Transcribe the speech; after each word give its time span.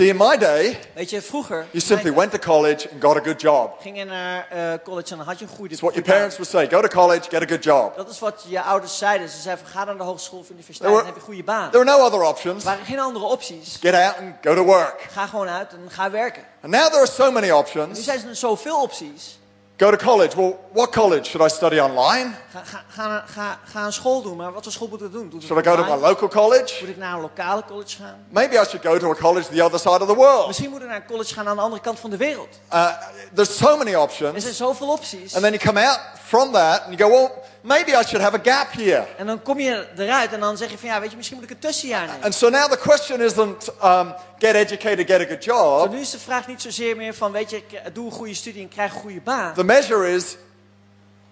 See, 0.00 0.08
in 0.08 0.16
my 0.16 0.36
day, 0.38 0.78
Weet 0.94 1.10
je, 1.10 1.22
vroeger 1.22 1.66
you 1.70 1.80
simply 1.80 2.12
went 2.14 2.30
to 2.32 2.38
college 2.38 2.88
and 2.92 3.02
got 3.02 3.16
a 3.16 3.20
good 3.20 3.40
job. 3.40 3.70
ging 3.80 3.96
je 3.98 4.04
naar 4.04 4.46
eh, 4.50 4.72
college 4.84 5.10
en 5.10 5.16
dan 5.16 5.26
had 5.26 5.38
je 5.38 5.44
een 5.44 5.50
goede 5.50 5.72
It's 5.72 5.80
what 5.80 5.94
your 5.94 6.06
goede 6.06 6.18
parents 6.18 6.36
would 6.36 6.50
say 6.50 6.68
go 6.80 6.88
to 6.88 7.00
college, 7.00 7.22
get 7.30 7.42
a 7.42 7.46
good 7.46 7.64
job. 7.64 7.96
Dat 7.96 8.10
is 8.10 8.18
wat 8.18 8.44
je 8.48 8.62
ouders 8.62 8.98
zeiden. 8.98 9.28
Ze 9.28 9.40
zeiden 9.40 9.64
van, 9.64 9.72
ga 9.74 9.84
naar 9.84 9.96
de 9.96 10.02
hogeschool 10.02 10.38
of 10.38 10.50
universiteit 10.50 10.90
There 10.90 11.00
en 11.00 11.06
were- 11.06 11.06
heb 11.06 11.14
je 11.14 11.20
een 11.20 11.26
goede 11.26 11.42
baan. 11.52 11.70
There 11.70 11.84
were 11.84 11.98
no 11.98 12.04
other 12.06 12.22
options. 12.22 12.64
Er 12.64 12.70
waren 12.70 12.84
geen 12.86 12.98
andere 13.00 13.24
opties. 13.24 13.76
Get 13.80 13.94
out 13.94 14.16
and 14.16 14.34
go 14.42 14.54
to 14.54 14.64
work. 14.64 15.06
Ga 15.10 15.26
gewoon 15.26 15.48
uit 15.48 15.72
en 15.72 15.90
ga 15.90 16.10
werken. 16.10 16.42
And 16.62 16.72
now 16.72 16.86
there 16.86 16.98
are 17.00 17.06
so 17.10 17.30
many 17.30 17.46
Nu 17.46 17.52
options. 17.52 18.04
zijn 18.04 18.28
er 18.28 18.36
zoveel 18.36 18.82
opties. 18.82 19.38
Go 19.80 19.90
to 19.90 19.96
college. 19.96 20.36
Well, 20.36 20.58
what 20.74 20.92
college? 20.92 21.26
Should 21.30 21.40
I 21.40 21.48
study 21.48 21.80
online? 21.80 22.34
Ga, 22.52 22.62
ga, 22.64 22.80
ga, 22.88 23.24
ga, 23.26 23.58
ga 23.64 23.84
een 23.84 23.92
school 23.92 24.22
doen, 24.22 24.36
maar 24.36 24.52
wat 24.52 24.62
voor 24.62 24.72
school 24.72 24.88
moet 24.88 25.02
ik 25.02 25.12
doen? 25.12 25.28
Doe 25.28 25.40
Should 25.40 25.66
I 25.66 25.68
go 25.68 25.76
to 25.76 25.84
my 25.84 26.00
local 26.00 26.28
college? 26.28 26.76
Moet 26.80 26.88
ik 26.88 26.96
naar 26.96 27.14
een 27.14 27.20
lokale 27.20 27.64
college 27.68 27.96
gaan? 27.96 28.24
Maybe 28.28 28.54
I 28.54 28.64
should 28.64 28.86
go 28.86 28.98
to 28.98 29.10
a 29.10 29.14
college 29.14 29.48
the 29.48 29.64
other 29.64 29.78
side 29.78 30.00
of 30.00 30.06
the 30.08 30.14
world. 30.14 30.46
Misschien 30.46 30.70
moet 30.70 30.80
ik 30.80 30.86
naar 30.86 30.96
een 30.96 31.06
college 31.06 31.34
gaan 31.34 31.48
aan 31.48 31.56
de 31.56 31.62
andere 31.62 31.82
kant 31.82 31.98
van 31.98 32.10
de 32.10 32.16
wereld. 32.16 32.48
Uh, 32.72 32.86
there's 33.34 33.56
so 33.56 33.76
many 33.76 33.90
Er 33.92 33.98
options. 34.00 34.42
zijn 34.42 34.54
zoveel 34.54 34.88
opties. 34.88 35.34
And 35.34 35.42
then 35.42 35.52
you 35.52 35.64
come 35.64 35.86
out 35.86 36.00
from 36.24 36.52
that 36.52 36.82
and 36.86 36.98
you 36.98 37.10
go, 37.10 37.16
well, 37.16 37.30
maybe 37.62 37.90
I 37.90 38.02
should 38.02 38.20
have 38.22 38.36
a 38.36 38.40
gap 38.42 38.72
here. 38.72 39.06
En 39.16 39.26
dan 39.26 39.42
kom 39.42 39.60
je 39.60 39.86
eruit 39.96 40.32
en 40.32 40.40
dan 40.40 40.56
zeg 40.56 40.70
je 40.70 40.78
van 40.78 40.88
ja, 40.88 41.00
weet 41.00 41.10
je, 41.10 41.16
misschien 41.16 41.36
moet 41.38 41.46
ik 41.46 41.52
een 41.54 41.58
tussenjaar 41.58 42.06
nemen. 42.06 42.22
And 42.22 42.34
so 42.34 42.48
now 42.48 42.70
the 42.70 42.78
question 42.78 43.20
isn't 43.20 43.68
um, 43.84 44.14
get 44.38 44.54
educated, 44.54 45.06
get 45.06 45.20
a 45.20 45.24
good 45.24 45.44
job. 45.44 45.90
nu 45.90 46.00
is 46.00 46.10
de 46.10 46.18
vraag 46.18 46.46
niet 46.46 46.62
zozeer 46.62 46.96
meer 46.96 47.14
van, 47.14 47.32
weet 47.32 47.50
je, 47.50 47.56
ik 47.56 47.94
doe 47.94 48.06
een 48.06 48.12
goede 48.12 48.34
studie 48.34 48.62
en 48.62 48.68
krijg 48.68 48.94
een 48.94 49.00
goede 49.00 49.20
baan. 49.20 49.54
The 49.54 49.64
measure 49.64 50.12
is, 50.14 50.36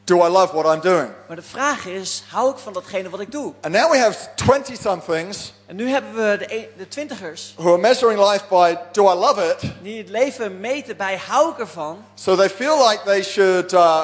do 0.05 0.17
I 0.27 0.29
love 0.29 0.57
what 0.57 0.75
I'm 0.75 0.81
doing? 0.81 1.09
Maar 1.27 1.37
de 1.37 1.43
vraag 1.43 1.87
is, 1.87 2.23
hou 2.31 2.51
ik 2.51 2.59
van 2.59 2.73
datgene 2.73 3.09
wat 3.11 3.21
ik 3.21 3.33
doe? 3.33 3.53
And 3.61 3.75
now 3.75 3.91
we 3.91 3.99
have 3.99 4.29
20 4.35 4.77
somethings 4.81 5.53
En 5.67 5.77
nu 5.77 5.89
hebben 5.91 6.15
we 6.15 6.37
de, 6.39 6.55
e- 6.55 6.69
de 6.77 6.89
twintigers 6.89 7.55
who 7.57 7.69
are 7.73 7.79
measuring 7.79 8.21
life 8.31 8.45
by, 8.49 8.75
do 8.93 9.03
I 9.13 9.15
love 9.15 9.51
it? 9.51 9.71
die 9.83 9.99
het 9.99 10.09
leven 10.09 10.61
meten 10.61 10.97
bij 10.97 11.21
hou 11.27 11.51
ik 11.51 11.59
ervan. 11.59 12.05
So 12.15 12.37
they 12.37 12.51
feel 12.51 12.89
like 12.89 13.01
they 13.05 13.23
should 13.23 13.73
uh, 13.73 14.03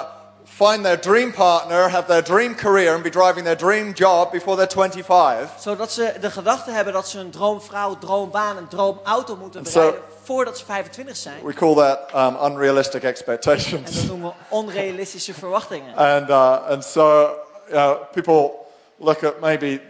find 0.57 0.85
their 0.85 0.97
dream 0.97 1.33
partner, 1.33 1.89
have 1.89 2.07
their 2.07 2.23
dream 2.23 2.55
career, 2.55 2.95
and 2.95 3.03
be 3.03 3.11
driving 3.11 3.45
their 3.45 3.57
dream 3.57 3.93
job 3.93 4.31
before 4.31 4.57
they're 4.57 4.67
25. 4.67 5.51
Zodat 5.59 5.93
ze 5.93 6.13
de 6.21 6.31
gedachte 6.31 6.71
hebben 6.71 6.93
dat 6.93 7.09
ze 7.09 7.19
een 7.19 7.31
droomvrouw, 7.31 7.99
droombaan, 7.99 8.57
een 8.57 8.69
droomauto 8.69 9.37
moeten 9.37 9.65
En 9.65 9.73
bereiden 9.73 10.01
voordat 10.23 10.59
ze 10.59 10.65
25 10.65 11.17
zijn. 11.17 11.45
We 11.45 11.53
call 11.53 11.75
that 11.75 11.99
um, 12.15 12.53
unrealistic 12.53 13.03
En 13.03 13.09
expectations. 13.09 13.95
dat 13.95 14.05
noemen 14.05 14.29
we 14.29 14.35
onrealistische 14.49 15.35
verwachtingen. 15.45 15.97
And, 15.97 16.29
uh, 16.29 16.69
and 16.69 16.85
so 16.85 17.31
uh, 17.73 17.93
people 18.13 18.51
look 18.97 19.25
at 19.25 19.41
maybe 19.41 19.81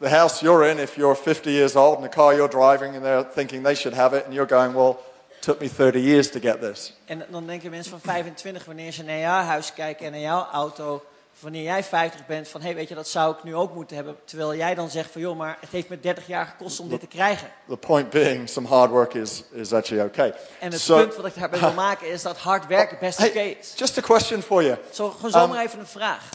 the 0.00 0.08
house 0.08 0.44
you're 0.44 0.70
in, 0.70 0.78
if 0.78 0.96
you're 0.96 1.16
50 1.16 1.50
years 1.50 1.76
old, 1.76 1.96
and 1.96 2.10
the 2.10 2.16
car 2.16 2.34
you're 2.34 2.48
driving, 2.48 2.94
and 2.94 3.04
they're 3.04 3.26
thinking 3.34 3.64
they 3.64 3.74
should 3.74 3.96
have 3.96 4.16
it, 4.16 4.24
and 4.24 4.34
you're 4.34 4.46
going, 4.46 4.74
well, 4.74 4.98
took 5.42 5.60
me 5.60 5.68
30 5.76 6.02
years 6.02 6.30
to 6.30 6.40
get 6.40 6.60
this. 6.60 6.92
En 7.04 7.24
dan 7.30 7.46
denken 7.46 7.70
mensen 7.70 7.90
van 7.90 8.00
25, 8.00 8.64
wanneer 8.64 8.92
ze 8.92 9.02
naar 9.02 9.18
jouw 9.18 9.42
huis 9.42 9.72
kijken 9.74 10.06
en 10.06 10.12
naar 10.12 10.20
jouw 10.20 10.46
auto, 10.52 11.04
wanneer 11.38 11.62
jij 11.62 11.84
50 11.84 12.26
bent, 12.26 12.48
van 12.48 12.60
hé, 12.60 12.66
hey, 12.66 12.76
weet 12.76 12.88
je, 12.88 12.94
dat 12.94 13.08
zou 13.08 13.36
ik 13.36 13.42
nu 13.44 13.54
ook 13.54 13.74
moeten 13.74 13.96
hebben. 13.96 14.16
Terwijl 14.24 14.54
jij 14.54 14.74
dan 14.74 14.90
zegt 14.90 15.10
van 15.10 15.20
joh, 15.20 15.36
maar 15.36 15.56
het 15.60 15.70
heeft 15.70 15.88
me 15.88 16.00
30 16.00 16.26
jaar 16.26 16.46
gekost 16.46 16.80
om 16.80 16.88
dit 16.88 17.00
te 17.00 17.06
krijgen. 17.06 17.48
The 17.68 17.76
point 17.76 18.10
being, 18.10 18.48
some 18.48 18.68
hard 18.68 18.90
work 18.90 19.14
is, 19.14 19.42
is 19.52 19.72
actually 19.72 20.04
okay. 20.04 20.34
En 20.60 20.72
het 20.72 20.80
So- 20.80 20.96
punt 20.96 21.14
wat 21.16 21.26
ik 21.26 21.34
daarbij 21.34 21.60
wil 21.60 21.72
maken 21.72 22.08
is 22.10 22.22
dat 22.22 22.38
hard 22.38 22.66
werken 22.66 22.98
best 23.06 23.18
oké 23.26 23.40
is. 23.40 23.72
just 23.76 23.98
a 23.98 24.00
question 24.00 24.42
for 24.42 24.62
you. 24.62 24.76
Zo, 24.92 25.10
gewoon 25.10 25.30
zomaar 25.30 25.58
Um, 25.60 25.66
even 25.66 25.78
een 25.78 25.86
vraag. 25.86 26.28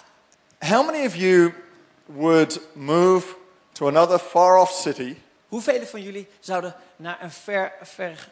How 0.60 0.86
many 0.86 1.06
of 1.06 1.16
you 1.16 1.54
would 2.06 2.60
move 2.74 3.36
to 3.72 3.88
another 3.88 4.20
far 4.20 4.58
off 4.58 4.72
city 4.82 5.16
Hoeveel 5.48 5.86
van 5.86 6.02
jullie 6.02 6.28
zouden 6.40 6.76
naar 6.96 7.18
een 7.22 7.32
ver, 7.32 7.72
ver 7.82 8.30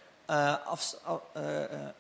afs- 0.66 0.96
af- 1.04 1.20
eh, 1.34 1.42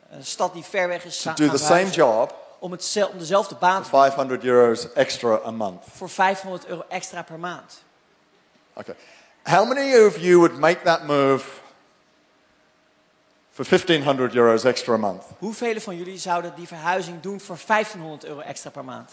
een 0.09 0.25
stad 0.25 0.53
die 0.53 0.63
ver 0.63 0.87
weg 0.87 1.03
is 1.05 1.21
to 1.21 1.33
do 1.33 1.47
the 1.49 1.57
same 1.57 1.89
job 1.89 2.35
om, 2.59 2.71
hetzel- 2.71 3.07
om 3.07 3.17
dezelfde 3.17 3.55
baan 3.55 3.83
te 3.83 3.89
500 3.89 4.43
euros 4.43 4.93
extra 4.93 5.39
a 5.45 5.51
month? 5.51 5.83
voor 5.95 6.09
500 6.09 6.65
euro 6.67 6.83
extra 6.89 7.23
per 7.23 7.39
maand? 7.39 7.83
Okay. 8.73 8.95
How 9.43 9.67
many 9.67 10.05
of 10.05 10.17
you 10.17 10.37
would 10.37 10.57
make 10.59 10.81
that 10.81 11.03
move 11.03 11.43
for 13.51 13.65
1500 13.65 14.35
euros 14.35 14.63
extra 14.65 14.93
a 14.93 14.97
month? 14.97 15.23
Hoeveel 15.37 15.79
van 15.79 15.95
jullie 15.95 16.17
zouden 16.17 16.53
die 16.55 16.67
verhuizing 16.67 17.21
doen 17.21 17.39
voor 17.39 17.57
1500 17.67 18.25
euro 18.25 18.39
extra 18.39 18.69
per 18.69 18.83
maand? 18.83 19.11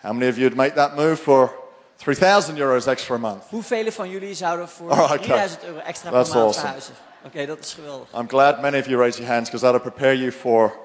How 0.00 0.12
many 0.12 0.28
of 0.30 0.36
you 0.36 0.48
would 0.48 0.56
make 0.56 0.72
that 0.72 0.94
move 0.96 1.16
for 1.16 1.52
3000 1.96 2.58
euros 2.58 2.86
extra 2.86 3.14
a 3.14 3.18
month? 3.18 3.42
Hoeveel 3.48 3.92
van 3.92 4.08
jullie 4.10 4.34
zouden 4.34 4.68
voor 4.68 4.90
Alright, 4.90 5.10
okay. 5.12 5.18
3000 5.26 5.62
euro 5.64 5.78
extra 5.78 6.10
per 6.10 6.18
maand 6.18 6.54
verhuizen? 6.56 6.94
Oké, 7.24 7.46
dat 7.46 7.58
is 7.58 7.74
geweldig. 7.74 8.08
I'm 8.12 8.28
glad 8.28 8.60
many 8.60 8.78
of 8.78 8.86
you 8.86 8.98
raise 9.00 9.18
your 9.18 9.32
hands 9.32 9.50
because 9.50 9.64
that'll 9.64 9.90
prepare 9.90 10.16
you 10.18 10.32
for 10.32 10.76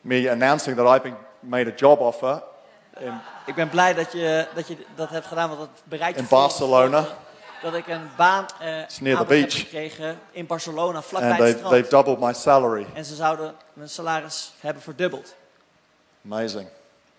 me 0.00 0.30
announcing 0.30 0.76
that 0.76 0.86
I've 0.96 1.02
been 1.02 1.16
made 1.40 1.70
a 1.70 1.74
job 1.76 2.00
offer 2.00 2.42
in 2.98 3.20
Ik 3.46 3.54
ben 3.54 3.68
blij 3.68 3.94
dat 3.94 4.12
je 4.12 4.46
dat, 4.54 4.68
je 4.68 4.76
dat 4.94 5.10
hebt 5.10 5.26
gedaan, 5.26 5.48
want 5.48 5.60
dat 5.60 5.68
bereidt 5.84 6.16
je 6.16 6.22
In 6.22 6.28
Barcelona. 6.28 7.06
Dat 7.62 7.74
ik 7.74 7.86
een 7.86 8.10
baan 8.16 8.46
eh 8.60 8.66
near 8.66 8.86
the 8.86 9.04
aanbod 9.08 9.18
heb 9.18 9.28
beach. 9.28 9.58
gekregen 9.58 10.18
in 10.30 10.46
Barcelona, 10.46 11.02
vlakbij 11.02 11.30
and 11.30 11.38
het 11.38 11.46
they've, 11.46 11.56
strand. 11.58 11.74
they've 11.74 11.90
doubled 11.90 12.18
my 12.20 12.32
salary. 12.32 12.86
En 12.94 13.04
ze 13.04 13.14
zouden 13.14 13.54
mijn 13.72 13.88
salaris 13.88 14.52
hebben 14.60 14.82
verdubbeld. 14.82 15.34
Amazing. 16.24 16.68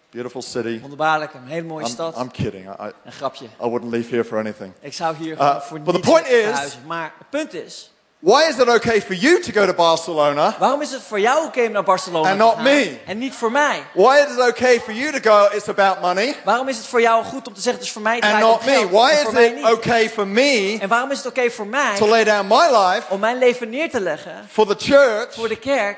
Beautiful 0.09 0.41
city. 0.41 0.79
Wonderbaarlijk, 0.79 1.33
een 1.33 1.47
hele 1.47 1.67
mooie 1.67 1.85
I'm, 1.85 1.91
stad. 1.91 2.17
I'm 2.17 2.31
kidding. 2.31 2.69
I, 2.69 2.91
Een 3.05 3.11
grapje. 3.11 3.45
I 3.45 3.67
wouldn't 3.69 3.91
leave 3.91 4.09
here 4.09 4.23
for 4.25 4.37
anything. 4.37 4.73
Ik 4.79 4.93
zou 4.93 5.15
hier 5.15 5.37
Uh, 5.37 5.59
voor 5.59 5.79
but 5.79 5.85
the 5.87 5.91
niets 5.99 6.09
point 6.09 6.27
is- 6.27 6.43
verhuizen. 6.43 6.79
Maar 6.85 7.13
het 7.17 7.29
punt 7.29 7.53
is, 7.53 7.91
Why 8.25 8.47
is 8.49 8.57
it 8.57 8.67
okay 8.67 8.99
for 9.01 9.13
you 9.13 9.39
to 9.39 9.51
go 9.51 9.65
to 9.65 9.73
Barcelona? 9.73 10.55
waarom 10.59 10.81
is 10.81 10.91
het 10.91 11.01
voor 11.07 11.19
jou 11.19 11.45
oké 11.45 11.61
om 11.65 11.71
naar 11.71 11.83
Barcelona 11.83 12.29
And 12.29 12.39
te 12.39 12.45
not 12.45 12.53
gaan 12.55 12.63
me. 12.63 12.97
en 13.05 13.17
niet 13.17 13.33
voor 13.35 13.51
mij? 13.51 13.83
Why 13.93 14.15
is 14.27 14.33
it 14.33 14.49
okay 14.49 14.79
for 14.79 14.93
you 14.93 15.19
to 15.21 15.31
go, 15.31 15.55
it's 15.55 15.67
about 15.69 16.01
money? 16.01 16.35
Waarom 16.43 16.67
is 16.67 16.77
het 16.77 16.87
voor 16.87 17.01
jou 17.01 17.23
goed 17.23 17.47
om 17.47 17.53
te 17.53 17.61
zeggen, 17.61 17.81
dus 17.81 17.91
voor 17.91 18.01
mij 18.01 18.13
And 18.13 18.21
draait 18.23 18.37
het 18.37 18.45
not 18.45 18.59
om 18.59 18.65
me? 18.65 18.71
geld, 18.77 18.89
Why 18.91 19.11
is 19.11 19.45
it 19.47 19.55
niet? 19.55 19.65
okay 19.65 20.09
for 20.09 20.27
me 20.27 20.77
En 20.81 20.87
waarom 20.89 21.11
is 21.11 21.17
het 21.17 21.27
oké 21.27 21.49
voor 21.51 21.67
mij 21.67 21.95
to 21.97 22.07
lay 22.07 22.23
down 22.23 22.47
my 22.47 22.77
life 22.77 23.01
om 23.09 23.19
mijn 23.19 23.37
leven 23.37 23.69
neer 23.69 23.89
te 23.89 23.99
leggen 23.99 24.47
for 24.51 24.65
the 24.67 24.75
church 24.91 25.33
voor 25.33 25.47
de 25.47 25.59
kerk 25.59 25.97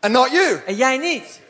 and 0.00 0.12
not 0.12 0.30
you? 0.30 0.60
en 0.66 0.74
jij 0.74 0.96
niet? 0.98 1.40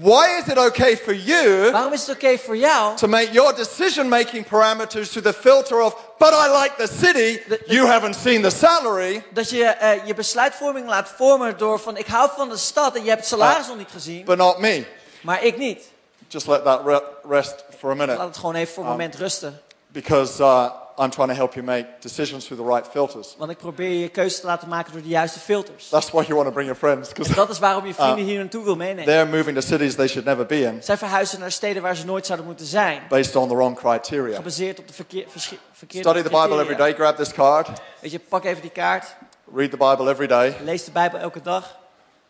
Why 0.00 0.38
is 0.42 0.46
it 0.52 0.58
okay 0.58 0.96
for 0.96 1.14
you 1.14 1.70
Waarom 1.70 1.92
is 1.92 2.06
het 2.06 2.16
oké 2.16 2.38
voor 2.38 2.56
jou 2.56 2.96
to 2.96 3.06
make 3.08 3.30
your 3.32 3.54
decision 3.54 4.08
making 4.08 4.46
parameters 4.46 5.10
through 5.10 5.26
the 5.26 5.32
filter 5.32 5.80
of, 5.80 5.94
but 6.18 6.28
I 6.32 6.62
like 6.62 6.72
the 6.76 6.86
city, 7.04 7.42
The- 7.48 7.58
the- 7.66 7.74
you 7.74 7.86
haven't 7.86 8.16
seen 8.16 8.42
the 8.42 8.50
salary? 8.50 9.24
dat 9.32 9.50
je 9.50 9.64
eh, 9.64 10.06
je 10.06 10.14
besluitvorming 10.14 10.86
laat 10.88 11.08
vormen 11.16 11.58
door 11.58 11.78
van 11.80 11.96
ik 11.96 12.06
hou 12.06 12.30
van 12.36 12.48
de 12.48 12.56
stad 12.56 12.94
en 12.96 13.02
je 13.02 13.08
hebt 13.08 13.20
het 13.20 13.28
salaris 13.28 13.62
Ah. 13.62 13.68
nog 13.68 13.76
niet 13.76 13.90
gezien, 13.92 14.24
but 14.24 14.36
not 14.36 14.58
me. 14.58 14.84
maar 15.22 15.42
ik 15.44 15.56
niet. 15.58 15.82
Just 16.28 16.46
let 16.46 16.64
that 16.64 16.80
rest 17.28 17.64
for 17.78 17.90
a 17.90 17.94
minute 17.94 18.18
Laat 18.18 18.26
het 18.26 18.36
gewoon 18.36 18.54
even 18.54 18.74
voor 18.74 18.82
een 18.84 18.90
Um, 18.90 18.96
moment 18.96 19.14
rusten. 19.16 19.60
because 19.86 20.42
uh, 20.42 20.70
I'm 20.98 21.10
trying 21.10 21.28
to 21.28 21.34
help 21.34 21.54
you 21.54 21.64
make 21.66 21.86
decisions 22.00 22.44
through 22.44 22.62
the 22.62 22.74
right 22.74 22.88
filters. 22.90 23.34
Want 23.38 23.50
ik 23.50 23.56
probeer 23.58 24.00
je 24.00 24.08
keuze 24.08 24.40
te 24.40 24.46
laten 24.46 24.68
maken 24.68 24.92
door 24.92 25.02
de 25.02 25.08
juiste 25.08 25.38
filters. 25.38 25.88
That's 25.88 26.10
why 26.10 26.22
you 26.22 26.34
want 26.34 26.46
to 26.46 26.52
bring 26.52 26.66
your 26.68 26.78
friends 26.78 27.12
Dat 27.36 27.50
is 27.50 27.58
waarom 27.58 27.86
je 27.86 27.94
vrienden 28.00 28.18
Ah. 28.18 28.24
hier 28.24 28.38
naartoe 28.38 28.64
wil 28.64 28.76
meenemen. 28.76 29.04
they're 29.04 29.36
moving 29.36 29.54
to 29.56 29.60
cities 29.60 29.94
they 29.94 30.06
should 30.08 30.26
never 30.26 30.46
be 30.46 30.60
in 30.60 30.82
Zij 30.82 30.96
verhuizen 30.96 31.40
naar 31.40 31.50
steden 31.52 31.82
waar 31.82 31.96
ze 31.96 32.04
nooit 32.06 32.26
zouden 32.26 32.46
moeten 32.46 32.66
zijn. 32.66 33.02
based 33.08 33.36
on 33.36 33.48
the 33.48 33.54
wrong 33.54 33.76
criteria. 33.76 34.36
Gebaseerd 34.36 34.78
op 34.78 34.88
de 34.88 34.94
verkeer, 34.94 35.24
verkeerde 35.72 36.08
Study 36.08 36.22
the 36.22 36.28
Bible 36.28 36.38
criteria. 36.40 36.60
every 36.62 36.76
day, 36.76 36.94
grab 36.94 37.16
this 37.16 37.32
card, 37.32 37.68
Weet 38.00 38.10
je, 38.10 38.18
pak 38.18 38.44
even 38.44 38.62
die 38.62 38.70
kaart. 38.70 39.16
read 39.54 39.70
the 39.70 39.76
Bible 39.76 40.10
every 40.10 40.26
day. 40.26 40.56
Lees 40.64 40.84
de 40.84 40.90
Bijbel 40.90 41.18
elke 41.20 41.40
dag. 41.42 41.76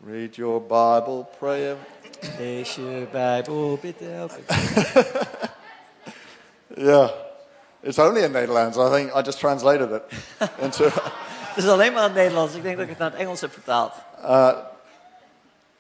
Read 0.07 0.35
your 0.37 0.61
Bible, 0.63 1.25
pray. 1.39 1.61
every- 1.61 1.79
Lees 2.39 2.75
je 2.75 3.07
Bijbel, 3.13 3.79
bid 3.83 3.95
elke 4.19 4.41
dag. 4.47 4.63
Yeah. 6.77 7.09
It's 7.85 7.99
only 7.99 8.23
in 8.23 8.33
Netherlands. 8.33 8.79
I 8.79 8.89
think 8.91 9.15
I 9.15 9.21
just 9.21 9.39
translated 9.39 9.91
it 9.91 10.03
into. 10.59 10.85
Het 11.55 11.65
is 11.65 11.71
alleen 11.71 11.93
maar 11.93 12.03
in 12.03 12.09
het 12.09 12.19
Nederlands. 12.19 12.55
Ik 12.55 12.63
denk 12.63 12.75
dat 12.75 12.85
ik 12.85 12.91
het 12.91 12.99
naar 12.99 13.11
het 13.11 13.21
Engels 13.21 13.41
heb 13.41 13.53
vertaald. 13.53 13.93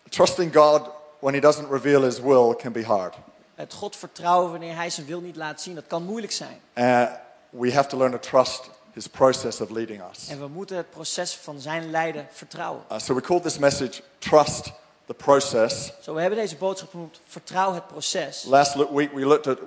Trusting 0.08 0.54
God 0.54 0.82
when 1.18 1.34
He 1.34 1.40
doesn't 1.40 1.70
reveal 1.70 2.02
His 2.02 2.20
will 2.20 2.54
can 2.56 2.72
be 2.72 2.84
hard. 2.84 3.14
Het 3.54 3.72
God 3.72 3.96
vertrouwen 3.96 4.50
wanneer 4.50 4.76
hij 4.76 4.90
zijn 4.90 5.06
wil 5.06 5.20
niet 5.20 5.36
laat 5.36 5.60
zien, 5.60 5.74
dat 5.74 5.84
kan 5.86 6.02
moeilijk 6.02 6.32
zijn. 6.32 6.60
Uh, 6.74 7.02
we 7.50 7.72
have 7.72 7.88
to 7.88 7.96
learn 7.96 8.12
to 8.12 8.18
trust 8.18 8.70
his 8.92 9.06
process 9.06 9.60
of 9.60 9.70
leading 9.70 10.02
us. 10.10 10.28
En 10.28 10.38
we 10.38 10.48
moeten 10.48 10.76
het 10.76 10.90
proces 10.90 11.34
van 11.36 11.60
zijn 11.60 11.90
lijden 11.90 12.26
vertrouwen. 12.30 12.82
Uh, 12.92 12.98
so 12.98 13.14
we 13.14 13.20
call 13.20 13.40
this 13.40 13.58
message 13.58 14.02
Trust 14.18 14.72
the 15.06 15.14
Process. 15.14 15.92
Zo, 16.00 16.14
we 16.14 16.20
hebben 16.20 16.38
deze 16.38 16.56
boodschap 16.56 16.90
genoemd, 16.90 17.20
vertrouw 17.26 17.74
het 17.74 17.86
proces. 17.86 18.44
Last 18.44 18.74
week 18.74 19.12
we 19.12 19.26
looked 19.26 19.46
at 19.46 19.58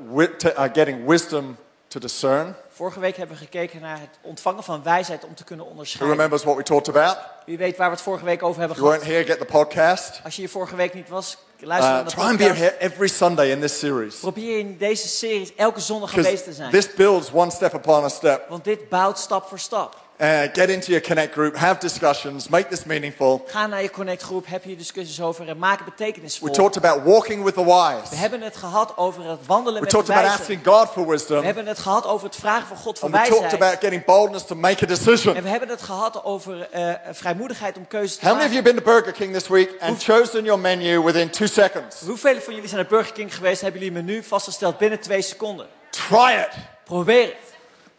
uh, 0.44 0.63
getting 0.74 1.07
wisdom 1.07 1.57
to 1.88 2.00
discern. 2.00 2.56
Vorige 2.69 3.00
week 3.00 3.18
hebben 3.18 3.36
we 3.38 3.42
gekeken 3.44 3.81
naar 3.81 4.00
het 4.00 4.10
ontvangen 4.22 4.63
van 4.63 4.84
wijsheid 4.84 5.25
om 5.25 5.36
te 5.36 5.44
kunnen 5.44 5.66
Who 5.66 5.74
onderscheiden. 5.75 6.16
remembers 6.16 6.44
what 6.44 6.56
we 6.57 6.63
talked 6.63 6.95
about? 6.95 7.18
Wie 7.45 7.57
weet 7.57 7.78
waar 7.78 7.88
we 7.89 7.94
het 7.95 8.04
vorige 8.04 8.25
week 8.25 8.44
over 8.44 8.60
hebben 8.60 8.78
you 8.78 8.89
gehad. 8.89 9.06
weren't 9.06 9.25
here, 9.28 9.38
get 9.38 9.48
the 9.48 9.54
podcast. 9.57 10.19
Als 10.24 10.36
je 10.36 10.42
hier 10.42 10.50
vorige 10.50 10.75
week 10.75 10.94
niet 10.94 11.10
was, 11.10 11.38
luister 11.60 11.89
Uh, 11.89 11.95
naar 11.95 12.04
de 12.06 12.12
try 12.12 12.22
and 12.24 12.38
be 12.38 12.44
podcast. 12.44 12.60
here 12.62 12.80
every 12.80 13.07
Sunday 13.07 13.50
in 13.51 13.60
this 13.62 13.80
series. 13.80 14.16
Probeer 14.16 14.60
in 14.60 14.78
deze 14.78 15.07
series 15.07 15.56
elke 15.56 15.80
zondag 15.80 16.16
aanwezig 16.18 16.42
te 16.42 16.54
zijn. 16.54 16.72
this 16.72 16.94
builds 16.94 17.31
one 17.34 17.51
step 17.51 17.74
upon 17.74 18.04
a 18.04 18.10
step. 18.10 18.50
Want 18.50 18.63
dit 18.63 18.90
bouwt 18.90 19.19
stap 19.19 19.48
voor 19.48 19.60
stap. 19.60 19.95
Uh, 20.19 20.42
get 20.54 20.69
into 20.69 20.88
your 20.88 21.02
Connect 21.02 21.34
group, 21.34 21.56
have 21.56 21.80
discussions, 21.80 22.48
make 22.48 22.69
this 22.69 22.84
meaningful. 22.84 23.44
Ga 23.48 23.68
naar 23.68 23.81
je 23.81 23.90
Connect 23.90 24.22
groep, 24.22 24.46
heb 24.48 24.64
je 24.64 24.75
discussies 24.75 25.22
over 25.22 25.48
en 25.50 25.58
maak 25.58 25.78
het 25.80 25.86
We 25.88 25.94
betekenisvol. 25.98 26.50
talked 26.52 26.78
about 26.86 27.04
walking 27.06 27.44
with 27.44 27.54
the 27.54 27.64
We 27.66 27.72
wise. 28.02 28.16
hebben 28.16 28.42
het 28.42 28.56
gehad 28.58 28.94
over 28.98 29.30
het 29.30 29.46
wandelen 29.46 29.74
We 29.74 29.80
met 29.80 29.90
de 29.90 29.96
talked 29.98 30.16
about 30.24 30.40
asking 30.40 30.60
God 30.66 30.90
for 30.90 31.04
We 31.06 31.10
wisdom. 31.12 31.44
hebben 31.44 31.66
het 31.68 31.80
gehad 31.80 32.06
over 32.06 32.28
het 32.28 32.36
vragen 32.36 32.68
van 32.68 32.78
God 32.78 33.00
voor 33.00 33.10
And 33.14 33.18
we 33.18 33.30
talked 33.30 33.40
wijsheid. 33.42 33.62
about 33.64 33.80
getting 33.84 34.06
boldness 34.06 34.46
to 34.46 34.56
make 34.56 34.75
a 34.78 34.81
En 34.81 34.88
decision. 34.88 35.42
we 35.42 35.50
hebben 35.50 35.69
het 35.69 35.81
gehad 35.81 36.24
over 36.24 36.68
eh, 36.72 36.94
vrijmoedigheid 37.12 37.78
om 37.78 37.88
keuzes 37.88 38.18
te 38.18 38.25
How 38.25 38.34
many 38.36 38.46
of 38.48 38.54
maken. 38.54 38.64
you 38.64 38.75
been 38.75 38.84
to 38.84 38.92
Burger 38.92 39.14
King 39.14 39.34
this 39.34 39.48
week 39.48 39.69
and 39.80 40.04
chosen 40.04 40.44
your 40.44 40.60
menu 40.60 41.02
within 41.04 41.30
two 41.30 41.48
seconds? 41.48 42.02
Hoeveel 42.06 42.40
van 42.42 42.54
jullie 42.54 42.69
zijn 42.69 42.81
naar 42.81 42.90
Burger 42.90 43.14
King 43.14 43.36
geweest 43.36 43.62
en 43.62 43.64
hebben 43.72 43.84
jullie 43.88 44.04
menu 44.04 44.24
vastgesteld 44.24 44.78
binnen 44.78 45.00
twee 45.00 45.22
seconden? 45.22 45.68
Try 45.90 46.31
it. 46.40 46.50
Probeer 46.84 47.25
het. 47.25 47.46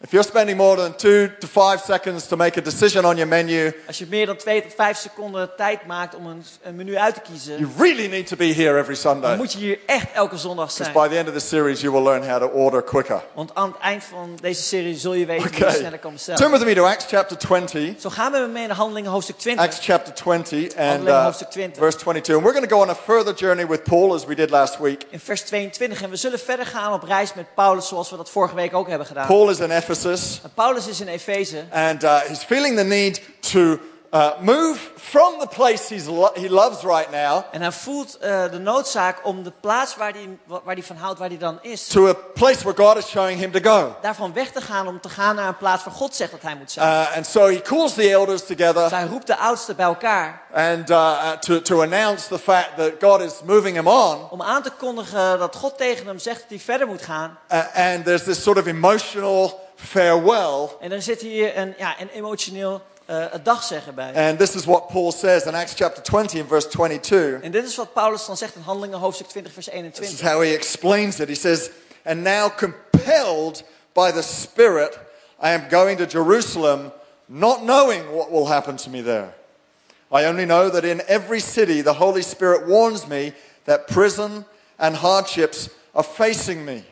If 0.01 0.11
you're 0.11 0.23
spending 0.23 0.55
more 0.57 0.77
than 0.77 0.95
two 0.95 1.29
to 1.39 1.47
five 1.47 1.81
seconds 1.85 2.27
to 2.27 2.37
make 2.37 2.57
a 2.57 2.61
decision 2.61 3.05
on 3.05 3.15
your 3.15 3.27
menu, 3.27 3.73
Als 3.87 3.97
je 3.97 4.05
meer 4.09 4.25
dan 4.25 4.35
twee 4.35 4.61
tot 4.61 4.73
vijf 4.75 4.97
seconden 4.97 5.49
tijd 5.57 5.85
maakt 5.85 6.15
om 6.15 6.25
een, 6.27 6.43
een 6.63 6.75
menu 6.75 6.97
uit 6.97 7.13
te 7.13 7.19
kiezen, 7.21 7.59
you 7.59 7.69
really 7.77 8.07
need 8.07 8.27
to 8.27 8.35
be 8.35 8.53
here 8.53 8.77
every 8.79 8.93
dan 8.93 8.95
Sunday. 8.95 9.35
moet 9.35 9.51
je 9.51 9.57
hier 9.57 9.79
echt 9.85 10.11
elke 10.13 10.37
zondag 10.37 10.71
zijn. 10.71 10.93
by 10.93 11.07
the 11.07 11.17
end 11.17 11.27
of 11.27 11.33
the 11.33 11.39
series, 11.39 11.81
you 11.81 11.93
will 11.93 12.03
learn 12.03 12.29
how 12.29 12.39
to 12.39 12.47
order 12.47 12.81
quicker. 12.81 13.21
Want 13.33 13.55
aan 13.55 13.67
het 13.71 13.81
eind 13.81 14.03
van 14.03 14.37
deze 14.41 14.61
serie 14.61 14.97
zul 14.97 15.13
je 15.13 15.25
weten 15.25 15.43
hoe 15.47 15.57
je 15.57 15.63
Okay. 15.65 15.75
sneller 15.77 15.99
kan 15.99 16.11
bestellen. 16.13 16.39
Turn 16.39 16.51
with 16.51 16.65
me 16.65 16.73
to 16.75 16.85
Acts 16.85 17.05
chapter 17.07 17.37
20. 17.37 18.01
Zo 18.01 18.09
gaan 18.09 18.31
we 18.31 18.49
mee 18.53 18.67
naar 18.67 18.75
Handelingen 18.75 19.11
hoofdstuk 19.11 19.37
20. 19.37 19.65
Acts 19.65 19.77
chapter 19.81 20.13
20 20.13 20.75
and 20.75 21.07
uh, 21.07 21.23
hoofdstuk 21.23 21.49
20. 21.49 21.77
verse 21.77 21.97
22. 21.97 22.35
And 22.35 22.43
we're 22.43 22.53
going 22.57 22.69
to 22.69 22.75
go 22.75 22.81
on 22.81 22.89
a 22.89 22.95
further 22.95 23.33
journey 23.33 23.67
with 23.67 23.83
Paul 23.83 24.13
as 24.13 24.25
we 24.25 24.35
did 24.35 24.49
last 24.49 24.77
week. 24.79 25.05
In 25.09 25.19
vers 25.19 25.41
22. 25.41 26.01
En 26.01 26.09
we 26.09 26.15
zullen 26.15 26.39
verder 26.39 26.65
gaan 26.65 26.93
op 26.93 27.03
reis 27.03 27.33
met 27.33 27.45
Paulus 27.55 27.87
zoals 27.87 28.09
we 28.09 28.17
dat 28.17 28.29
vorige 28.29 28.55
week 28.55 28.73
ook 28.73 28.87
hebben 28.87 29.07
gedaan. 29.07 29.27
Paul 29.27 29.49
is 29.49 29.59
in 29.59 29.69
Ephesus 29.93 30.39
En 30.43 30.51
Paulus 30.53 30.87
is 30.87 31.01
in 31.01 31.07
Efeze. 31.07 31.63
and 31.71 32.03
uh, 32.03 32.19
he's 32.27 32.43
feeling 32.43 32.75
the 32.77 32.83
need 32.83 33.21
to 33.51 33.79
uh, 34.13 34.31
move 34.41 34.77
from 34.97 35.39
the 35.39 35.47
place 35.47 35.89
he's 35.95 36.05
lo- 36.05 36.31
he 36.35 36.49
loves 36.49 36.83
right 36.83 37.11
now 37.11 37.43
En 37.51 37.61
hij 37.61 37.71
voelt 37.71 38.17
eh, 38.17 38.51
de 38.51 38.59
noodzaak 38.59 39.19
om 39.23 39.43
de 39.43 39.51
plaats 39.61 39.95
waar 39.95 40.11
hij, 40.11 40.37
waar 40.45 40.75
hij 40.75 40.83
van 40.83 40.95
houdt, 40.95 41.19
waar 41.19 41.27
hij 41.27 41.37
dan 41.37 41.59
is, 41.61 41.87
to 41.87 42.07
a 42.07 42.13
place 42.33 42.63
where 42.63 42.83
God 42.83 42.97
is 42.97 43.07
showing 43.07 43.39
him 43.39 43.51
to 43.51 43.59
go. 43.71 43.95
daarvan 44.01 44.33
weg 44.33 44.51
te 44.51 44.61
gaan 44.61 44.87
om 44.87 45.01
te 45.01 45.09
gaan 45.09 45.35
naar 45.35 45.47
een 45.47 45.57
plaats 45.57 45.83
waar 45.83 45.93
God 45.93 46.15
zegt 46.15 46.31
dat 46.31 46.41
hij 46.41 46.55
moet 46.55 46.71
zijn. 46.71 46.87
Uh, 46.89 47.15
and 47.15 47.27
so 47.27 47.45
he 47.47 47.61
calls 47.61 47.93
the 47.93 48.09
elders 48.11 48.45
Dus 48.45 48.57
together 48.57 48.89
hij 48.91 49.05
roept 49.05 49.27
de 49.27 49.37
oudsten 49.37 49.75
bij 49.75 49.85
elkaar 49.85 50.41
and 50.53 50.89
uh, 50.89 50.95
uh, 50.97 51.31
to, 51.31 51.61
to 51.61 51.81
announce 51.81 52.27
the 52.27 52.39
fact 52.39 52.69
that 52.77 52.91
God 52.99 53.21
is 53.21 53.33
moving 53.45 53.75
him 53.75 53.87
on. 53.87 54.29
om 54.29 54.41
aan 54.41 54.61
te 54.63 54.71
kondigen 54.77 55.39
dat 55.39 55.55
God 55.55 55.77
tegen 55.77 56.05
hem 56.05 56.19
zegt 56.19 56.39
dat 56.39 56.49
hij 56.49 56.59
verder 56.59 56.87
moet 56.87 57.01
gaan. 57.01 57.37
Uh, 57.51 57.59
and 57.75 58.05
there's 58.05 58.23
this 58.23 58.43
sort 58.43 58.57
of 58.57 58.65
emotional 58.65 59.67
farewell. 59.79 60.69
En 60.79 60.89
dan 60.89 61.01
zit 61.01 61.21
hier 61.21 61.57
een, 61.57 61.73
ja, 61.77 62.01
een 62.01 62.09
emotioneel 62.09 62.81
eh 63.09 63.25
dagzeggen 63.43 63.95
bij. 63.95 64.29
And 64.29 64.39
this 64.39 64.55
is 64.55 64.65
what 64.65 64.87
Paul 64.87 65.11
says 65.11 65.43
in 65.43 65.55
Acts 65.55 65.73
chapter 65.75 66.03
20 66.03 66.39
and 66.39 66.49
verse 66.49 66.67
22. 66.67 67.41
En 67.41 67.51
dit 67.51 67.65
is 67.65 67.75
wat 67.75 67.93
Paulus 67.93 68.25
dan 68.25 68.37
zegt 68.37 68.55
in 68.55 68.61
Handelingen 68.61 68.99
hoofdstuk 68.99 69.27
20 69.27 69.53
vers 69.53 69.69
This 69.93 70.13
is 70.13 70.21
how 70.21 70.41
he 70.41 70.53
explains 70.53 71.19
it. 71.19 71.27
He 71.27 71.35
says, 71.35 71.69
And 72.03 72.23
now 72.23 72.49
compelled 72.57 73.63
by 73.93 74.11
the 74.11 74.21
Spirit, 74.21 74.99
I 75.43 75.49
am 75.53 75.69
going 75.69 75.97
to 75.97 76.05
Jerusalem, 76.05 76.91
not 77.25 77.59
knowing 77.59 78.03
what 78.11 78.29
will 78.31 78.47
happen 78.47 78.75
to 78.75 78.89
me 78.89 79.03
there. 79.03 79.33
I 80.11 80.25
only 80.25 80.45
know 80.45 80.69
that 80.69 80.83
in 80.83 81.01
every 81.07 81.39
city 81.39 81.81
the 81.81 81.93
Holy 81.93 82.21
Spirit 82.21 82.67
warns 82.67 83.07
me 83.07 83.33
that 83.63 83.87
prison 83.87 84.45
and 84.77 84.95
hardships 84.95 85.69
are 85.93 86.05
facing 86.05 86.65
me. 86.65 86.83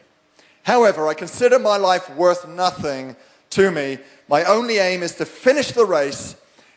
However, 0.67 1.07
I 1.07 1.13
consider 1.13 1.59
my 1.59 1.77
life 1.77 2.09
worth 2.09 2.45
nothing 2.45 3.15
to 3.51 3.71
me. 3.71 3.99
My 4.27 4.43
only 4.43 4.79
aim 4.79 5.01
is 5.01 5.15
to 5.15 5.25
finish 5.25 5.71
the 5.71 5.85
race 5.85 6.35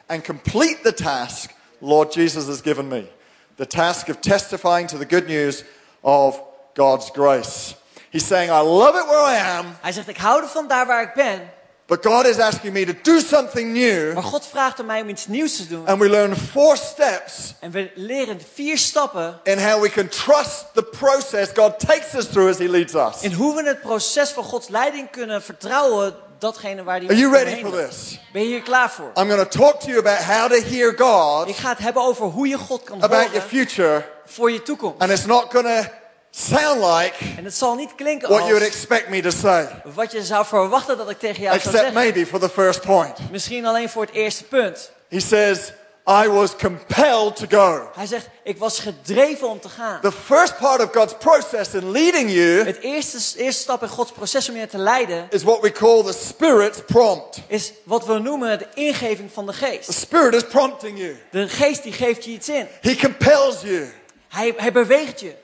and 0.08 0.22
complete 0.22 0.84
the 0.84 0.92
task 0.92 1.52
Lord 1.80 2.12
Jesus 2.12 2.46
has 2.46 2.62
given 2.62 2.88
me 2.88 3.08
the 3.56 3.66
task 3.66 4.08
of 4.08 4.20
testifying 4.20 4.86
to 4.86 4.96
the 4.96 5.04
good 5.04 5.26
news 5.26 5.64
of 6.04 6.40
God's 6.74 7.10
grace. 7.10 7.74
He's 8.12 8.24
saying, 8.24 8.50
I 8.50 8.60
love 8.60 8.94
it 8.94 9.06
where 9.08 9.22
I 9.22 9.36
am, 9.58 9.76
Hij 9.82 9.92
zegt, 9.92 10.08
ik 10.08 10.16
hou 10.16 10.42
ervan 10.42 10.68
daar 10.68 10.86
waar 10.86 11.02
ik 11.02 11.14
ben. 11.14 11.50
But 11.90 12.02
God 12.04 12.26
is 12.26 12.38
asking 12.38 12.72
me 12.72 12.84
to 12.84 12.92
do 13.02 13.18
something 13.18 13.72
new. 13.72 14.14
Maar 14.14 14.22
God 14.22 14.46
vraagt 14.46 14.80
aan 14.80 14.86
mij 14.86 15.00
om 15.00 15.08
iets 15.08 15.26
nieuws 15.26 15.56
te 15.56 15.66
doen. 15.66 15.86
And 15.86 16.00
we 16.00 16.08
learn 16.08 16.36
four 16.36 16.76
steps 16.76 17.54
En 17.60 17.70
we 17.70 17.90
leren 17.94 18.40
vier 18.54 18.78
stappen 18.78 19.40
in 19.44 19.58
how 19.58 19.82
we 19.82 19.88
can 19.88 20.08
trust 20.08 20.64
the 20.74 20.82
process 20.82 21.48
God 21.54 21.78
takes 21.78 22.14
us 22.14 22.26
through 22.26 22.50
as 22.50 22.58
He 22.58 22.68
leads 22.68 22.94
us. 22.94 23.22
in 23.22 23.32
hoe 23.32 23.54
we 23.54 23.68
het 23.68 23.80
proces 23.80 24.30
van 24.30 24.44
Gods 24.44 24.68
leiding 24.68 25.10
kunnen 25.10 25.42
vertrouwen. 25.42 26.14
Datgene 26.38 26.82
waar 26.82 27.00
die 27.00 27.08
Are 27.08 27.18
you 27.18 27.32
ready 27.32 27.60
for 27.60 27.70
this? 27.86 28.18
Ben 28.32 28.42
je 28.42 28.48
hier 28.48 28.62
klaar 28.62 28.90
voor? 28.90 29.10
I'm 29.16 29.28
going 29.28 29.48
to 29.48 29.58
talk 29.58 29.80
to 29.80 29.86
you 29.86 29.98
about 29.98 30.18
how 30.18 30.48
to 30.50 30.68
hear 30.68 30.94
God 30.96 31.48
Ik 31.48 31.56
ga 31.56 31.68
het 31.68 31.78
hebben 31.78 32.02
over 32.02 32.26
hoe 32.26 32.48
je 32.48 32.58
God 32.58 32.84
kan 32.84 33.02
about 33.02 33.12
your 33.12 33.30
horen 33.32 33.48
future, 33.48 34.04
voor 34.26 34.50
je 34.50 34.62
toekomst. 34.62 35.00
and 35.02 35.10
it's 35.10 35.24
not 35.24 35.46
going 35.52 35.66
to 35.66 35.90
sound 36.30 36.80
like 36.80 37.14
En 37.36 37.44
het 37.44 37.54
zal 37.54 37.74
niet 37.74 37.94
klinken 37.94 38.28
what 38.28 38.40
you 38.40 38.52
would 38.52 38.66
expect 38.66 39.08
me 39.08 39.20
to 39.22 39.30
say, 39.30 39.68
wat 39.94 40.12
je 40.12 40.24
zou 40.24 40.46
verwachten 40.46 40.96
dat 40.96 41.10
ik 41.10 41.18
tegen 41.18 41.42
jou 41.42 41.46
zou 41.46 41.56
except 41.56 41.76
zeggen. 41.76 41.94
maybe 41.94 42.26
for 42.26 42.38
the 42.40 42.48
first 42.48 42.80
point. 42.80 43.30
Misschien 43.30 43.66
alleen 43.66 43.88
voor 43.88 44.02
het 44.02 44.14
eerste 44.14 44.44
punt. 44.44 44.90
He 45.08 45.20
says, 45.20 45.72
I 46.06 46.28
was 46.28 46.56
compelled 46.56 47.36
to 47.36 47.46
go. 47.48 47.90
Hij 47.94 48.06
zegt, 48.06 48.28
ik 48.42 48.58
was 48.58 48.78
gedreven 48.78 49.48
om 49.48 49.60
te 49.60 49.68
gaan. 49.68 50.00
The 50.00 50.12
first 50.12 50.58
part 50.58 50.82
of 50.82 50.92
God's 50.92 51.14
process 51.18 51.74
in 51.74 51.90
leading 51.90 52.30
you 52.30 52.64
Het 52.64 52.80
eerste, 52.80 53.16
eerste 53.16 53.62
stap 53.62 53.82
in 53.82 53.88
Gods 53.88 54.12
proces 54.12 54.48
om 54.48 54.56
je 54.56 54.66
te 54.66 54.78
leiden 54.78 55.26
is 55.30 55.42
what 55.42 55.60
we 55.60 55.72
call 55.72 56.02
the 56.02 56.12
Spirit's 56.12 56.78
prompt. 56.86 57.40
is 57.46 57.72
wat 57.84 58.06
we 58.06 58.18
noemen 58.18 58.58
de 58.58 58.66
ingeving 58.74 59.30
van 59.32 59.46
de 59.46 59.52
The 59.52 59.58
geest. 59.58 59.92
Spirit 59.92 60.34
is 60.34 60.46
prompting 60.46 60.98
you. 60.98 61.16
De 61.30 61.48
geest 61.48 61.82
die 61.82 61.92
geeft 61.92 62.24
je 62.24 62.30
iets 62.30 62.48
in. 62.48 62.68
He 62.80 62.96
compels 62.96 63.60
you. 63.60 63.92
Hij, 64.28 64.54
hij 64.56 64.72
beweegt 64.72 65.20
je. 65.20 65.34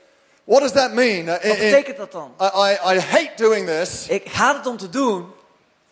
What 0.47 0.61
does 0.61 0.71
that 0.71 0.93
mean? 0.93 1.25
Uh, 1.27 1.31
Wat 1.31 1.41
betekent 1.41 1.97
dat 1.97 2.11
dan? 2.11 2.31
I, 2.41 2.45
I, 2.45 2.95
I 2.95 2.99
hate 2.99 3.31
doing 3.35 3.67
this. 3.67 4.05
Ik 4.07 4.27
haat 4.27 4.55
het 4.55 4.65
om 4.67 4.77
te 4.77 4.89
doen. 4.89 5.31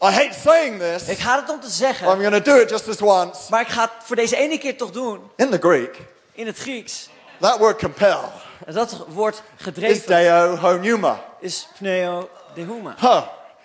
I 0.02 0.06
hate 0.12 0.34
saying 0.44 0.80
this. 0.80 1.08
Ik 1.08 1.20
haat 1.20 1.42
het 1.42 1.50
om 1.50 1.60
te 1.60 1.66
I'm 1.66 1.72
zeggen. 1.74 2.08
going 2.08 2.32
to 2.32 2.40
do 2.52 2.56
it 2.62 2.70
just 2.70 2.86
this 2.86 3.02
once. 3.02 3.40
Maar 3.50 3.62
ik 3.62 3.68
ga 3.68 3.82
het 3.82 3.92
voor 4.04 4.16
deze 4.16 4.36
ene 4.36 4.58
keer 4.58 4.78
toch 4.78 4.92
doen. 4.92 5.20
In 5.36 5.50
the 5.50 5.58
Greek, 5.58 5.98
In 6.34 6.46
het 6.46 6.58
Grieks. 6.58 7.10
that 7.40 7.58
word 7.58 7.78
compel 7.80 8.32
En 8.66 8.74
dat 8.74 9.06
woord 9.08 9.36
is 9.36 9.64
gedreven 9.64 10.08
deo 10.08 10.56
honuma. 10.56 11.20
is 11.40 11.68
pneo 11.78 12.30
deuma. 12.54 12.96
Huh. 13.00 13.22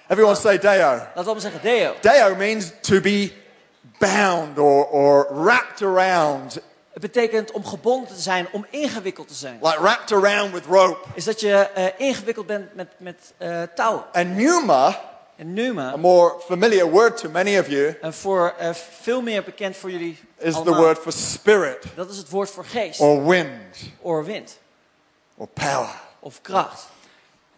Everyone 0.08 0.34
say 0.36 0.58
deo. 0.58 1.00
Laten 1.14 1.34
we 1.34 1.40
zeggen 1.40 1.60
deo. 1.62 1.94
Deo 2.00 2.34
means 2.34 2.70
to 2.80 3.00
be 3.00 3.32
bound 3.98 4.58
or, 4.58 4.86
or 4.86 5.26
wrapped 5.30 5.82
around, 5.82 6.58
Het 7.00 7.12
betekent 7.12 7.50
om 7.50 7.64
gebonden 7.64 8.08
te 8.14 8.20
zijn, 8.20 8.48
om 8.52 8.66
ingewikkeld 8.70 9.28
te 9.28 9.34
zijn. 9.34 9.58
like 9.62 9.80
wrapped 9.80 10.12
around 10.12 10.52
with 10.52 10.64
rope. 10.64 10.98
Is 11.14 11.24
dat 11.24 11.40
je 11.40 11.54
eh, 11.54 11.86
ingewikkeld 11.96 12.46
bent 12.46 12.74
met, 12.74 12.88
met 12.96 13.32
eh, 13.36 13.62
touwen. 13.74 14.04
And 14.12 14.34
pneuma, 14.34 15.00
En 15.36 15.48
a 15.48 15.50
pneuma, 15.50 15.96
more 15.96 16.34
familiar 16.40 16.90
word 16.90 17.16
to 17.16 17.30
many 17.30 17.58
of 17.58 17.68
you, 17.68 17.96
en 18.00 18.14
voor 18.14 18.54
eh, 18.58 18.74
veel 19.00 19.22
meer 19.22 19.44
bekend 19.44 19.76
voor 19.76 19.90
jullie 19.90 20.18
is 20.38 20.52
the 20.52 20.58
allemaal, 20.58 20.80
word 20.80 20.98
for 20.98 21.12
spirit 21.12 21.84
dat 21.94 22.10
is 22.10 22.16
het 22.16 22.30
woord 22.30 22.50
voor 22.50 22.64
geest, 22.64 23.00
or 23.00 23.26
wind 23.26 23.76
of 24.00 24.24
wind, 24.26 24.58
or 25.36 25.46
power. 25.46 25.90
of 26.18 26.40
kracht. 26.40 26.88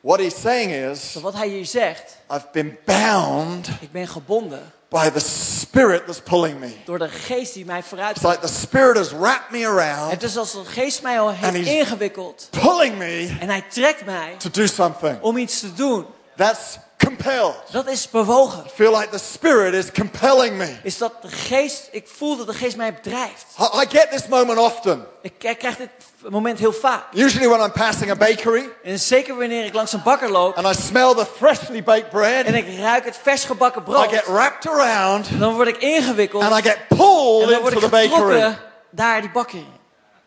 What 0.01 0.19
he's 0.19 0.41
saying 0.41 0.73
is, 0.73 1.13
Dus 1.13 1.23
wat 1.23 1.35
hij 1.35 1.49
hier 1.49 1.67
zegt, 1.67 2.19
I've 2.31 2.47
been 2.53 2.79
bound 2.85 3.69
ik 3.81 3.93
ben 3.93 4.09
gebonden 4.09 4.73
by 4.93 5.11
the 5.11 5.21
spirit 5.21 6.07
that's 6.07 6.21
pulling 6.21 6.61
me. 6.61 6.69
door 6.85 6.99
de 6.99 7.09
geest 7.09 7.55
die 7.55 7.65
mij 7.65 7.83
vooruit 7.83 8.17
It's 8.17 8.25
like 8.25 8.39
the 8.41 8.53
spirit 8.53 8.97
has 8.97 9.11
wrapped 9.13 9.51
me 9.51 9.67
around, 9.67 10.11
Het 10.11 10.23
is 10.23 10.37
als 10.37 10.53
de 10.53 10.65
geest 10.65 11.03
mij 11.03 11.21
al 11.21 11.33
heeft 11.33 11.67
ingewikkeld 11.67 12.49
pulling 12.51 12.99
me 12.99 13.37
en 13.41 13.49
hij 13.49 13.65
trekt 13.71 14.05
mij 14.05 14.35
to 14.39 14.51
do 14.51 14.67
something. 14.67 15.21
om 15.21 15.37
iets 15.37 15.61
te 15.61 15.73
doen. 15.73 16.07
That's 16.37 16.79
compelled. 17.17 17.55
Dat 17.71 17.87
is 17.89 18.11
bewogen. 18.11 18.65
I 18.67 18.69
feel 18.75 18.99
like 18.99 19.09
the 19.09 19.19
Spirit 19.19 19.75
is 19.75 19.93
compelling 19.93 20.57
me. 20.57 20.77
Is 20.83 20.99
dat 20.99 21.23
de 21.23 21.29
geest, 21.29 21.89
ik 21.91 22.09
voel 22.09 22.37
dat 22.37 22.47
de 22.47 22.55
geest 22.55 22.77
mij 22.77 22.95
bedrijft. 22.95 23.47
I, 23.59 23.81
I 23.81 23.87
get 23.89 24.11
this 24.11 24.27
moment 24.29 24.59
often. 24.59 25.07
Ik, 25.23 25.33
ik 25.39 25.59
krijg 25.59 25.77
dit 25.77 25.89
moment 26.31 26.59
heel 26.59 26.73
vaak. 26.73 27.05
Usually 27.15 27.49
when 27.49 27.61
I'm 27.61 27.73
passing 27.73 28.11
a 28.11 28.17
bakery 28.17 28.69
En 28.83 28.99
zeker 28.99 29.37
wanneer 29.37 29.65
ik 29.65 29.75
langs 29.75 29.93
een 29.93 30.03
bakker 30.03 30.31
loop 30.31 30.57
and 30.57 30.77
I 30.77 30.81
smell 30.81 31.15
the 31.15 31.27
freshly 31.37 31.83
baked 31.83 32.11
bread, 32.11 32.45
en 32.45 32.55
ik 32.55 32.79
ruik 32.79 33.05
het 33.05 33.19
vers 33.23 33.45
gebakken 33.45 33.83
I 33.83 33.85
brood, 33.85 34.09
get 34.09 34.27
wrapped 34.27 34.67
around 34.67 35.39
dan 35.39 35.55
word 35.55 35.69
ik 35.69 35.77
ingewikkeld 35.77 36.43
and 36.43 36.59
I 36.59 36.69
get 36.69 36.79
en 36.89 36.97
pulled 36.97 37.49
dan 37.49 37.61
word 37.61 37.73
into 37.73 37.97
ik 37.97 38.09
the 38.09 38.09
bakery. 38.09 38.57
daar 38.91 39.21
die 39.21 39.31
bakker 39.31 39.59
in. 39.59 39.82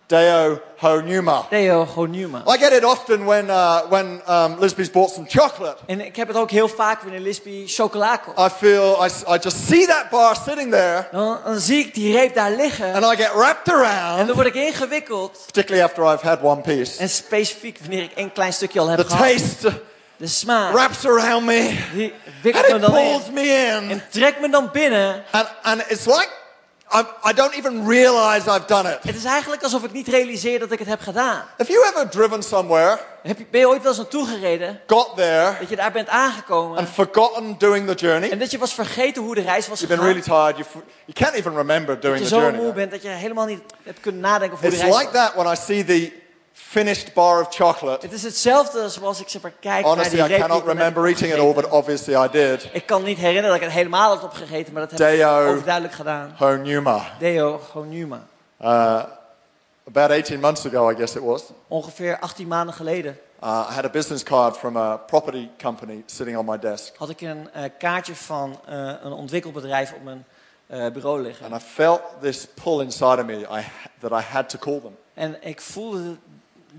Deo 0.08 0.60
ho 0.78 1.02
pneuma. 1.02 1.46
Theo 1.50 1.86
Gonuma. 1.86 2.44
I 2.48 2.58
get 2.58 2.74
it 2.74 2.84
often 2.84 3.26
when, 3.26 3.50
uh, 3.50 3.82
when 3.90 4.22
um, 4.28 4.60
Lisby's 4.60 4.90
bought 4.92 5.10
some 5.12 5.26
chocolate. 5.30 5.78
En 5.88 6.02
ik 6.06 6.16
heb 6.16 6.28
het 6.28 6.38
ook 6.38 6.52
heel 6.52 6.68
vaak 6.68 7.02
wanneer 7.02 7.20
Lisby 7.20 7.64
chocola 7.68 8.18
koopt. 8.18 8.40
I 8.40 8.50
feel, 8.58 9.06
I, 9.06 9.10
I 9.34 9.38
just 9.42 9.68
see 9.68 9.86
that 9.88 10.10
bar 10.10 10.36
sitting 10.36 10.72
there 10.72 11.08
Dan, 11.12 11.40
dan 11.46 11.60
zie 11.60 11.80
ik 11.86 11.94
die 11.94 12.14
reep 12.18 12.36
daar 12.36 12.52
liggen 12.52 12.94
and 12.94 13.04
I 13.14 13.24
get 13.24 13.34
wrapped 13.34 13.74
around. 13.74 14.20
en 14.20 14.26
dan 14.28 14.36
word 14.36 14.48
ik 14.48 14.54
ingewikkeld. 14.56 15.42
particularly 15.46 15.84
after 15.90 16.04
I've 16.14 16.28
had 16.28 16.40
one 16.42 16.62
piece. 16.62 17.00
En 17.00 17.10
specifiek 17.10 17.78
wanneer 17.80 18.04
ik 18.04 18.12
een 18.16 18.32
klein 18.32 18.54
stukje 18.54 18.80
al 18.80 18.88
heb 18.88 19.00
The 19.00 19.06
gehad. 19.06 19.28
taste 19.32 19.82
De 20.18 20.28
smaak, 20.28 20.74
wraps 20.74 21.06
around 21.06 21.46
me 21.46 21.78
die 21.94 22.14
wikkelt 22.42 22.72
me 22.72 22.80
dan 22.80 22.92
pulls 22.92 23.28
in. 23.28 23.34
me 23.34 23.42
in. 23.42 23.90
En 23.92 24.04
trekt 24.12 24.40
me 24.42 24.50
dan 24.50 24.70
binnen. 24.72 25.24
And, 25.32 25.48
and 25.62 25.82
it's 25.88 26.06
like 26.06 26.30
I, 26.96 27.30
I 27.30 27.34
don't 27.34 27.54
even 27.54 27.88
realize 27.88 28.50
I've 28.50 28.66
done 28.68 28.90
it. 28.92 28.98
Het 29.04 29.16
is 29.16 29.24
eigenlijk 29.24 29.64
alsof 29.64 29.84
ik 29.84 29.92
niet 29.92 30.08
realiseer 30.08 30.60
dat 30.60 30.72
ik 30.72 30.80
het 30.80 30.88
heb 30.88 31.02
gedaan. 31.02 31.44
Have 31.58 31.72
you 31.72 31.86
ever 31.90 32.10
driven 32.10 32.44
somewhere, 32.44 33.00
Heb 33.24 33.38
je, 33.38 33.46
ben 33.52 33.60
je 33.60 33.68
ooit 33.68 33.80
wel 33.82 33.88
eens 33.92 33.98
naartoe 33.98 34.28
gereden? 34.28 34.80
got 34.88 35.12
there, 35.16 35.56
Dat 35.60 35.70
je 35.70 35.76
daar 35.76 35.92
bent 35.92 36.08
aangekomen. 36.08 36.78
and 36.78 36.90
forgotten 36.90 37.56
doing 37.58 37.88
the 37.88 37.94
journey? 37.94 38.30
En 38.32 38.40
dat 38.40 38.52
je 38.52 38.58
was 38.58 38.74
vergeten 38.74 39.24
hoe 39.24 39.36
de 39.36 39.42
reis 39.42 39.68
was 39.68 39.80
You've 39.80 39.96
been 39.96 40.06
gegaan. 40.06 40.24
really 40.24 40.54
tired. 40.54 40.68
You, 40.74 40.86
you 41.06 41.14
can't 41.20 41.34
even 41.34 41.56
remember 41.56 41.94
dat 41.94 42.02
doing 42.02 42.18
je 42.18 42.24
the 42.24 42.30
zo 42.30 42.40
journey. 42.40 42.62
moe 42.62 42.74
bent 42.74 42.92
dat 42.92 43.02
je 43.02 43.08
helemaal 43.10 43.46
niet 43.46 43.62
hebt 43.84 44.00
kunnen 44.00 44.22
nadenken 44.22 44.52
over 44.58 44.66
hoe 44.70 44.74
It's 44.76 44.84
de 44.84 44.90
reis 44.90 45.00
like 45.04 45.18
was. 45.18 45.26
that 45.28 45.36
when 45.36 45.54
I 45.54 45.56
see 45.56 45.84
the 45.86 46.24
finished 46.58 47.14
bar 47.14 47.42
of 47.42 47.48
chocolate. 47.50 48.06
Het 48.06 48.16
is 48.16 48.24
hetzelfde 48.24 48.90
zoals 48.90 49.22
ik 49.22 49.30
zeg 49.30 49.42
maar 49.42 49.54
kijk 49.60 49.86
Honestly, 49.86 50.18
naar 50.18 50.26
I 50.26 50.30
die 50.30 50.38
die 50.38 50.48
cannot 50.48 50.68
remember 50.68 51.06
eating 51.06 51.34
it 51.34 51.40
all, 51.40 51.54
but 51.54 51.70
obviously 51.70 52.26
I 52.26 52.28
did. 52.32 52.70
Ik 52.72 52.86
kan 52.86 53.04
niet 53.04 53.18
herinneren 53.18 53.50
dat 53.50 53.58
ik 53.58 53.64
het 53.64 53.72
helemaal 53.72 54.16
had 54.16 54.24
opgegeten, 54.24 54.74
maar 54.74 54.88
dat 54.88 55.00
heb 55.00 55.14
ik 55.14 55.26
overduidelijk 55.26 55.94
gedaan. 55.94 56.36
Ho 56.38 56.56
Numa. 56.56 57.02
Deo 57.20 57.58
Gonuma. 57.58 58.28
Uh, 58.62 59.04
about 59.88 60.12
18 60.12 60.40
months 60.40 60.66
ago, 60.66 60.90
I 60.92 60.96
guess 60.96 61.16
it 61.16 61.24
was. 61.24 61.44
Ongeveer 61.68 62.20
18 62.20 62.48
maanden 62.48 62.76
geleden 62.76 63.20
Uh, 63.44 63.68
I 63.70 63.74
had 63.74 63.86
a 63.86 63.90
business 63.90 64.24
card 64.24 64.58
from 64.58 64.78
a 64.78 64.98
property 64.98 65.50
company 65.58 66.04
sitting 66.08 66.38
on 66.38 66.46
my 66.46 66.58
desk. 66.58 66.96
had 66.98 67.10
ik 67.10 67.22
een 67.22 67.52
eh, 67.52 67.64
kaartje 67.78 68.16
van 68.16 68.60
eh, 68.66 68.94
een 69.02 69.12
ontwikkelbedrijf 69.12 69.94
op 69.94 70.04
mijn 70.04 70.26
eh, 70.68 70.92
bureau 70.92 71.22
liggen. 71.22 71.46
And 71.46 71.62
I 71.62 71.66
felt 71.66 72.02
this 72.22 72.48
pull 72.64 72.82
inside 72.82 73.20
of 73.20 73.26
me 73.26 73.40
I, 73.40 73.66
that 74.00 74.12
I 74.12 74.24
had 74.24 74.50
to 74.50 74.58
call 74.58 74.80
them. 74.80 74.98
En 75.14 75.38
ik 75.42 75.62
voelde 75.62 76.18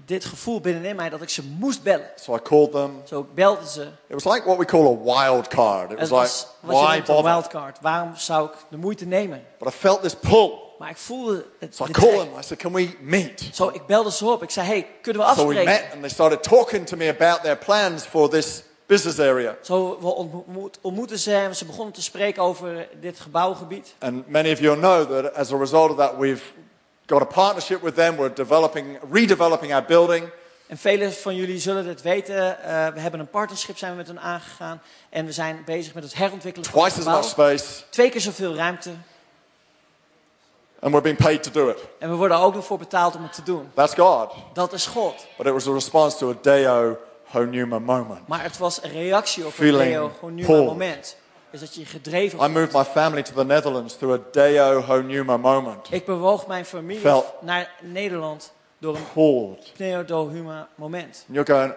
dit 0.05 0.25
gevoel 0.25 0.61
binnenin 0.61 0.97
mij 0.97 1.09
dat 1.09 1.23
ik 1.23 1.29
ze 1.29 1.43
moest 1.45 1.83
bellen. 1.83 2.11
So 2.17 2.35
I 2.35 2.39
called 2.43 2.73
them. 2.73 3.01
Zo 3.05 3.21
ik 3.21 3.35
belde 3.35 3.69
ze. 3.69 3.83
It 3.83 4.23
was 4.23 4.35
like 4.35 4.47
what 4.47 4.59
we 4.59 4.65
call 4.65 4.87
a 4.87 4.97
wild 5.25 5.49
card. 5.49 5.91
It 5.93 6.09
was 6.09 6.11
like, 6.11 6.47
was 6.61 6.79
je 6.81 6.85
why 6.85 6.95
noemt 6.95 7.09
een 7.09 7.15
bother? 7.15 7.31
wildcard. 7.33 7.79
Waarom 7.81 8.17
zou 8.17 8.47
ik 8.49 8.53
de 8.71 8.77
moeite 8.77 9.07
nemen? 9.07 9.45
But 9.59 9.69
I 9.69 9.77
felt 9.77 10.03
this 10.03 10.15
pull. 10.15 10.53
Maar 10.79 10.91
ik 10.91 10.97
voelde 10.97 11.45
het. 11.59 11.77
So 11.77 11.85
I 11.85 11.91
called 11.91 12.15
them. 12.19 12.39
I 12.39 12.43
said, 12.43 12.59
can 12.59 12.73
we 12.73 12.97
meet? 13.01 13.49
Zo, 13.53 13.69
ik 13.73 13.87
belde 13.87 14.11
ze 14.13 14.27
op. 14.27 14.43
Ik 14.43 14.51
zei, 14.51 14.67
hey, 14.67 14.87
kunnen 15.03 15.23
we 15.23 15.29
So 15.29 15.35
we 15.35 15.43
afspreken? 15.43 15.65
met 15.65 15.85
and 15.93 16.01
they 16.01 16.11
started 16.11 16.43
talking 16.43 16.87
to 16.87 16.97
me 16.97 17.09
about 17.09 17.43
their 17.43 17.57
plans 17.57 18.05
for 18.05 18.29
this 18.29 18.63
business 18.87 19.19
area. 19.19 19.57
Zo, 19.63 19.99
we 20.01 20.07
ontmo- 20.07 20.71
ontmoetten 20.81 21.19
ze 21.19 21.35
en 21.35 21.57
ze 21.57 21.65
begonnen 21.65 21.95
te 21.95 22.03
spreken 22.03 22.43
over 22.43 22.89
dit 23.01 23.21
gebouwgebied. 23.21 23.95
And 23.99 24.29
many 24.29 24.53
of 24.53 24.59
you 24.59 24.77
know 24.77 25.11
that 25.11 25.35
as 25.35 25.53
a 25.53 25.57
result 25.57 25.91
of 25.91 25.97
that, 25.97 26.17
we've 26.19 26.43
got 27.07 27.23
a 27.23 27.25
partnership 27.25 27.83
with 27.83 27.95
them. 27.95 28.17
We're 28.17 28.35
developing, 28.35 28.99
redeveloping 29.13 29.73
our 29.73 29.85
building. 29.85 30.29
En 30.67 30.79
velen 30.79 31.13
van 31.13 31.35
jullie 31.37 31.59
zullen 31.59 31.87
het 31.87 32.03
weten. 32.03 32.63
eh, 32.63 32.87
we 32.95 33.01
hebben 33.01 33.21
een 33.21 33.31
partnership 33.31 33.79
zijn 33.79 33.91
we 33.91 33.97
met 33.97 34.07
hen 34.07 34.21
aangegaan. 34.21 34.83
En 35.09 35.27
we 35.27 35.33
zijn 35.33 35.63
bezig 35.65 35.95
met 35.95 36.03
het 36.03 36.15
herontwikkelen 36.15 36.69
van 36.71 36.83
het 36.83 36.93
Twice 36.93 37.09
as 37.09 37.25
gebouw. 37.31 37.47
much 37.49 37.59
space. 37.59 37.83
Twee 37.91 38.11
keer 38.11 38.21
zoveel 38.21 38.55
ruimte. 38.55 38.91
And 40.81 40.91
we're 40.93 41.01
being 41.03 41.19
paid 41.19 41.43
to 41.43 41.51
do 41.51 41.69
it. 41.69 41.79
En 41.99 42.11
we 42.11 42.15
worden 42.17 42.37
ook 42.39 42.55
nog 42.55 42.65
voor 42.65 42.79
betaald 42.79 43.17
om 43.17 43.23
het 43.23 43.33
te 43.33 43.43
doen. 43.43 43.71
That's 43.75 43.95
God. 43.95 44.33
Dat 44.53 44.73
is 44.73 44.87
God. 44.87 45.27
But 45.37 45.47
it 45.47 45.53
was 45.53 45.67
a 45.69 45.73
response 45.73 46.17
to 46.17 46.31
a 46.31 46.35
Deo 46.43 46.99
Honuma 47.25 47.79
moment. 47.79 48.29
Maar 48.29 48.43
het 48.43 48.59
was 48.59 48.83
een 48.83 48.91
reactie 48.91 49.43
op 49.43 49.49
een 49.49 49.55
Feeling 49.57 49.91
Deo 49.93 50.11
gewoon 50.19 50.35
nu 50.35 50.45
pulled. 50.45 50.65
moment. 50.67 51.17
Is 51.57 51.63
dat 51.63 51.75
je 51.75 51.85
gedreven 51.85 52.39
I 52.45 52.49
moved 52.49 52.73
my 52.73 52.85
family 52.85 53.23
to 53.23 53.33
the 53.35 53.45
Netherlands 53.45 53.97
through 53.97 54.21
a 54.21 54.23
Deo 54.33 54.81
Honuma 54.83 55.37
moment. 55.37 55.87
Ik 55.91 56.05
bewoog 56.05 56.47
mijn 56.47 56.65
familie 56.65 57.01
Felt- 57.01 57.33
naar 57.41 57.71
Nederland 57.81 58.53
door 58.79 58.97
een 58.97 59.13
Pulled. 59.13 59.73
pneudohuma 59.73 60.69
moment. 60.75 61.25
And 61.29 61.37
you're 61.37 61.53
going, 61.53 61.75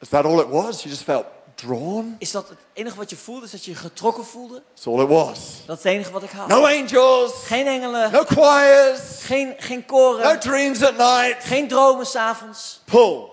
is 0.00 0.08
that 0.08 0.24
all 0.24 0.38
it 0.40 0.48
was? 0.48 0.76
You 0.82 0.88
just 0.88 1.02
felt 1.02 1.24
drawn? 1.54 2.16
Is 2.18 2.30
dat 2.30 2.48
het 2.48 2.58
enige 2.72 2.96
wat 2.96 3.10
je 3.10 3.16
voelde? 3.16 3.44
Is 3.44 3.50
dat 3.50 3.64
je 3.64 3.70
je 3.70 3.76
getrokken 3.76 4.24
voelde? 4.24 4.62
That's 4.74 4.86
all 4.86 5.00
it 5.02 5.08
was. 5.08 5.38
Dat 5.66 5.76
is 5.78 5.82
het 5.84 5.92
enige 5.92 6.12
wat 6.12 6.22
ik 6.22 6.30
had. 6.30 6.48
No 6.48 6.64
angels, 6.66 7.32
Geen 7.46 7.66
engelen, 7.66 8.12
no 8.12 8.24
choirs, 8.26 9.22
geen, 9.24 9.54
geen 9.58 9.78
no 9.78 9.84
koren, 9.86 10.40
dreams 10.40 10.82
at 10.84 10.96
night. 10.96 11.44
geen 11.44 11.68
dromen 11.68 12.06
s'avonds. 12.06 12.80
Pull. 12.84 13.28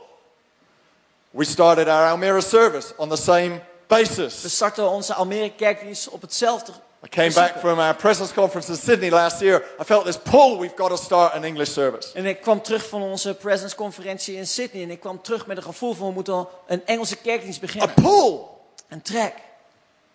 We 1.32 1.44
started 1.44 1.88
our 1.88 2.10
Almira 2.10 2.42
service 2.42 2.94
on 2.98 3.10
the 3.10 3.16
same 3.16 3.62
We 3.88 3.96
basis. 3.96 4.56
starten 4.56 4.90
onze 4.90 5.14
Almere 5.14 5.52
kerkdienst 5.56 6.10
op 6.10 6.22
hetzelfde. 6.22 6.72
I 7.06 7.10
came 7.10 7.32
back 7.34 7.60
from 7.60 7.80
our 7.80 7.96
presence 7.96 8.34
conference 8.34 8.70
in 8.72 8.78
Sydney 8.78 9.10
last 9.10 9.40
year. 9.40 9.64
I 9.82 9.84
felt 9.84 10.06
this 10.06 10.18
pull, 10.18 10.58
we've 10.60 10.76
got 10.76 10.90
to 10.90 10.96
start 10.96 11.34
an 11.34 11.44
English 11.44 11.70
service. 11.72 12.14
En 12.14 12.26
ik 12.26 12.42
kwam 12.42 12.62
terug 12.62 12.88
van 12.88 13.02
onze 13.02 13.34
presence 13.36 13.76
conferentie 13.76 14.36
in 14.36 14.48
Sydney. 14.48 14.84
En 14.84 14.90
ik 14.92 15.00
kwam 15.00 15.22
terug 15.22 15.46
met 15.48 15.58
een 15.58 15.64
gevoel 15.64 15.94
van 15.94 16.08
we 16.08 16.14
moeten 16.14 16.48
een 16.68 16.86
Engelse 16.86 17.16
kerkdienst 17.16 17.58
A 17.58 17.62
beginnen. 17.62 17.94
pull. 17.94 18.40
Een 18.90 19.02
trek. 19.02 19.34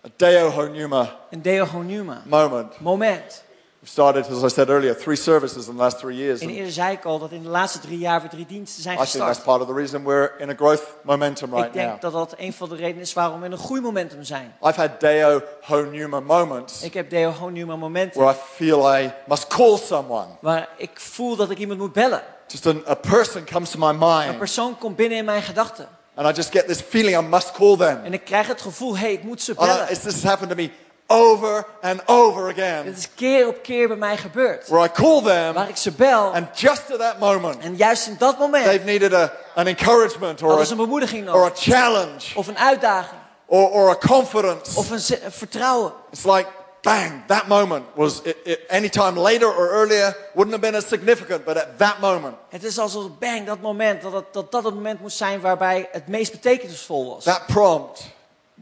A 0.07 0.09
Deo 0.17 0.49
Honuma 0.51 1.17
Een 1.31 1.43
Deogonuma. 1.43 2.23
moment. 2.27 2.81
Moment. 2.81 3.43
We've 3.83 3.91
started, 3.91 4.27
as 4.31 4.45
I 4.45 4.49
said 4.49 4.69
earlier, 4.69 4.95
three 4.95 5.17
services 5.17 5.67
in 5.67 5.75
the 5.75 5.83
last 5.83 5.99
three 5.99 6.15
years. 6.17 6.41
En 6.41 6.49
I 6.49 6.57
eerder 6.57 6.73
zei 6.73 6.93
ik 6.93 7.05
al 7.05 7.19
dat 7.19 7.31
in 7.33 7.43
de 7.43 7.49
laatste 7.49 7.79
drie 7.81 7.99
jaar 7.99 8.23
we 8.23 8.29
drie 8.29 8.47
diensten 8.47 8.83
zijn 8.83 8.97
think 8.97 9.09
that's 9.09 9.19
gestart. 9.27 9.43
part 9.45 9.61
of 9.61 9.67
the 9.67 9.75
reason 9.75 10.05
we're 10.05 10.31
in 10.39 10.51
a 10.51 10.55
growth 10.55 10.83
momentum 11.03 11.49
Ik 11.49 11.55
right 11.55 11.75
now. 11.75 11.85
denk 11.85 12.01
dat 12.01 12.13
dat 12.13 12.35
een 12.39 12.53
van 12.53 12.69
de 12.69 12.75
redenen 12.77 13.03
is 13.03 13.13
waarom 13.13 13.41
we 13.41 13.47
in 13.47 13.53
een 13.53 13.59
groeimomentum 13.59 14.23
zijn. 14.25 14.55
I've 14.63 14.81
had 14.81 15.01
Deo 15.01 15.41
Honuma 15.61 16.21
moments 16.21 16.83
Ik 16.83 16.95
heb 16.95 17.11
Deogonuma 17.11 17.77
momenten 17.77 18.21
where 18.21 18.37
I 18.37 18.41
feel 18.55 18.97
I 18.99 19.13
must 19.27 19.47
call 19.47 19.77
someone. 19.77 20.27
waar 20.41 20.69
ik 20.77 21.01
voel 21.01 21.37
dat 21.37 21.51
ik 21.51 21.59
iemand 21.59 21.79
moet 21.79 21.93
bellen. 21.93 22.23
Just 22.47 22.67
an, 22.67 22.83
a 22.89 22.95
person 22.95 23.45
comes 23.45 23.71
to 23.71 23.79
my 23.79 23.89
Een 23.89 23.99
mind, 23.99 24.39
persoon 24.39 24.79
komt 24.79 24.97
binnen 24.97 25.19
in 25.19 25.25
mijn 25.25 25.43
gedachten. 25.43 25.89
and 26.15 26.29
I 26.29 26.33
just 26.33 26.51
get 26.53 26.67
this 26.69 26.81
feeling 26.81 27.17
I 27.19 27.23
must 27.29 27.53
call 27.53 27.77
them. 27.77 28.01
En 28.05 28.13
ik 28.13 28.25
krijg 28.25 28.47
het 28.47 28.61
gevoel, 28.61 28.93
hé, 28.95 29.01
hey, 29.01 29.13
ik 29.13 29.23
moet 29.23 29.43
ze 29.43 29.53
And 29.57 29.69
I- 29.69 29.73
bellen. 29.73 29.91
it's, 29.91 30.01
this 30.03 30.13
has 30.13 30.23
happened 30.23 30.51
to 30.51 30.57
me 30.57 30.71
over 31.13 31.65
and 31.81 32.01
over 32.09 32.49
again, 32.49 32.85
Dit 32.85 32.97
is 32.99 33.09
keer 33.15 33.49
op 33.49 33.63
keer 33.63 33.89
bij 33.89 33.97
mij 33.97 34.17
gebeurd. 34.17 34.69
where 34.69 34.85
I 34.85 34.91
call 34.93 35.23
them, 35.23 35.53
Waar 35.55 35.69
ik 35.69 35.77
ze 35.77 35.91
bel. 35.93 36.33
and 36.35 36.59
just 36.61 36.93
at 36.93 36.99
that 36.99 37.19
moment, 37.19 37.59
En 37.63 37.77
juist 37.77 38.07
in 38.07 38.17
dat 38.19 38.39
moment 38.39 38.65
they've 38.65 38.85
needed 38.85 39.15
a, 39.15 39.33
an 39.55 39.67
encouragement 39.67 40.43
or 40.43 40.61
a, 40.61 40.71
een 40.71 40.77
bemoediging 40.77 41.31
or 41.31 41.45
a 41.45 41.51
challenge 41.55 42.35
Of 42.35 42.47
een 42.47 42.59
uitdaging. 42.59 43.21
or, 43.47 43.71
or 43.71 43.91
a 43.91 43.97
confidence. 43.97 44.79
Of 44.79 44.91
een 44.91 45.01
een 45.25 45.33
vertrouwen. 45.33 45.93
It's 46.11 46.25
like, 46.25 46.47
bang, 46.81 47.23
that 47.27 47.47
moment 47.47 47.85
was, 47.95 48.21
it, 48.23 48.37
it, 48.45 48.61
any 48.69 48.89
time 48.89 49.21
later 49.21 49.47
or 49.57 49.69
earlier 49.71 50.17
wouldn't 50.35 50.51
have 50.57 50.61
been 50.71 50.75
as 50.75 50.89
significant, 50.89 51.45
but 51.45 51.57
at 51.57 51.79
that 51.79 52.01
moment, 52.01 52.35
Het 52.49 52.65
is 52.65 52.79
alsof 52.79 53.05
bang, 53.19 53.47
dat 53.47 53.61
moment, 53.61 54.03
dat, 54.03 54.25
dat 54.33 54.53
dat 54.53 54.65
het 54.65 54.75
moment 54.75 55.01
moest 55.01 55.17
zijn 55.17 55.41
waarbij 55.41 55.89
het 55.93 56.09
meest 56.09 56.31
betekenisvol 56.33 57.15
was. 57.15 57.25
that 57.25 57.47
prompt, 57.47 58.03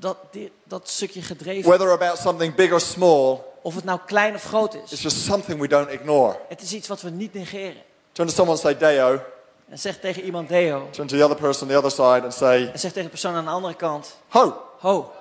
Dat, 0.00 0.16
dat 0.64 0.88
stukje 0.88 1.22
gedreven. 1.22 1.68
whether 1.70 1.90
about 1.92 2.18
something 2.18 2.54
big 2.54 2.72
or 2.72 2.80
small, 2.80 3.38
Of 3.62 3.74
het 3.74 3.84
nou 3.84 3.98
klein 4.06 4.34
of 4.34 4.42
groot 4.44 4.74
is 4.74 4.92
is. 4.92 5.02
just 5.02 5.16
something 5.24 5.60
we 5.60 5.68
don't 5.68 5.90
ignore. 5.90 6.36
Het 6.48 6.62
is 6.62 6.72
iets 6.72 6.88
wat 6.88 7.00
we 7.00 7.10
niet 7.10 7.34
negeren. 7.34 7.82
Turn 8.12 8.28
to 8.28 8.34
someone 8.34 8.58
and 8.58 8.60
say, 8.60 8.76
Deo. 8.76 9.20
En 9.68 9.78
zeg 9.78 9.98
tegen 10.00 10.22
iemand 10.22 10.48
Deo. 10.48 10.88
Turn 10.90 11.06
to 11.08 11.16
the 11.16 11.24
other 11.24 11.36
person 11.36 11.62
on 11.62 11.68
the 11.68 11.76
other 11.86 11.90
side 11.90 12.22
and 12.24 12.34
say, 12.34 12.70
En 12.72 12.78
zeg 12.78 12.90
tegen 12.90 13.02
de 13.02 13.08
persoon 13.08 13.34
aan 13.34 13.44
de 13.44 13.50
andere 13.50 13.74
kant. 13.74 14.16
Ho. 14.28 14.62
Ho. 14.78 15.12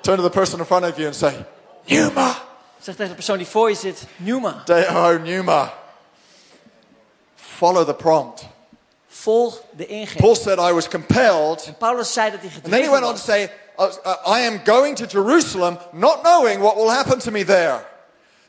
Turn 0.00 0.16
to 0.16 0.22
the 0.22 0.30
person 0.30 0.58
in 0.58 0.64
front 0.64 0.84
of 0.84 0.96
you 0.96 1.06
and 1.06 1.16
say, 1.16 1.44
Numa. 1.86 2.34
Zeg 2.80 2.94
tegen 2.94 3.08
de 3.08 3.14
persoon 3.14 3.36
die 3.36 3.46
voor 3.46 3.68
je 3.68 3.76
zit. 3.76 4.04
Numa. 4.16 4.62
Deo 4.64 5.18
Numa. 5.18 5.72
Follow 7.34 7.86
the 7.86 7.94
prompt. 7.94 8.44
Volg 9.14 9.60
de 9.70 9.86
ingeving. 9.86 10.20
Paul 10.20 10.34
said, 10.34 10.58
I 10.58 10.72
was 10.72 10.88
compelled. 10.88 11.64
En 11.66 11.76
Paulus 11.76 12.12
zei 12.12 12.30
dat 12.30 12.40
hij 12.40 12.50
And 12.54 12.72
then 12.72 12.82
he 12.82 12.90
went 12.90 13.04
on 13.04 13.08
to 13.08 13.12
was. 13.12 13.24
say, 13.24 13.50
"I- 14.26 14.46
am 14.46 14.60
going 14.64 14.96
to 14.96 15.04
Jerusalem, 15.06 15.78
not 15.90 16.20
knowing 16.22 16.60
what 16.62 16.74
will 16.74 16.88
happen 16.90 17.18
to 17.18 17.30
me 17.30 17.44
there. 17.44 17.84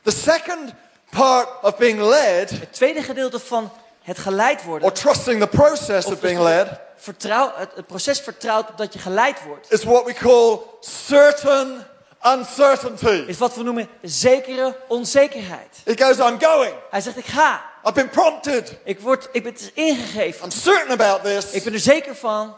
The 0.02 0.10
second 0.10 0.72
part 1.10 1.48
of 1.62 1.76
being 1.76 2.00
led 2.00 2.50
Het 2.50 2.72
tweede 2.72 3.02
gedeelte 3.02 3.38
van 3.38 3.70
het 4.02 4.18
geleid 4.18 4.60
or 4.60 4.66
worden, 4.66 4.92
trusting 4.92 5.40
the 5.40 5.46
process 5.46 6.04
Of 6.06 6.12
of 6.12 6.20
being 6.20 6.38
dus- 6.38 6.46
led, 6.46 6.68
vertrouw, 6.96 7.52
het, 7.56 7.70
het 7.74 7.86
proces 7.86 8.20
vertrouwt 8.20 8.66
dat 8.76 8.92
je 8.92 8.98
geleid 8.98 9.44
wordt, 9.46 9.72
is 9.72 9.82
what 9.84 10.04
we 10.04 10.12
call 10.12 10.58
certain 10.80 11.82
uncertainty. 12.26 13.24
is 13.26 13.38
wat 13.38 13.54
we 13.54 13.62
noemen 13.62 13.88
zekere 14.02 14.76
onzekerheid. 14.88 15.80
He 15.84 15.96
goes, 16.04 16.18
I'm 16.18 16.40
going. 16.40 16.74
Hij 16.90 17.00
zegt, 17.00 17.16
ik 17.16 17.26
ga. 17.26 17.72
I've 17.86 17.94
been 17.94 18.08
prompted. 18.08 18.78
Ik, 18.84 19.00
word, 19.00 19.28
ik 19.32 19.42
ben 19.42 19.52
het 19.52 19.60
is 19.60 19.70
ingegeven. 19.74 20.44
I'm 20.44 20.50
certain 20.50 20.90
about 20.90 21.22
this. 21.24 21.50
Ik 21.50 21.64
ben 21.64 21.72
er 21.72 21.78
zeker 21.78 22.16
van. 22.16 22.54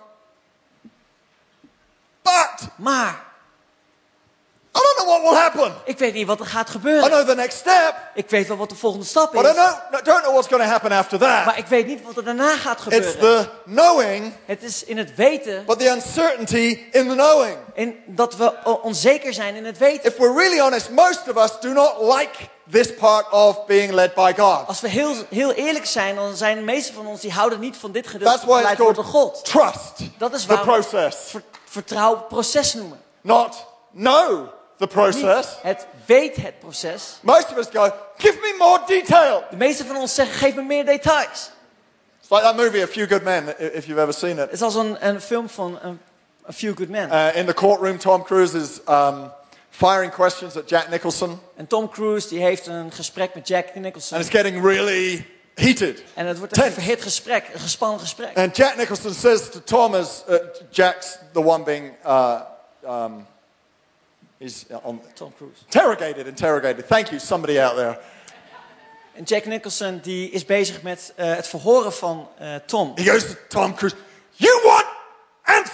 But 2.23 2.69
Maar 2.77 3.25
I 4.77 4.79
don't 4.79 4.97
know 4.97 5.07
what 5.07 5.23
will 5.23 5.41
happen. 5.41 5.75
ik 5.85 5.99
weet 5.99 6.15
niet 6.15 6.27
wat 6.27 6.41
er 6.41 6.47
gaat 6.47 6.69
I 6.69 6.71
gebeuren. 6.71 7.11
know 7.11 7.27
the 7.29 7.35
next 7.35 7.59
step, 7.59 7.95
Ik 8.15 8.31
weet 8.31 8.49
wel 8.49 8.57
wat 8.57 8.69
de 8.69 8.75
volgende 8.75 9.07
stap 9.07 9.33
but 9.33 9.45
I 9.45 9.49
is. 9.49 9.55
don't, 9.55 9.77
I 10.01 10.03
don't 10.03 10.21
know 10.23 10.33
what's 10.33 10.49
going 10.49 10.63
to 10.63 10.69
happen 10.69 10.93
after 10.93 11.19
that. 11.19 11.45
Maar 11.45 11.59
ik 11.59 11.67
weet 11.67 11.87
niet 11.87 12.03
wat 12.03 12.17
er 12.17 12.25
daarna 12.25 12.57
gaat 12.57 12.79
It's 12.93 13.11
gebeuren. 13.11 13.21
the 13.21 13.49
knowing, 13.71 14.33
Het 14.45 14.63
is 14.63 14.85
in 14.85 14.99
het 14.99 15.15
weten. 15.15 15.65
but 15.67 15.79
the 15.79 15.89
uncertainty 15.89 16.87
in 16.93 17.09
the 17.09 17.15
knowing. 17.15 17.57
En 17.75 17.95
dat 18.07 18.37
we 18.37 18.53
onzeker 18.83 19.35
zijn 19.35 19.55
in 19.55 19.65
het 19.65 19.79
weten. 19.79 20.11
If 20.11 20.17
we're 20.17 20.35
really 20.35 20.61
honest, 20.61 20.91
most 20.91 21.29
of 21.29 21.37
us 21.37 21.61
do 21.61 21.73
not 21.73 22.01
like 22.01 22.31
this 22.71 22.95
part 22.95 23.31
of 23.31 23.67
being 23.67 23.93
led 23.93 24.15
by 24.15 24.33
God. 24.37 24.67
Als 24.67 24.81
we 24.81 24.89
heel, 24.89 25.15
heel 25.29 25.53
eerlijk 25.53 25.87
zijn, 25.87 26.15
dan 26.15 26.37
zijn 26.37 26.57
de 26.57 26.63
meeste 26.63 26.93
van 26.93 27.07
ons 27.07 27.21
die 27.21 27.33
houden 27.33 27.61
niet 27.61 27.77
van 27.77 27.93
dit 27.93 28.07
gedeelte 28.07 28.35
it's 28.35 28.45
geleid 28.45 28.79
wordt 28.79 28.95
door 28.97 29.05
God. 29.05 29.45
trust 29.45 29.93
Dat 30.19 30.33
is 30.35 30.41
the 30.43 30.49
waarom 30.49 30.67
process, 30.67 31.17
ver- 31.31 31.43
vertrouw 31.65 32.17
proces 32.17 32.75
noemen. 32.75 33.01
not 33.21 33.67
know 33.95 34.47
the 34.77 34.85
Niet 34.85 34.89
process. 34.89 35.49
het 35.63 35.87
weet 36.07 36.37
het 36.37 36.59
proces. 36.59 37.19
Most 37.21 37.51
of 37.51 37.57
us 37.57 37.67
go, 37.73 37.91
give 38.17 38.39
me 38.41 38.55
more 38.59 38.81
detail. 38.87 39.43
De 39.51 39.57
meeste 39.57 39.85
van 39.85 39.97
ons 39.97 40.15
zeggen, 40.15 40.35
geef 40.37 40.55
me 40.55 40.63
meer 40.63 40.85
details. 40.87 41.51
It's 42.21 42.31
like 42.31 42.43
that 42.43 42.57
movie, 42.57 42.83
A 42.83 42.87
Few 42.87 43.07
Good 43.09 43.23
Men, 43.23 43.49
if 43.59 43.87
you've 43.87 44.01
ever 44.01 44.15
seen 44.15 44.31
it. 44.31 44.39
Het 44.39 44.53
is 44.53 44.63
als 44.63 44.75
een, 44.75 44.97
een 45.09 45.21
film 45.21 45.49
van 45.49 45.79
een, 45.83 46.01
A 46.49 46.53
Few 46.53 46.77
Good 46.77 46.89
Men. 46.89 47.09
Uh, 47.13 47.37
in 47.37 47.47
the 47.47 47.55
courtroom, 47.55 47.99
Tom 47.99 48.23
Cruise 48.25 48.59
is 48.59 48.69
um, 48.89 49.31
firing 49.77 50.13
questions 50.13 50.57
at 50.57 50.69
Jack 50.69 50.89
Nicholson, 50.91 51.41
En 51.57 51.67
Tom 51.67 51.89
Cruise 51.89 52.29
die 52.29 52.41
heeft 52.41 52.67
een 52.67 52.93
gesprek 52.93 53.35
met 53.35 53.49
Jack 53.49 53.75
Nicholson. 53.75 54.17
and 54.17 54.27
it's 54.27 54.35
getting 54.37 54.63
really 54.65 55.27
heated. 55.55 56.03
En 56.15 56.27
het 56.27 56.39
wordt 56.39 56.57
een 56.57 56.73
verhit 56.73 57.03
gesprek, 57.03 57.45
een 57.53 57.61
gespannen 57.61 58.01
gesprek. 58.01 58.37
And 58.37 58.57
Jack 58.57 58.77
Nicholson 58.77 59.15
says 59.15 59.51
to 59.51 59.61
Tom, 59.65 59.95
as 59.95 60.23
uh, 60.29 60.37
Jack's 60.71 61.19
the 61.33 61.41
one 61.45 61.65
being 61.65 61.93
uh, 62.07 62.41
um, 62.89 63.27
he's 64.39 64.65
on, 64.83 65.01
Tom 65.15 65.33
Cruise. 65.37 65.61
interrogated, 65.65 66.27
interrogated. 66.27 66.87
Thank 66.87 67.07
you, 67.09 67.21
somebody 67.21 67.61
out 67.61 67.77
there. 67.77 67.99
En 69.15 69.25
Jack 69.25 69.45
Nicholson 69.45 70.01
die 70.03 70.31
is 70.31 70.45
bezig 70.45 70.83
met 70.83 71.13
eh, 71.17 71.35
het 71.35 71.47
verhoren 71.49 71.93
van 71.93 72.29
eh, 72.39 72.55
Tom. 72.67 72.93
He 72.95 73.05
goes 73.11 73.27
to 73.27 73.35
Tom 73.49 73.75
Cruise, 73.75 73.97
You 74.33 74.61
want 74.65 74.86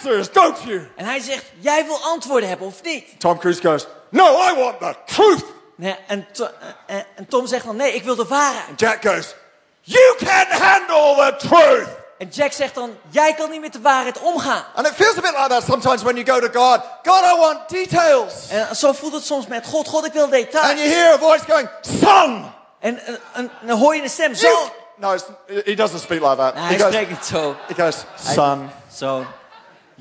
answers, 0.05 0.33
don't 0.33 0.63
you? 0.65 0.89
En 0.97 1.05
hij 1.05 1.21
zegt, 1.21 1.45
jij 1.59 1.87
wil 1.87 1.99
antwoorden 2.03 2.49
hebben 2.49 2.67
of 2.67 2.83
niet? 2.83 3.21
Tom 3.21 3.39
Cruise 3.39 3.61
goes, 3.61 3.87
No, 4.11 4.25
I 4.51 4.55
want 4.57 4.79
the 4.79 4.95
truth. 5.07 5.45
Nee, 5.77 5.97
en, 6.07 6.27
To- 6.33 6.45
eh, 6.87 6.97
eh, 6.97 7.05
en 7.17 7.29
Tom 7.29 7.47
zegt 7.47 7.65
dan, 7.65 7.77
nee, 7.77 7.93
ik 7.95 8.03
wil 8.03 8.15
de 8.17 8.25
waarheid. 8.25 8.81
Jack 8.81 9.03
goes, 9.07 9.35
You 9.81 10.17
can't 10.25 10.49
handle 10.49 11.15
the 11.39 11.47
truth. 11.49 11.89
En 12.19 12.29
Jack 12.29 12.53
zegt 12.53 12.75
dan, 12.75 12.97
jij 13.09 13.35
kan 13.35 13.51
niet 13.51 13.61
met 13.61 13.73
de 13.73 13.81
waarheid 13.81 14.21
omgaan. 14.21 14.65
And 14.75 14.87
it 14.87 14.93
feels 14.95 15.17
a 15.17 15.21
bit 15.21 15.31
like 15.37 15.49
that 15.49 15.63
sometimes 15.65 16.03
when 16.03 16.17
you 16.17 16.27
go 16.27 16.49
to 16.49 16.61
God. 16.61 16.81
God, 17.03 17.25
I 17.25 17.39
want 17.41 17.69
details. 17.69 18.33
En 18.49 18.77
zo 18.77 18.93
voelt 18.93 19.13
het 19.13 19.25
soms 19.25 19.47
met 19.47 19.67
God. 19.67 19.89
God, 19.89 20.07
ik 20.07 20.13
wil 20.13 20.23
And 20.23 20.33
details. 20.33 20.67
you 20.81 20.89
hear 20.89 21.13
a 21.15 21.19
voice 21.19 21.45
going, 21.49 21.69
Son. 21.81 22.53
En, 22.81 23.01
en- 23.33 23.51
dan 23.63 23.79
hoor 23.79 23.95
je 23.97 24.03
een 24.03 24.11
stem, 24.11 24.35
zo. 24.35 24.71
No, 24.97 25.17
he 25.65 25.75
doesn't 25.75 26.01
speak 26.01 26.21
like 26.21 26.37
that. 26.37 26.55
Nee, 26.55 26.63
he, 26.63 26.69
hij 26.69 26.79
goes, 26.79 26.87
spreekt 26.93 27.11
niet 27.11 27.25
zo. 27.25 27.57
he 27.67 27.83
goes, 27.83 27.97
Son, 28.35 28.71
Zo. 28.95 29.25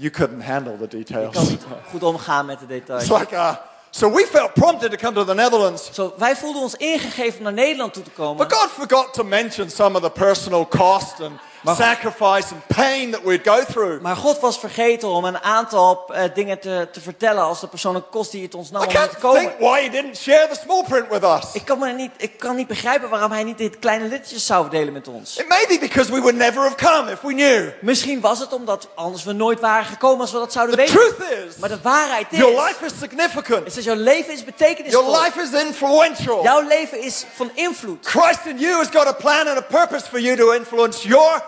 You 0.02 0.10
couldn't 0.10 0.42
handle 0.42 0.78
the 0.78 0.88
details. 0.88 1.36
kan 1.36 1.48
niet 1.48 1.66
goed 1.90 2.04
omgaan 2.04 2.46
met 2.46 2.60
de 2.60 2.66
details. 2.66 3.02
It's 3.04 3.20
like, 3.20 3.36
uh, 3.36 3.56
so 3.90 4.12
we 4.12 4.28
felt 4.32 4.54
prompted 4.54 4.92
to 4.92 4.98
come 4.98 5.14
to 5.14 5.26
the 5.26 5.34
Netherlands. 5.34 5.94
Zo, 5.94 6.14
wij 6.18 6.36
voelden 6.36 6.62
ons 6.62 6.76
ingegeven 6.76 7.38
om 7.38 7.44
naar 7.44 7.54
Nederland 7.54 7.94
toe 7.94 8.04
te 8.04 8.10
komen. 8.10 8.48
But 8.48 8.58
God 8.58 8.70
forgot 8.70 9.14
to 9.14 9.24
mention 9.24 9.70
some 9.70 9.96
of 9.98 10.04
the 10.04 10.10
personal 10.10 10.68
cost 10.68 11.22
and 11.22 11.40
sacrifice 11.66 12.52
and 12.54 12.68
pain 12.68 13.12
that 13.12 13.24
we'd 13.24 13.44
go 13.48 13.64
through. 13.64 14.02
Maar 14.02 14.16
God 14.16 14.40
was 14.40 14.60
vergeten 14.60 15.08
om 15.10 15.26
een 15.26 15.40
aantal 15.44 16.06
eh, 16.14 16.24
dingen 16.34 16.60
te, 16.60 16.88
te 16.92 17.02
vertellen 17.02 17.44
als 17.44 17.60
de 17.60 17.68
persoonlijke 17.68 18.10
kost 18.10 18.32
die 18.32 18.44
het 18.44 18.56
ons 18.56 18.72
nam 18.72 18.82
I 18.82 18.86
om 18.86 18.90
hier 18.92 19.00
can't 19.00 19.12
te 19.12 19.18
komen. 19.20 19.40
think 19.42 19.60
why 19.60 19.82
he 19.82 19.90
didn't 19.90 20.18
share 20.18 20.48
the 20.48 20.60
small 20.64 20.84
print 20.84 21.08
with 21.10 21.24
us. 21.24 21.46
Ik 21.54 21.66
kan, 21.66 21.80
me 21.80 21.92
niet, 21.92 22.12
ik 22.18 22.40
kan 22.40 22.56
niet 22.56 22.68
begrijpen 22.68 23.10
waarom 23.10 23.32
hij 23.32 23.44
niet 23.44 23.58
dit 23.58 23.80
kleine 23.80 24.08
liedjes 24.08 24.46
zou 24.46 24.70
delen 24.70 24.94
met 24.94 25.08
ons. 25.08 25.38
It 25.38 25.48
may 25.48 25.66
be 25.68 25.78
because 25.80 26.12
we 26.12 26.20
would 26.20 26.36
never 26.38 26.62
have 26.64 26.76
come 26.76 27.12
if 27.12 27.22
we 27.22 27.34
knew. 27.34 27.70
Misschien 27.82 28.20
was 28.22 28.40
het 28.40 28.54
omdat 28.54 28.88
anders 28.96 29.24
we 29.24 29.34
nooit 29.34 29.60
waren 29.60 29.86
gekomen 29.86 30.20
als 30.22 30.32
we 30.32 30.38
dat 30.38 30.52
zouden 30.52 30.76
The 30.76 30.82
weten. 30.82 31.16
truth 31.16 31.32
is, 31.48 31.56
Maar 31.58 31.70
de 31.70 31.82
waarheid 31.82 32.26
is, 32.30 32.38
your 32.38 32.62
life 32.64 32.86
is 32.86 32.92
significant. 33.00 33.66
is 33.68 33.74
dat 33.74 33.84
jouw 33.84 33.96
leven 33.96 34.34
is 34.34 34.44
betekenisvol. 34.44 35.02
Your 35.04 35.22
life 35.24 35.42
is 35.42 35.62
influential. 35.64 36.44
Jouw 36.44 36.68
leven 36.68 37.02
is 37.02 37.26
van 37.36 37.52
invloed. 37.54 38.06
Christ 38.08 38.40
in 38.46 38.58
you 38.58 38.74
has 38.78 38.88
got 38.92 39.08
a 39.08 39.14
plan 39.14 39.48
and 39.48 39.58
a 39.58 39.62
purpose 39.62 40.08
for 40.08 40.20
you 40.20 40.36
to 40.38 40.52
influence 40.52 41.08
your, 41.08 41.42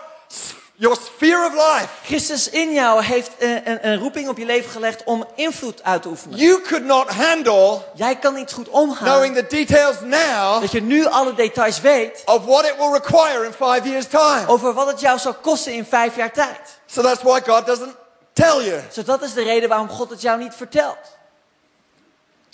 your 0.76 0.96
sphere 0.96 1.46
of 1.46 1.52
life. 1.52 1.88
Christus 2.04 2.50
in 2.50 2.72
jou 2.72 3.02
heeft 3.02 3.30
een, 3.38 3.70
een, 3.70 3.88
een 3.88 3.98
roeping 3.98 4.28
op 4.28 4.38
je 4.38 4.44
leven 4.44 4.70
gelegd 4.70 5.04
om 5.04 5.24
invloed 5.34 5.82
uit 5.82 6.02
te 6.02 6.08
oefenen. 6.08 6.38
You 6.38 6.60
could 6.60 6.84
not 6.84 7.08
handle 7.08 7.82
Jij 7.94 8.16
kan 8.16 8.34
niet 8.34 8.52
goed 8.52 8.68
omgaan 8.68 9.06
knowing 9.06 9.36
the 9.36 9.46
details 9.46 9.96
now 10.00 10.60
dat 10.60 10.70
je 10.70 10.82
nu 10.82 11.06
alle 11.06 11.34
details 11.34 11.80
weet 11.80 12.22
of 12.24 12.44
what 12.44 12.64
it 12.64 12.74
will 12.78 12.92
require 12.92 13.44
in 13.44 13.52
five 13.52 13.80
years' 13.84 14.06
time. 14.08 14.44
over 14.46 14.72
wat 14.72 14.86
het 14.86 15.00
jou 15.00 15.18
zou 15.18 15.34
kosten 15.34 15.72
in 15.72 15.84
vijf 15.84 16.16
jaar 16.16 16.32
tijd. 16.32 16.78
So 16.86 17.02
that's 17.02 17.22
why 17.22 17.40
God 17.40 17.66
doesn't 17.66 17.94
tell 18.32 18.64
you. 18.64 18.80
Dat 19.04 19.22
is 19.22 19.32
de 19.32 19.42
reden 19.42 19.68
waarom 19.68 19.88
God 19.88 20.10
het 20.10 20.20
jou 20.20 20.38
niet 20.38 20.54
vertelt. 20.54 21.13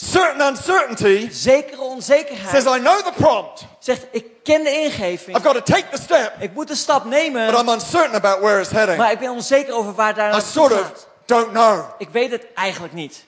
Certain 0.02 0.40
uncertainty 0.48 1.28
Zekere 1.32 1.82
onzekerheid 1.82 2.50
says, 2.50 2.64
I 2.76 2.78
know 2.78 3.02
the 3.02 3.12
prompt. 3.16 3.64
zegt, 3.78 4.06
ik 4.10 4.24
ken 4.44 4.64
de 4.64 4.70
ingeving. 4.70 5.36
I've 5.36 5.46
got 5.48 5.54
to 5.54 5.72
take 5.72 5.84
the 5.90 6.02
step, 6.02 6.32
Ik 6.38 6.54
moet 6.54 6.70
een 6.70 6.76
stap 6.76 7.02
but 7.02 7.12
nemen, 7.12 7.54
I'm 7.54 7.68
uncertain 7.68 8.14
about 8.14 8.40
where 8.40 8.60
it's 8.60 8.70
heading. 8.70 8.98
maar 8.98 9.12
ik 9.12 9.18
ben 9.18 9.30
onzeker 9.30 9.74
over 9.74 9.94
waar 9.94 10.14
daar 10.14 10.30
naartoe 10.30 10.50
sort 10.50 10.72
gaat. 10.72 10.90
of 10.92 11.06
don't 11.26 11.50
know. 11.50 11.84
Ik 11.98 12.08
weet 12.08 12.30
het 12.30 12.46
eigenlijk 12.54 12.94
niet. 12.94 13.24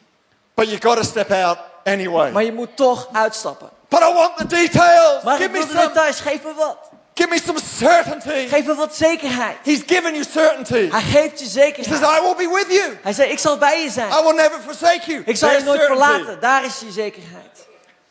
But 0.54 0.66
you've 0.66 0.88
got 0.88 0.96
to 0.96 1.02
step 1.02 1.30
out 1.30 1.58
anyway. 1.84 2.30
Maar 2.30 2.44
je 2.44 2.52
moet 2.52 2.76
toch 2.76 3.08
uitstappen. 3.12 3.70
But 3.88 4.00
I 4.00 4.12
want 4.12 4.36
the 4.36 4.46
details. 4.46 5.22
Maar 5.22 5.36
Give 5.36 5.44
ik 5.44 5.50
me 5.52 5.58
wil 5.58 5.66
de 5.66 5.72
some, 5.72 5.86
details, 5.86 6.20
geef 6.20 6.42
me 6.42 6.54
wat. 6.54 6.76
Give 7.14 7.28
me 7.30 7.38
some 7.38 7.58
certainty. 7.78 8.48
Geef 8.48 8.66
me 8.66 8.74
wat 8.74 8.94
zekerheid. 8.96 9.56
He's 9.64 9.82
given 9.86 10.12
you 10.12 10.24
certainty. 10.32 10.90
Hij 10.90 11.02
geeft 11.02 11.38
je 11.38 11.44
He 11.44 11.50
says, 11.50 11.52
zekerheid. 11.52 12.18
I 12.18 12.20
will 12.20 12.34
be 12.48 12.54
with 12.54 12.76
you. 12.78 12.98
Hij 13.02 13.12
zei, 13.12 13.30
ik 13.30 13.38
zal 13.38 13.58
bij 13.58 13.82
je 13.82 13.90
zijn. 13.90 14.10
I 14.10 14.22
will 14.22 14.34
never 14.34 14.60
forsake 14.66 15.10
you. 15.10 15.22
Ik 15.24 15.36
zal 15.36 15.50
je 15.50 15.62
nooit 15.62 15.80
certainty. 15.80 16.06
verlaten. 16.06 16.40
Daar 16.40 16.64
is 16.64 16.80
je 16.80 16.90
zekerheid. 16.90 17.50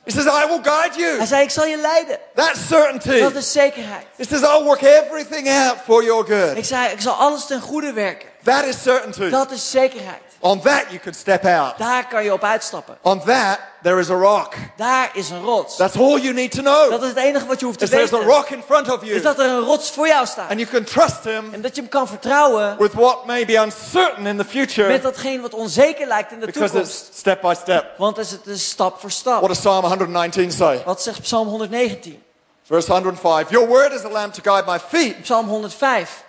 He 0.03 0.11
says, 0.11 0.25
I 0.25 0.47
will 0.47 0.61
guide 0.63 0.95
Hij 0.95 1.15
you. 1.17 1.25
zei, 1.25 1.43
ik 1.43 1.49
zal 1.49 1.65
je 1.65 1.77
leiden. 1.77 2.19
That's 2.35 2.67
certainty. 2.67 3.19
Dat 3.19 3.35
is 3.35 3.51
zekerheid. 3.51 4.05
He 4.17 4.23
says, 4.23 4.41
I'll 4.41 4.63
work 4.63 4.81
everything 4.81 5.49
out 5.49 5.77
for 5.85 6.03
your 6.03 6.25
good. 6.25 6.57
Ik 6.57 6.65
zei, 6.65 6.91
ik 6.91 7.01
zal 7.01 7.13
alles 7.13 7.45
ten 7.45 7.61
goede 7.61 7.93
werken. 7.93 8.29
That 8.43 8.65
is 8.65 8.81
certainty. 8.81 9.29
Dat 9.29 9.51
is 9.51 9.71
zekerheid. 9.71 10.21
On 10.43 10.61
that, 10.61 10.85
you 10.89 10.99
can 10.99 11.13
step 11.13 11.45
out. 11.45 11.77
Daar 11.77 12.07
kan 12.07 12.23
je 12.23 12.33
op 12.33 12.43
uitstappen. 12.43 12.97
On 13.01 13.19
that, 13.23 13.59
there 13.83 13.99
is 13.99 14.09
a 14.09 14.13
rock. 14.13 14.53
Daar 14.77 15.09
is 15.13 15.29
een 15.29 15.41
rots. 15.43 15.75
That's 15.75 15.95
all 15.97 16.19
you 16.19 16.33
need 16.33 16.51
to 16.51 16.61
know. 16.61 16.89
Dat 16.89 17.01
is 17.01 17.07
het 17.07 17.17
enige 17.17 17.45
wat 17.45 17.59
je 17.59 17.65
hoeft 17.65 17.77
te 17.77 17.83
Is 17.83 17.89
there's 17.89 18.13
a 18.13 18.17
weten. 18.17 18.33
rock 18.33 18.49
in 18.49 18.63
front 18.63 18.89
of 18.91 19.01
Is 19.01 19.07
you. 19.09 19.21
dat 19.21 19.39
er 19.39 19.45
een 19.45 19.59
rots 19.59 19.89
voor 19.91 20.07
jou 20.07 20.25
staat. 20.25 20.49
And 20.49 20.59
you 20.59 20.71
can 20.71 20.83
trust 20.83 21.23
him 21.23 21.53
En 21.53 21.61
dat 21.61 21.75
je 21.75 21.81
hem 21.81 21.89
kan 21.89 22.07
vertrouwen 22.07 22.77
with 22.77 22.93
what 22.93 23.25
may 23.25 23.45
be 23.45 23.53
uncertain 23.55 24.25
in 24.25 24.37
the 24.37 24.45
future 24.45 24.87
met 24.87 25.01
datgene 25.03 25.41
wat 25.41 25.53
onzeker 25.53 26.07
lijkt 26.07 26.31
in 26.31 26.39
de 26.39 26.45
because 26.45 26.71
toekomst. 26.71 27.07
it's 27.07 27.17
step 27.19 27.41
by 27.41 27.53
step. 27.61 27.85
Want 27.97 28.17
is 28.17 28.31
het 28.31 28.45
is 28.47 28.69
stap 28.69 28.91
voor 28.91 28.99
What 28.99 29.11
stap. 29.11 29.47
does 29.47 29.57
Psalm 29.59 29.83
119 29.85 30.51
say? 30.51 30.81
Wat 30.85 31.01
zegt 31.01 31.21
Psalm 31.21 31.47
119? 31.47 32.23
Verse 32.63 32.91
105 32.91 33.49
Your 33.49 33.67
word 33.67 33.91
is 33.93 34.03
a 34.03 34.09
lamp 34.09 34.33
to 34.33 34.51
guide 34.51 34.65
my 34.71 34.79
feet, 34.79 35.15
Psalm 35.23 35.47
105. 35.47 36.23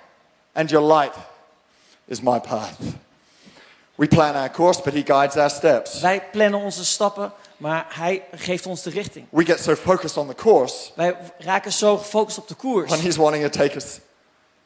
and 0.54 0.70
your 0.70 0.84
light 0.96 1.12
is 2.04 2.20
my 2.20 2.38
path. 2.40 2.76
We 3.94 4.06
plan 4.08 4.34
our 4.34 4.50
course, 4.50 4.80
but 4.82 4.92
he 4.92 5.02
guides 5.04 5.36
our 5.36 5.50
steps. 5.50 6.00
Wij 6.00 6.22
plannen 6.30 6.60
onze 6.60 6.84
stappen, 6.84 7.32
maar 7.56 7.86
hij 7.88 8.24
geeft 8.34 8.66
ons 8.66 8.82
de 8.82 8.90
richting. 8.90 9.26
We 9.30 9.44
get 9.44 9.60
so 9.60 9.74
focused 9.74 10.16
on 10.16 10.28
the 10.28 10.34
course 10.34 10.90
Wij 10.94 11.16
raken 11.38 11.72
zo 11.72 11.96
gefocust 11.98 12.38
op 12.38 12.48
de 12.48 12.54
koers. 12.54 12.90
when 12.90 13.00
he's 13.00 13.16
wanting 13.16 13.44
to 13.44 13.50
take 13.58 13.76
us 13.76 13.98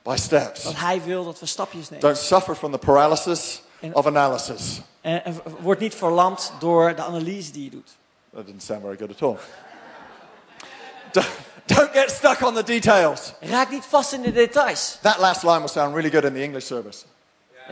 by 0.03 0.17
steps. 0.17 0.63
Dat 0.63 0.77
hij 0.77 1.03
wil 1.03 1.25
dat 1.25 1.39
we 1.41 1.47
stapjes 1.47 1.91
nemen. 1.91 2.01
Don't 2.01 2.17
suffer 2.25 2.55
from 2.55 2.73
the 2.73 2.79
paralysis 2.79 3.63
of 3.93 4.07
analysis. 4.07 4.81
En, 5.01 5.25
en 5.25 5.43
word 5.61 5.79
niet 5.79 5.95
verlamd 5.95 6.53
door 6.59 6.95
de 6.95 7.03
analyse 7.03 7.53
die 7.53 7.65
je 7.65 7.71
doet. 7.71 7.91
That 8.35 8.47
didn't 8.47 8.63
sound 8.63 8.83
very 8.83 8.97
good 8.97 9.11
at 9.11 9.23
all. 9.23 9.37
Don't- 11.13 11.27
Don't 11.67 11.91
get 11.93 12.11
stuck 12.11 12.43
on 12.43 12.55
the 12.55 12.63
details. 12.63 13.33
Raak 13.41 13.71
niet 13.71 13.85
vast 13.85 14.13
in 14.13 14.23
de 14.23 14.33
details. 14.33 14.99
That 15.03 15.19
last 15.19 15.43
line 15.43 15.59
will 15.59 15.69
sound 15.69 15.95
really 15.95 16.11
good 16.11 16.25
in 16.25 16.33
the 16.33 16.43
English 16.43 16.65
service. 16.67 17.05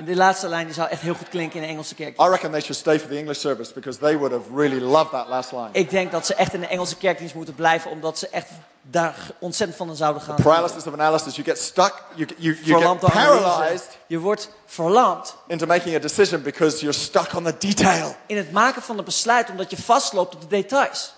Die 0.05 0.17
laatste 0.17 0.49
lijn 0.49 0.67
die 0.67 0.75
zou 0.75 0.89
echt 0.89 1.01
heel 1.01 1.15
goed 1.15 1.29
klinken 1.29 1.57
in 1.57 1.63
de 1.63 1.69
Engelse 1.69 1.95
kerk. 1.95 2.21
I 2.21 2.29
reckon 2.29 2.51
they 2.51 2.61
should 2.61 2.77
stay 2.77 2.99
for 2.99 3.09
the 3.09 3.17
English 3.17 3.39
service 3.39 3.73
because 3.73 3.99
they 3.99 4.17
would 4.17 4.33
have 4.33 4.45
really 4.55 4.81
loved 4.81 5.11
that 5.11 5.29
last 5.29 5.53
line. 5.53 5.69
Ik 5.73 5.91
denk 5.91 6.13
dat 6.13 6.27
ze 6.27 6.35
echt 6.35 6.55
in 6.55 6.61
de 6.61 6.67
Engelse 6.67 6.97
kerkdienst 6.97 7.35
moeten 7.35 7.55
blijven, 7.55 7.91
omdat 7.91 8.19
ze 8.19 8.29
echt 8.29 8.49
daar 8.83 9.15
ontzettend 9.39 9.79
van 9.79 9.97
zouden 9.97 10.23
gaan. 10.23 10.37
Paralysis 10.43 10.87
of 10.87 10.93
analysis. 10.93 11.35
You 11.37 11.47
get 11.47 11.59
stuck, 11.59 12.03
you, 12.15 12.29
you, 12.37 12.59
you 12.63 12.79
Verlamd 12.79 13.01
get 13.01 13.13
paralyzed 13.13 13.99
Je 14.07 14.19
wordt 14.19 14.51
verlamd 14.67 15.37
into 15.47 15.67
making 15.67 15.97
a 15.97 15.99
decision 15.99 16.43
because 16.43 16.81
you're 16.81 16.99
stuck 16.99 17.35
on 17.35 17.45
the 17.45 17.55
detail. 17.59 18.17
in 18.27 18.37
het 18.37 18.53
maken 18.53 18.83
van 18.83 18.99
een 18.99 19.05
besluit, 19.05 19.51
omdat 19.51 19.71
je 19.71 19.77
vastloopt 19.77 20.35
op 20.35 20.41
de 20.41 20.47
details. 20.47 21.15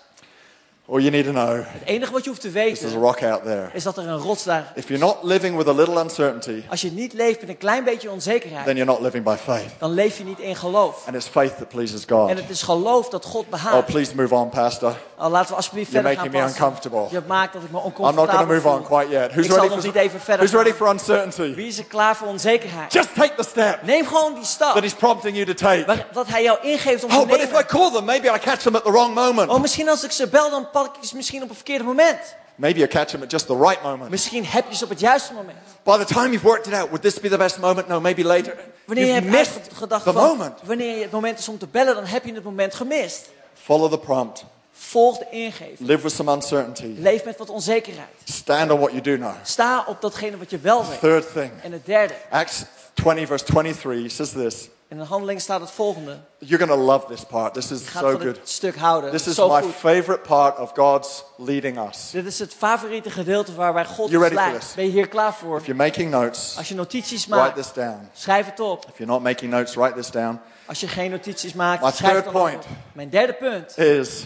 All 0.89 0.99
you 1.01 1.11
need 1.11 1.25
to 1.25 1.31
know 1.31 1.55
Het 1.57 1.81
enige 1.85 2.11
wat 2.11 2.23
je 2.23 2.29
hoeft 2.29 2.41
te 2.41 2.47
is 2.47 2.53
there's 2.53 2.79
a 2.81 2.83
weten, 2.85 2.99
rock 2.99 3.23
out 3.23 3.43
there. 3.43 3.69
is 3.73 3.83
dat 3.83 3.97
er 3.97 4.07
een 4.07 4.17
rots 4.17 4.43
daar 4.43 4.71
If 4.75 4.87
you're 4.87 5.05
not 5.05 5.17
living 5.21 5.57
with 5.57 5.67
a 5.67 5.71
little 5.73 6.01
uncertainty, 6.01 6.63
Als 6.69 6.81
je 6.81 6.91
niet 6.91 7.13
leeft 7.13 7.39
met 7.39 7.49
een 7.49 7.57
klein 7.57 7.83
beetje 7.83 8.11
onzekerheid, 8.11 8.65
then 8.65 8.75
you're 8.75 8.91
not 8.91 9.01
living 9.01 9.23
by 9.23 9.35
faith. 9.43 9.69
dan 9.79 9.91
leef 9.91 10.17
je 10.17 10.23
niet 10.23 10.39
in 10.39 10.55
geloof. 10.55 11.03
And 11.07 11.15
it's 11.15 11.27
faith 11.27 11.57
that 11.57 11.67
pleases 11.67 12.05
En 12.05 12.15
God. 12.17 12.29
het 12.29 12.49
is 12.49 12.61
geloof 12.61 13.09
dat 13.09 13.25
God 13.25 13.43
Oh, 13.43 13.49
behaagt. 13.49 13.85
please 13.85 14.15
move 14.15 14.35
on, 14.35 14.49
Pastor. 14.49 14.95
Oh, 15.19 15.29
laten 15.31 15.49
we 15.49 15.55
alsjeblieft 15.55 15.91
You're 15.91 16.07
verder 16.07 16.23
gaan 16.23 16.31
making 16.33 16.45
me 16.45 16.59
uncomfortable. 16.61 17.07
Je 17.11 17.21
maakt 17.27 17.53
dat 17.53 17.61
ik 17.63 17.71
me 17.71 17.77
I'm 17.77 17.83
not 17.83 17.93
oncomfortabel 17.93 18.35
going 18.45 18.47
to 18.47 18.53
move 18.53 18.67
on 18.67 18.85
voel. 18.85 18.97
quite 18.97 19.11
yet. 19.11 19.31
Who's 19.31 19.45
Ik 19.45 19.51
zal 19.51 19.55
ready 19.61 19.73
nog 19.75 19.83
for, 19.83 19.93
niet 19.93 20.01
even 20.01 20.19
verder 20.19 20.45
who's 20.47 20.63
ready 20.63 20.77
for 20.77 20.87
uncertainty? 20.91 21.55
Wie 21.55 21.67
is 21.67 21.77
er 21.77 21.83
klaar 21.85 22.15
voor 22.15 22.27
onzekerheid? 22.27 22.93
Just 22.93 23.15
take 23.15 23.33
the 23.35 23.43
step 23.43 23.81
Neem 23.83 24.05
gewoon 24.05 24.31
die 24.33 24.41
that 24.41 24.49
stap. 24.51 24.81
He's 24.81 24.93
prompting 24.93 25.35
you 25.35 25.45
to 25.45 25.53
take. 25.53 25.83
waar- 25.85 26.07
Dat 26.13 26.27
hij 26.27 26.43
jou 26.43 26.57
ingeeft 26.61 27.03
om 27.03 27.09
te 27.09 27.15
Oh, 27.15 27.27
but 27.27 27.37
if 27.37 27.43
I 27.43 27.45
nemen. 27.47 27.65
call 27.65 27.91
them, 27.91 28.05
maybe 28.05 28.27
I 28.27 28.39
catch 28.39 28.61
them 28.61 28.75
at 28.75 28.83
the 28.83 28.91
wrong 28.91 29.13
moment. 29.13 29.49
Oh, 29.49 29.59
misschien 29.61 29.89
als 29.89 30.03
ik 30.03 30.11
ze 30.11 30.27
bel, 30.27 30.49
dan 30.49 30.69
pak 30.83 30.95
ik 30.97 31.03
ze 31.03 31.15
misschien 31.15 31.43
op 31.43 31.49
een 31.49 31.55
verkeerde 31.55 31.83
moment. 31.83 32.19
Maybe 32.55 32.79
you 32.79 32.89
catch 32.89 33.11
them 33.11 33.21
at 33.21 33.31
just 33.31 33.45
the 33.47 33.57
right 33.57 33.83
moment. 33.83 34.09
Misschien 34.09 34.45
heb 34.45 34.65
je 34.69 34.75
ze 34.75 34.83
op 34.83 34.89
het 34.89 34.99
juiste 34.99 35.33
moment. 35.33 35.57
By 35.83 35.97
the 35.97 36.05
time 36.13 36.29
you've 36.29 36.45
worked 36.45 36.67
it 36.67 36.73
out, 36.73 36.87
would 36.89 37.01
this 37.01 37.19
be 37.19 37.29
the 37.29 37.37
best 37.37 37.57
moment? 37.59 37.87
No, 37.87 38.01
maybe 38.01 38.23
later. 38.23 38.55
Wanneer 38.85 39.05
je 39.05 39.11
You've 39.11 39.27
hebt 39.29 39.37
missed 39.37 39.73
gedacht 39.73 40.03
the 40.03 40.11
van, 40.13 40.23
moment. 40.23 40.59
wanneer 40.63 41.01
het 41.01 41.11
moment 41.11 41.39
is 41.39 41.47
om 41.47 41.57
te 41.57 41.67
bellen, 41.67 41.95
dan 41.95 42.05
heb 42.05 42.25
je 42.25 42.33
het 42.33 42.43
moment 42.43 42.73
gemist. 42.75 43.29
Follow 43.53 43.91
the 43.91 43.99
prompt. 43.99 44.45
Volg 44.71 45.17
de 45.17 45.25
ingeving. 45.29 45.79
Live 45.79 46.01
with 46.01 46.11
some 46.11 46.31
uncertainty. 46.33 46.95
Leef 47.01 47.23
met 47.23 47.37
wat 47.37 47.49
onzekerheid. 47.49 48.09
Stand 48.23 48.71
on 48.71 48.79
what 48.79 48.91
you 48.91 49.01
do 49.01 49.15
know. 49.15 49.33
Sta 49.43 49.83
op 49.87 50.01
datgene 50.01 50.37
wat 50.37 50.49
je 50.49 50.59
wel 50.59 50.85
weet. 50.87 50.99
Third 50.99 51.33
thing. 51.33 51.51
En 51.61 51.71
het 51.71 51.85
derde, 51.85 52.13
Acts 52.29 52.63
20, 52.93 53.27
verse 53.27 53.45
23 53.45 54.11
says 54.11 54.31
this. 54.31 54.69
In 54.89 54.97
de 54.97 55.03
handeling 55.03 55.41
staat 55.41 55.61
het 55.61 55.71
volgende. 55.71 56.17
You're 56.37 56.65
going 56.65 56.79
to 56.79 56.85
love 56.85 57.07
this 57.07 57.23
part. 57.23 57.53
This 57.53 57.71
is 57.71 57.91
so 57.91 57.99
good. 58.11 58.21
dit 58.21 58.39
stuk 58.49 58.75
houden. 58.75 59.11
This 59.11 59.27
is 59.27 59.35
Zo 59.35 59.47
my 59.49 59.61
goed. 59.61 59.73
favorite 59.73 60.19
part 60.19 60.57
of 60.59 60.71
God's 60.75 61.23
leading 61.37 61.87
us. 61.89 62.09
Dit 62.11 62.25
is 62.25 62.39
het 62.39 62.53
favoriete 62.53 63.09
gedeelte 63.09 63.53
waarbij 63.55 63.85
God 63.85 64.09
You 64.09 64.23
ons 64.23 64.33
leidt. 64.33 64.73
Ben 64.75 64.85
je 64.85 64.91
hier 64.91 65.07
klaar 65.07 65.33
voor? 65.33 65.57
If 65.57 65.65
you're 65.65 65.83
making 65.83 66.11
notes, 66.11 66.57
Als 66.57 66.67
je 66.69 66.75
notities 66.75 67.25
write 67.25 67.39
maakt, 67.41 67.55
this 67.55 67.73
down. 67.73 68.09
schrijf 68.13 68.45
het 68.45 68.59
op. 68.59 68.85
If 68.89 68.97
you're 68.97 69.11
not 69.11 69.21
making 69.21 69.51
notes, 69.51 69.73
write 69.75 69.93
this 69.95 70.11
down. 70.11 70.39
Als 70.65 70.79
je 70.79 70.87
geen 70.87 71.11
notities 71.11 71.53
maakt, 71.53 71.83
My 71.83 71.91
schrijf 71.91 72.15
het 72.25 72.27
op. 72.35 72.65
Mijn 72.93 73.09
derde 73.09 73.33
punt. 73.33 73.77
Is 73.77 74.25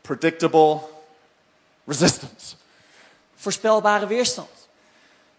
predictable 0.00 0.78
resistance. 1.86 2.54
Voorspelbare 3.36 4.06
weerstand. 4.06 4.48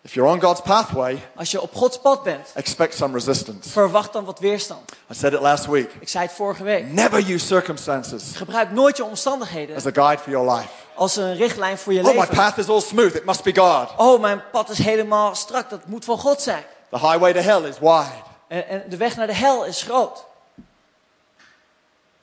If 0.04 0.14
you're 0.14 0.30
on 0.30 0.42
God's 0.42 0.62
pathway, 0.62 1.22
Als 1.36 1.52
je 1.52 1.62
op 1.62 1.76
Gods 1.76 2.00
pad 2.00 2.24
bent, 2.24 2.52
expect 2.54 2.96
some 2.96 3.14
resistance. 3.14 3.70
verwacht 3.70 4.14
dan 4.14 4.26
wat 4.26 4.40
weerstand. 4.40 4.92
I 5.12 5.14
said 5.14 5.34
it 5.34 5.40
last 5.42 5.66
week. 5.66 5.92
Ik 6.00 6.10
zei 6.10 6.26
het 6.26 6.34
vorige 6.34 6.64
week. 6.64 6.92
Never 6.92 7.32
use 7.32 7.46
circumstances 7.46 8.24
Gebruik 8.36 8.72
nooit 8.72 8.98
je 8.98 9.04
omstandigheden 9.04 9.76
as 9.76 9.86
a 9.86 9.90
guide 9.94 10.22
for 10.22 10.32
your 10.32 10.52
life. 10.52 10.70
als 10.96 11.16
een 11.16 11.36
richtlijn 11.36 11.78
voor 11.78 11.94
je 11.94 12.00
Oh, 12.00 12.06
my 12.06 12.14
leven. 12.20 12.36
path 12.36 12.58
is 12.58 12.68
all 12.68 12.82
smooth. 12.82 13.16
It 13.16 13.26
must 13.26 13.44
be 13.44 13.56
God. 13.56 13.90
Oh, 13.98 14.22
mijn 14.22 14.42
pad 14.52 14.70
is 14.70 14.78
helemaal 14.78 15.36
strak. 15.36 15.70
Dat 15.70 15.86
moet 15.86 16.06
van 16.06 16.18
God 16.18 16.42
zijn. 16.42 16.64
The 16.90 17.00
highway 17.00 17.34
to 17.34 17.40
hell 17.40 17.62
is 17.70 17.80
wide. 17.80 18.12
En, 18.48 18.68
en 18.68 18.84
de 18.90 18.98
weg 18.98 19.16
naar 19.16 19.28
de 19.28 19.36
hel 19.36 19.66
is 19.66 19.82
groot. 19.82 20.26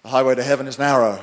The 0.03 0.09
highway 0.09 0.35
to 0.35 0.43
heaven 0.43 0.67
is 0.67 0.77
narrow. 0.77 1.19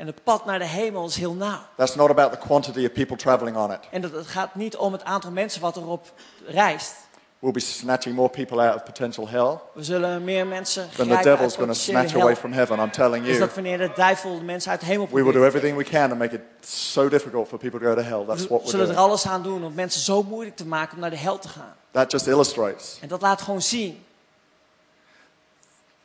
En 0.00 0.06
het 0.06 0.24
pad 0.24 0.44
naar 0.44 0.58
de 0.58 0.64
hemel 0.66 1.06
is 1.06 1.16
heel 1.16 1.34
nauw. 1.34 1.58
That's 1.76 1.94
not 1.94 2.10
about 2.10 2.32
the 2.32 2.38
quantity 2.38 2.84
of 2.84 2.92
people 2.92 3.16
traveling 3.16 3.56
on 3.56 3.72
it. 3.72 3.78
En 3.90 4.00
dat, 4.00 4.12
het 4.12 4.26
gaat 4.26 4.54
niet 4.54 4.76
om 4.76 4.92
het 4.92 5.04
aantal 5.04 5.30
mensen 5.30 5.60
wat 5.60 5.76
erop 5.76 6.12
reist. 6.46 6.94
We'll 7.38 7.52
be 7.52 7.60
snatching 7.60 8.14
more 8.14 8.28
people 8.28 8.68
out 8.68 8.74
of 8.74 8.82
potential 8.84 9.28
hell 9.28 9.58
We 9.74 9.84
zullen 9.84 10.24
meer 10.24 10.46
mensen 10.46 10.88
the 10.88 10.94
grijpen 10.94 11.16
uit 11.16 11.24
devil's 11.24 11.54
going 11.54 11.68
to 11.68 11.74
snatch 11.78 12.14
away 12.14 12.36
from 12.36 12.52
heaven. 12.52 12.78
I'm 12.78 12.90
telling 12.90 13.24
Is 13.24 13.28
you. 13.28 13.38
dat 13.38 13.54
wanneer 13.54 13.78
de 13.78 13.92
duivel 13.94 14.38
de 14.38 14.44
mensen 14.44 14.70
uit 14.70 14.80
de 14.80 14.86
hemel 14.86 15.06
We 15.06 15.12
will 15.12 15.24
do 15.24 15.30
probeert. 15.30 15.54
everything 15.54 15.76
we 15.78 15.84
can 15.98 16.08
to 16.08 16.14
make 16.16 16.34
it 16.34 16.68
so 16.68 17.08
difficult 17.08 17.48
for 17.48 17.58
people 17.58 17.80
to 17.80 17.86
go 17.86 17.94
to 17.94 18.00
hell. 18.02 18.24
That's 18.26 18.46
what 18.46 18.48
We 18.48 18.56
we're 18.56 18.70
zullen 18.70 18.86
er 18.88 18.92
doing. 18.94 19.06
alles 19.08 19.26
aan 19.26 19.42
doen 19.42 19.64
om 19.64 19.74
mensen 19.74 20.00
zo 20.00 20.22
moeilijk 20.22 20.56
te 20.56 20.66
maken 20.66 20.94
om 20.94 21.00
naar 21.00 21.10
de 21.10 21.16
hel 21.16 21.38
te 21.38 21.48
gaan. 21.48 21.74
That 21.90 22.10
just 22.10 22.26
illustrates 22.26 22.98
En 23.00 23.08
dat 23.08 23.20
laat 23.20 23.42
gewoon 23.42 23.62
zien 23.62 24.04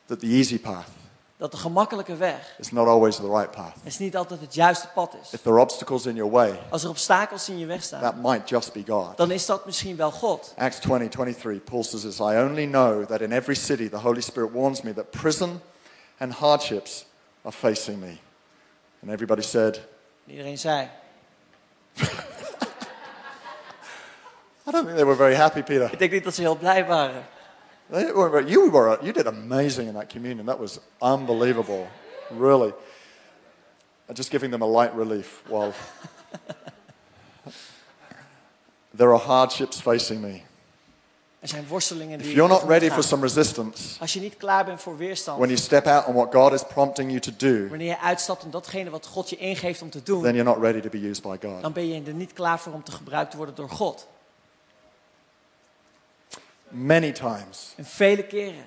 that 0.05 0.19
the 0.19 0.27
easy 0.27 0.59
path 0.59 0.87
dat 1.37 1.51
de 1.51 1.57
gemakkelijke 1.57 2.15
weg 2.15 2.55
is 2.57 2.71
not 2.71 2.87
always 2.87 3.15
the 3.15 3.29
right 3.29 3.51
path. 3.51 3.73
is 3.83 3.97
niet 3.97 4.15
altijd 4.17 4.39
het 4.41 4.53
juiste 4.53 4.87
pad 4.93 5.15
is. 5.21 5.33
If 5.33 5.41
there 5.41 5.55
are 5.55 5.63
obstacles 5.63 6.05
in 6.05 6.15
your 6.15 6.31
way, 6.31 6.59
Als 6.69 6.83
er 6.83 6.89
obstakels 6.89 7.49
in 7.49 7.57
je 7.59 7.65
weg 7.65 7.83
staan, 7.83 8.01
that 8.01 8.15
might 8.15 8.49
just 8.49 8.73
be 8.73 8.83
God. 8.87 9.17
dan 9.17 9.31
is 9.31 9.45
dat 9.45 9.65
misschien 9.65 9.95
wel 9.95 10.11
God. 10.11 10.53
Acts 10.57 10.79
20, 10.79 11.09
23, 11.09 11.63
Paul 11.63 11.83
says 11.83 12.01
this, 12.01 12.19
I 12.19 12.23
only 12.37 12.65
know 12.67 13.05
that 13.05 13.21
in 13.21 13.31
every 13.31 13.55
city 13.55 13.89
the 13.89 13.97
Holy 13.97 14.21
Spirit 14.21 14.51
warns 14.51 14.81
me 14.81 14.93
that 14.93 15.09
prison 15.11 15.61
and 16.17 16.33
hardships 16.33 17.05
are 17.41 17.55
facing 17.55 17.99
me. 17.99 18.17
And 19.01 19.11
everybody 19.11 19.41
said, 19.41 19.75
En 20.27 20.31
Iedereen 20.31 20.57
zei, 20.57 20.89
I 24.67 24.71
don't 24.71 24.85
think 24.85 24.95
they 24.97 25.05
were 25.05 25.15
very 25.17 25.35
happy, 25.35 25.61
Peter. 25.63 25.89
ik 25.91 25.99
denk 25.99 26.11
niet 26.11 26.23
dat 26.23 26.33
ze 26.35 26.41
heel 26.41 26.55
blij 26.57 26.85
waren. 26.85 27.25
You, 27.91 28.71
were, 28.71 28.97
you 29.03 29.13
did 29.13 29.27
amazing 29.27 29.87
in 29.87 29.93
that 29.93 30.09
communion. 30.09 30.47
That 30.47 30.59
was 30.59 30.79
unbelievable, 31.01 31.87
really. 32.31 32.73
Just 34.13 34.31
giving 34.31 34.51
them 34.51 34.61
a 34.61 34.65
light 34.65 34.95
relief 34.95 35.43
while 35.47 35.73
there 38.93 39.13
are 39.13 39.19
hardships 39.19 39.81
facing 39.81 40.21
me. 40.21 40.41
Er 41.39 41.47
zijn 41.51 41.67
worstelingen 41.67 42.17
die 42.17 42.27
If 42.27 42.33
you're 42.33 42.53
not 42.53 42.63
ready 42.67 42.89
for 42.89 43.03
some 43.03 43.21
resistance, 43.21 43.99
Als 43.99 44.13
je 44.13 44.19
niet 44.19 44.37
klaar 44.37 44.65
bent 44.65 44.81
voor 44.81 44.97
weerstand, 44.97 45.37
when 45.37 45.49
you 45.49 45.61
step 45.61 45.85
out 45.85 46.05
on 46.05 46.13
what 46.13 46.33
God 46.33 46.53
is 46.53 46.63
prompting 46.63 47.09
you 47.09 47.19
to 47.19 47.31
do, 47.37 47.67
wanneer 47.67 47.87
je 47.87 47.99
uitstapt 47.99 48.43
in 48.43 48.49
datgene 48.49 48.89
wat 48.89 49.05
God 49.05 49.29
je 49.29 49.35
ingeeft 49.35 49.81
om 49.81 49.89
te 49.89 50.03
doen, 50.03 50.21
then 50.21 50.35
you're 50.35 50.49
not 50.49 50.61
ready 50.61 50.81
to 50.81 50.89
be 50.89 51.07
used 51.07 51.21
by 51.21 51.37
God. 51.47 51.61
dan 51.61 51.73
ben 51.73 51.87
je 51.87 52.01
er 52.05 52.13
niet 52.13 52.33
klaar 52.33 52.59
voor 52.59 52.73
om 52.73 52.83
te 52.83 52.91
gebruikt 52.91 53.31
te 53.31 53.37
worden 53.37 53.55
door 53.55 53.69
God. 53.69 54.07
Many 56.69 57.11
times 57.11 57.73
En 57.75 57.85
vele 57.85 58.23
keren 58.23 58.65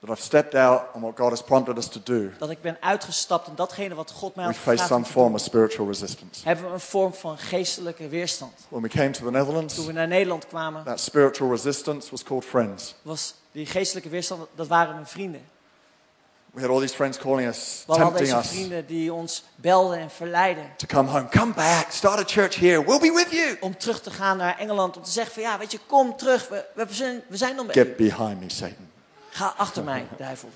that 0.00 0.10
I've 0.10 0.22
stepped 0.22 0.54
out 0.54 0.82
on 0.94 1.00
what 1.00 1.16
God 1.16 1.30
has 1.30 1.42
prompted 1.42 1.76
us 1.76 1.88
to 1.88 2.00
do, 2.04 2.30
dat 2.38 2.50
ik 2.50 2.60
ben 2.62 2.76
uitgestapt 2.80 3.48
in 3.48 3.54
datgene 3.54 3.94
wat 3.94 4.10
God 4.10 4.34
mij 4.34 4.44
we 4.46 4.50
had 4.52 4.60
face 4.60 4.70
gevraagd 4.70 4.90
om 4.90 4.96
some 4.96 5.06
te 5.06 5.12
form 5.12 5.34
of 5.34 5.40
spiritual 5.40 5.86
resistance. 5.86 6.44
hebben 6.44 6.64
we 6.66 6.70
een 6.72 6.80
vorm 6.80 7.14
van 7.14 7.38
geestelijke 7.38 8.08
weerstand. 8.08 8.52
When 8.68 8.82
we 8.82 8.88
came 8.88 9.10
to 9.10 9.24
the 9.24 9.30
Netherlands, 9.30 9.74
Toen 9.74 9.86
we 9.86 9.92
naar 9.92 10.08
Nederland 10.08 10.46
kwamen, 10.46 10.84
that 10.84 11.00
spiritual 11.00 11.50
resistance 11.50 12.10
was 12.10 12.22
called 12.22 12.44
friends. 12.44 12.94
was 13.02 13.34
die 13.52 13.66
geestelijke 13.66 14.08
weerstand, 14.08 14.46
dat 14.54 14.66
waren 14.66 14.94
mijn 14.94 15.06
vrienden. 15.06 15.44
We 16.52 16.60
had 16.60 16.70
all 16.70 16.80
these 16.80 16.94
friends 16.94 17.18
calling 17.18 17.46
us, 17.46 17.84
We 17.86 17.92
hadden 17.92 18.06
al 18.06 18.12
tempting 18.12 18.36
deze 18.36 18.48
us 18.48 18.56
vrienden 18.56 18.86
die 18.86 19.12
ons 19.12 19.44
belden 19.56 19.98
en 19.98 20.10
verleiden 20.10 20.70
to 20.76 20.86
come 20.86 21.10
home. 21.10 21.28
Come 21.28 21.52
back, 21.52 21.90
start 21.90 22.18
a 22.18 22.24
church 22.24 22.54
here. 22.54 22.84
We'll 22.84 22.98
be 22.98 23.12
with 23.12 23.30
you. 23.30 23.56
om 23.60 23.76
terug 23.76 24.00
te 24.00 24.10
gaan 24.10 24.36
naar 24.36 24.58
Engeland. 24.58 24.96
Om 24.96 25.02
te 25.02 25.10
zeggen 25.10 25.32
van 25.32 25.42
ja, 25.42 25.58
weet 25.58 25.72
je, 25.72 25.78
kom 25.86 26.16
terug. 26.16 26.48
We, 26.48 26.64
we, 26.74 26.86
zijn, 26.88 27.22
we 27.28 27.36
zijn 27.36 27.56
dan 27.56 27.66
bij 27.66 27.74
Get 27.74 27.96
behind 27.96 28.40
me, 28.40 28.50
Satan. 28.50 28.88
Ga 29.30 29.54
achter 29.56 29.84
mij, 29.84 30.06
duivel. 30.16 30.48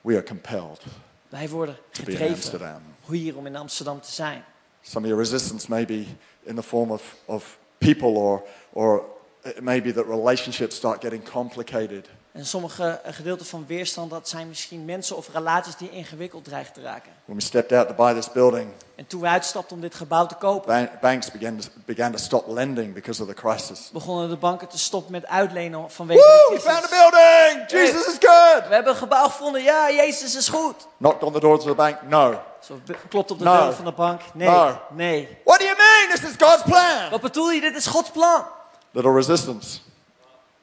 We 0.00 0.12
are 0.12 0.22
compelled 0.22 0.80
Wij 1.28 1.48
worden 1.48 1.76
to 1.90 2.04
be 2.04 2.10
in 2.10 2.16
gedreven 2.16 2.34
Amsterdam. 2.34 2.82
hier 3.08 3.36
om 3.36 3.46
in 3.46 3.56
Amsterdam 3.56 4.00
te 4.00 4.12
zijn. 4.12 4.44
Some 4.82 5.06
of 5.06 5.10
your 5.10 5.22
resistance 5.22 5.66
may 5.68 5.84
be 5.84 6.06
in 6.42 6.54
the 6.56 6.62
form 6.62 6.90
of, 6.90 7.16
of 7.24 7.58
people, 7.78 8.08
or, 8.08 8.42
or 8.72 9.04
it 9.42 9.60
may 9.60 9.82
be 9.82 9.92
that 9.92 10.06
relationships 10.06 10.76
start 10.76 11.00
getting 11.00 11.30
complicated. 11.30 12.08
En 12.32 12.46
sommige 12.46 13.00
eh, 13.04 13.12
gedeelten 13.14 13.46
van 13.46 13.64
weerstand, 13.66 14.10
dat 14.10 14.28
zijn 14.28 14.48
misschien 14.48 14.84
mensen 14.84 15.16
of 15.16 15.28
relaties 15.32 15.76
die 15.76 15.90
ingewikkeld 15.90 16.44
dreigen 16.44 16.72
te 16.72 16.82
raken. 16.82 17.12
When 17.24 17.36
we 17.36 17.42
stepped 17.42 17.78
out 17.78 17.88
to 17.88 17.94
buy 17.94 18.14
this 18.14 18.32
building, 18.32 18.70
En 18.94 19.06
toen 19.06 19.20
we 19.20 19.26
uitstapten 19.26 19.76
om 19.76 19.82
dit 19.82 19.94
gebouw 19.94 20.26
te 20.26 20.34
kopen, 20.34 20.66
ban- 20.74 20.88
banks 21.00 21.30
began 21.30 21.56
to, 21.56 21.68
began 21.84 22.12
to 22.12 22.18
stop 22.18 22.46
lending 22.48 22.94
because 22.94 23.22
of 23.22 23.28
the 23.28 23.34
crisis. 23.34 23.90
begonnen 23.92 24.28
de 24.28 24.36
banken 24.36 24.68
te 24.68 24.78
stoppen 24.78 25.12
met 25.12 25.26
uitlenen 25.26 25.90
vanwege 25.90 26.20
Woo! 26.20 26.56
de 26.56 26.62
We 26.62 26.70
found 26.70 26.84
a 26.84 26.86
crisis. 26.86 27.10
building! 27.10 27.70
Jesus 27.70 28.06
is 28.06 28.12
good! 28.28 28.68
We 28.68 28.74
hebben 28.74 28.92
een 28.92 28.98
gebouw 28.98 29.24
gevonden, 29.28 29.62
ja, 29.62 29.90
Jezus 29.90 30.36
is 30.36 30.48
goed. 30.48 30.86
Knocked 30.98 31.22
on 31.22 31.32
the 31.32 31.40
doors 31.40 31.60
of 31.60 31.66
the 31.70 31.74
bank. 31.74 32.02
No. 32.02 32.40
Zo 32.60 32.80
klopt 33.08 33.30
op 33.30 33.38
de 33.38 33.44
No. 33.44 33.62
deur 33.62 33.72
van 33.72 33.84
de 33.84 33.92
bank. 33.92 34.20
Nee, 34.34 34.48
No. 34.48 34.78
nee. 34.90 35.38
What 35.44 35.58
do 35.58 35.64
you 35.64 35.76
mean? 35.76 36.08
This 36.20 36.30
is 36.30 36.34
God's 36.48 36.62
plan. 36.62 37.10
Wat 37.10 37.20
bedoel 37.20 37.50
je? 37.50 37.60
Dit 37.60 37.76
is 37.76 37.86
Gods 37.86 38.10
plan. 38.10 38.44
Little 38.90 39.12
resistance. 39.14 39.78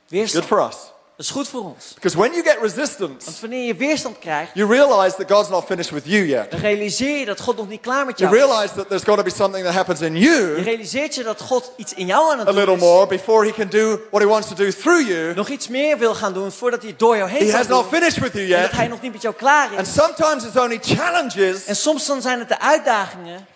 Good 0.09 0.45
for 0.45 0.67
us. 0.67 0.75
Dat 1.19 1.27
is 1.27 1.33
goed 1.33 1.47
voor 1.47 1.63
ons. 1.63 1.91
Because 1.93 2.17
when 2.17 2.31
you 2.31 2.43
get 2.43 2.57
resistance, 2.61 3.25
Want 3.25 3.39
wanneer 3.39 3.65
je 3.67 3.75
weerstand 3.75 4.19
krijgt, 4.19 4.51
you 4.53 4.69
realize 4.71 5.15
that 5.15 5.31
God's 5.31 5.49
not 5.49 5.65
finished 5.65 5.91
with 5.91 6.03
you 6.05 6.25
yet. 6.27 6.51
dan 6.51 6.59
realiseer 6.59 7.17
je 7.19 7.25
dat 7.25 7.39
God 7.39 7.57
nog 7.57 7.67
niet 7.67 7.81
klaar 7.81 8.05
met 8.05 8.19
You 8.19 8.31
jou 8.31 8.41
is. 8.43 8.49
realize 8.55 8.73
that 8.75 8.87
there's 8.87 9.03
got 9.03 9.17
to 9.17 9.23
be 9.23 9.29
something 9.29 9.65
that 9.65 9.73
happens 9.73 10.01
in 10.01 10.13
Je 10.15 10.19
you 10.19 10.61
realiseert 10.61 11.15
je 11.15 11.23
dat 11.23 11.41
God 11.41 11.71
iets 11.75 11.93
in 11.93 12.05
jou 12.05 12.31
aan 12.31 12.39
het 12.39 12.47
a 12.47 12.51
doen 12.51 12.59
little 12.59 12.75
is. 12.75 12.81
more 12.81 13.07
before 13.07 13.45
he 13.45 13.51
can 13.53 13.69
do 13.69 13.99
what 14.11 14.21
he 14.21 14.27
wants 14.27 14.47
to 14.47 14.55
do 14.55 14.71
through 14.71 15.07
you. 15.07 15.33
Nog 15.35 15.49
iets 15.49 15.67
meer 15.67 15.97
wil 15.97 16.15
gaan 16.15 16.33
doen 16.33 16.51
voordat 16.51 16.81
hij 16.83 16.93
door 16.97 17.17
jou 17.17 17.29
heen 17.29 17.49
He 17.49 17.55
has 17.57 17.67
not 17.67 17.85
finished 17.91 18.19
with 18.19 18.33
you 18.33 18.51
En 18.53 18.61
dat 18.61 18.71
hij 18.71 18.81
yet. 18.81 18.89
nog 18.89 19.01
niet 19.01 19.11
met 19.11 19.21
jou 19.21 19.35
klaar 19.35 19.69
And 19.77 19.87
is. 19.87 19.93
sometimes 19.93 20.43
it's 20.45 20.55
only 20.57 20.79
challenges 20.81 21.65
En 21.65 21.75
soms 21.75 22.05
dan 22.05 22.21
zijn 22.21 22.39
het 22.39 22.47
de 22.47 22.59
uitdagingen 22.59 23.47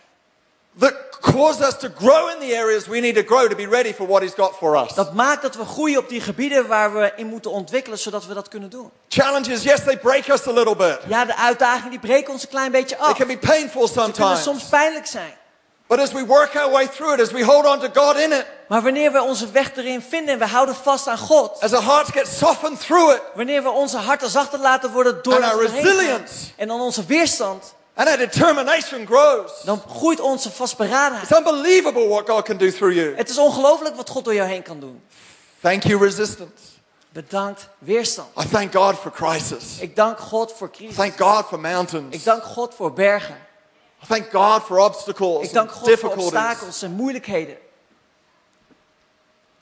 that 0.79 0.93
us 1.61 1.77
to 1.79 1.89
grow 1.97 2.29
in 2.29 2.39
the 2.49 2.55
areas 2.57 2.87
we 2.87 2.99
need 2.99 3.15
to 3.15 3.23
grow 3.23 3.47
to 3.49 3.55
be 3.55 3.67
ready 3.67 3.93
for 3.93 4.07
what 4.07 4.21
he's 4.21 4.33
got 4.35 4.55
for 4.57 4.75
us. 4.83 4.93
Dat 4.93 5.13
maakt 5.13 5.41
dat 5.41 5.55
we 5.55 5.65
groeien 5.65 5.97
op 5.99 6.09
die 6.09 6.21
gebieden 6.21 6.67
waar 6.67 6.93
we 6.93 7.11
in 7.15 7.27
moeten 7.27 7.51
ontwikkelen, 7.51 7.99
zodat 7.99 8.25
we 8.25 8.33
dat 8.33 8.47
kunnen 8.47 8.69
doen. 8.69 8.91
Challenges, 9.09 9.63
yes, 9.63 9.83
they 9.83 9.97
break 9.97 10.27
us 10.27 10.47
a 10.47 10.51
little 10.51 10.75
bit. 10.75 10.99
Ja, 11.07 11.25
de 11.25 11.35
uitdagingen 11.35 11.89
die 11.89 11.99
breken 11.99 12.33
ons 12.33 12.43
een 12.43 12.49
klein 12.49 12.71
beetje 12.71 12.97
af. 12.97 13.17
can 13.17 13.27
be 13.27 13.37
painful 13.37 13.87
Ze 13.87 13.93
kunnen 13.93 14.15
sometimes. 14.15 14.43
soms 14.43 14.63
pijnlijk 14.63 15.05
zijn. 15.05 15.33
But 15.87 15.99
as 15.99 16.11
we 16.11 16.25
work 16.25 16.55
our 16.55 16.71
way 16.71 16.87
through 16.87 17.13
it, 17.13 17.21
as 17.21 17.31
we 17.31 17.43
hold 17.45 17.65
on 17.65 17.79
to 17.79 18.01
God 18.01 18.17
in 18.17 18.31
it, 18.31 18.45
Maar 18.67 18.81
wanneer 18.81 19.11
we 19.11 19.21
onze 19.21 19.51
weg 19.51 19.75
erin 19.75 20.01
vinden 20.01 20.33
en 20.33 20.39
we 20.39 20.45
houden 20.45 20.75
vast 20.75 21.07
aan 21.07 21.17
God. 21.17 21.59
as 21.61 21.73
our 21.73 21.83
hearts 21.83 22.09
get 22.11 22.27
softened 22.27 22.79
through 22.79 23.11
it, 23.13 23.21
Wanneer 23.35 23.63
we 23.63 23.69
onze 23.69 23.97
harten 23.97 24.29
zachter 24.29 24.59
laten 24.59 24.91
worden 24.91 25.19
door 25.23 25.43
And 25.43 25.43
our 25.53 25.65
resilience. 25.65 26.33
En 26.55 26.67
dan 26.67 26.81
onze 26.81 27.05
weerstand. 27.05 27.73
And 27.95 28.07
our 28.07 28.17
determination 28.17 29.05
grows, 29.05 29.51
Dan 29.65 29.81
groeit 29.87 30.19
onze 30.19 30.51
vastberadenheid. 30.51 31.29
it's 31.29 31.37
unbelievable 31.37 32.07
what 32.07 32.29
God 32.29 32.43
can 32.43 32.57
do 32.57 32.71
through 32.71 32.95
you. 32.95 33.15
Het 33.15 33.29
is 33.29 33.37
ongelooflijk 33.37 33.95
wat 33.95 34.09
God 34.09 34.23
door 34.23 34.33
jou 34.33 34.49
heen 34.49 34.61
kan 34.63 34.79
doen. 34.79 35.01
Thank 35.61 35.83
you, 35.83 35.99
resistance. 36.05 36.51
Bedankt 37.09 37.67
weerstand. 37.77 38.27
I 38.43 38.47
thank 38.49 38.73
God 38.75 38.95
for 38.95 39.11
crisis. 39.11 39.77
Ik 39.79 39.95
dank 39.95 40.19
God 40.19 40.53
voor 40.57 40.67
I 40.67 40.71
crisis. 40.77 40.95
thank 40.95 41.17
God 41.17 41.45
for 41.45 41.59
mountains. 41.59 42.15
Ik 42.15 42.23
dank 42.23 42.43
God 42.43 42.73
voor 42.75 42.93
bergen. 42.93 43.37
I 44.03 44.07
thank 44.07 44.31
God 44.31 44.63
for 44.63 44.79
obstacles 44.79 45.43
Ik 45.47 45.53
dank 45.53 45.71
God 45.71 45.99
voor 45.99 46.09
obstakels 46.11 46.81
en 46.81 46.91
moeilijkheden. 46.91 47.57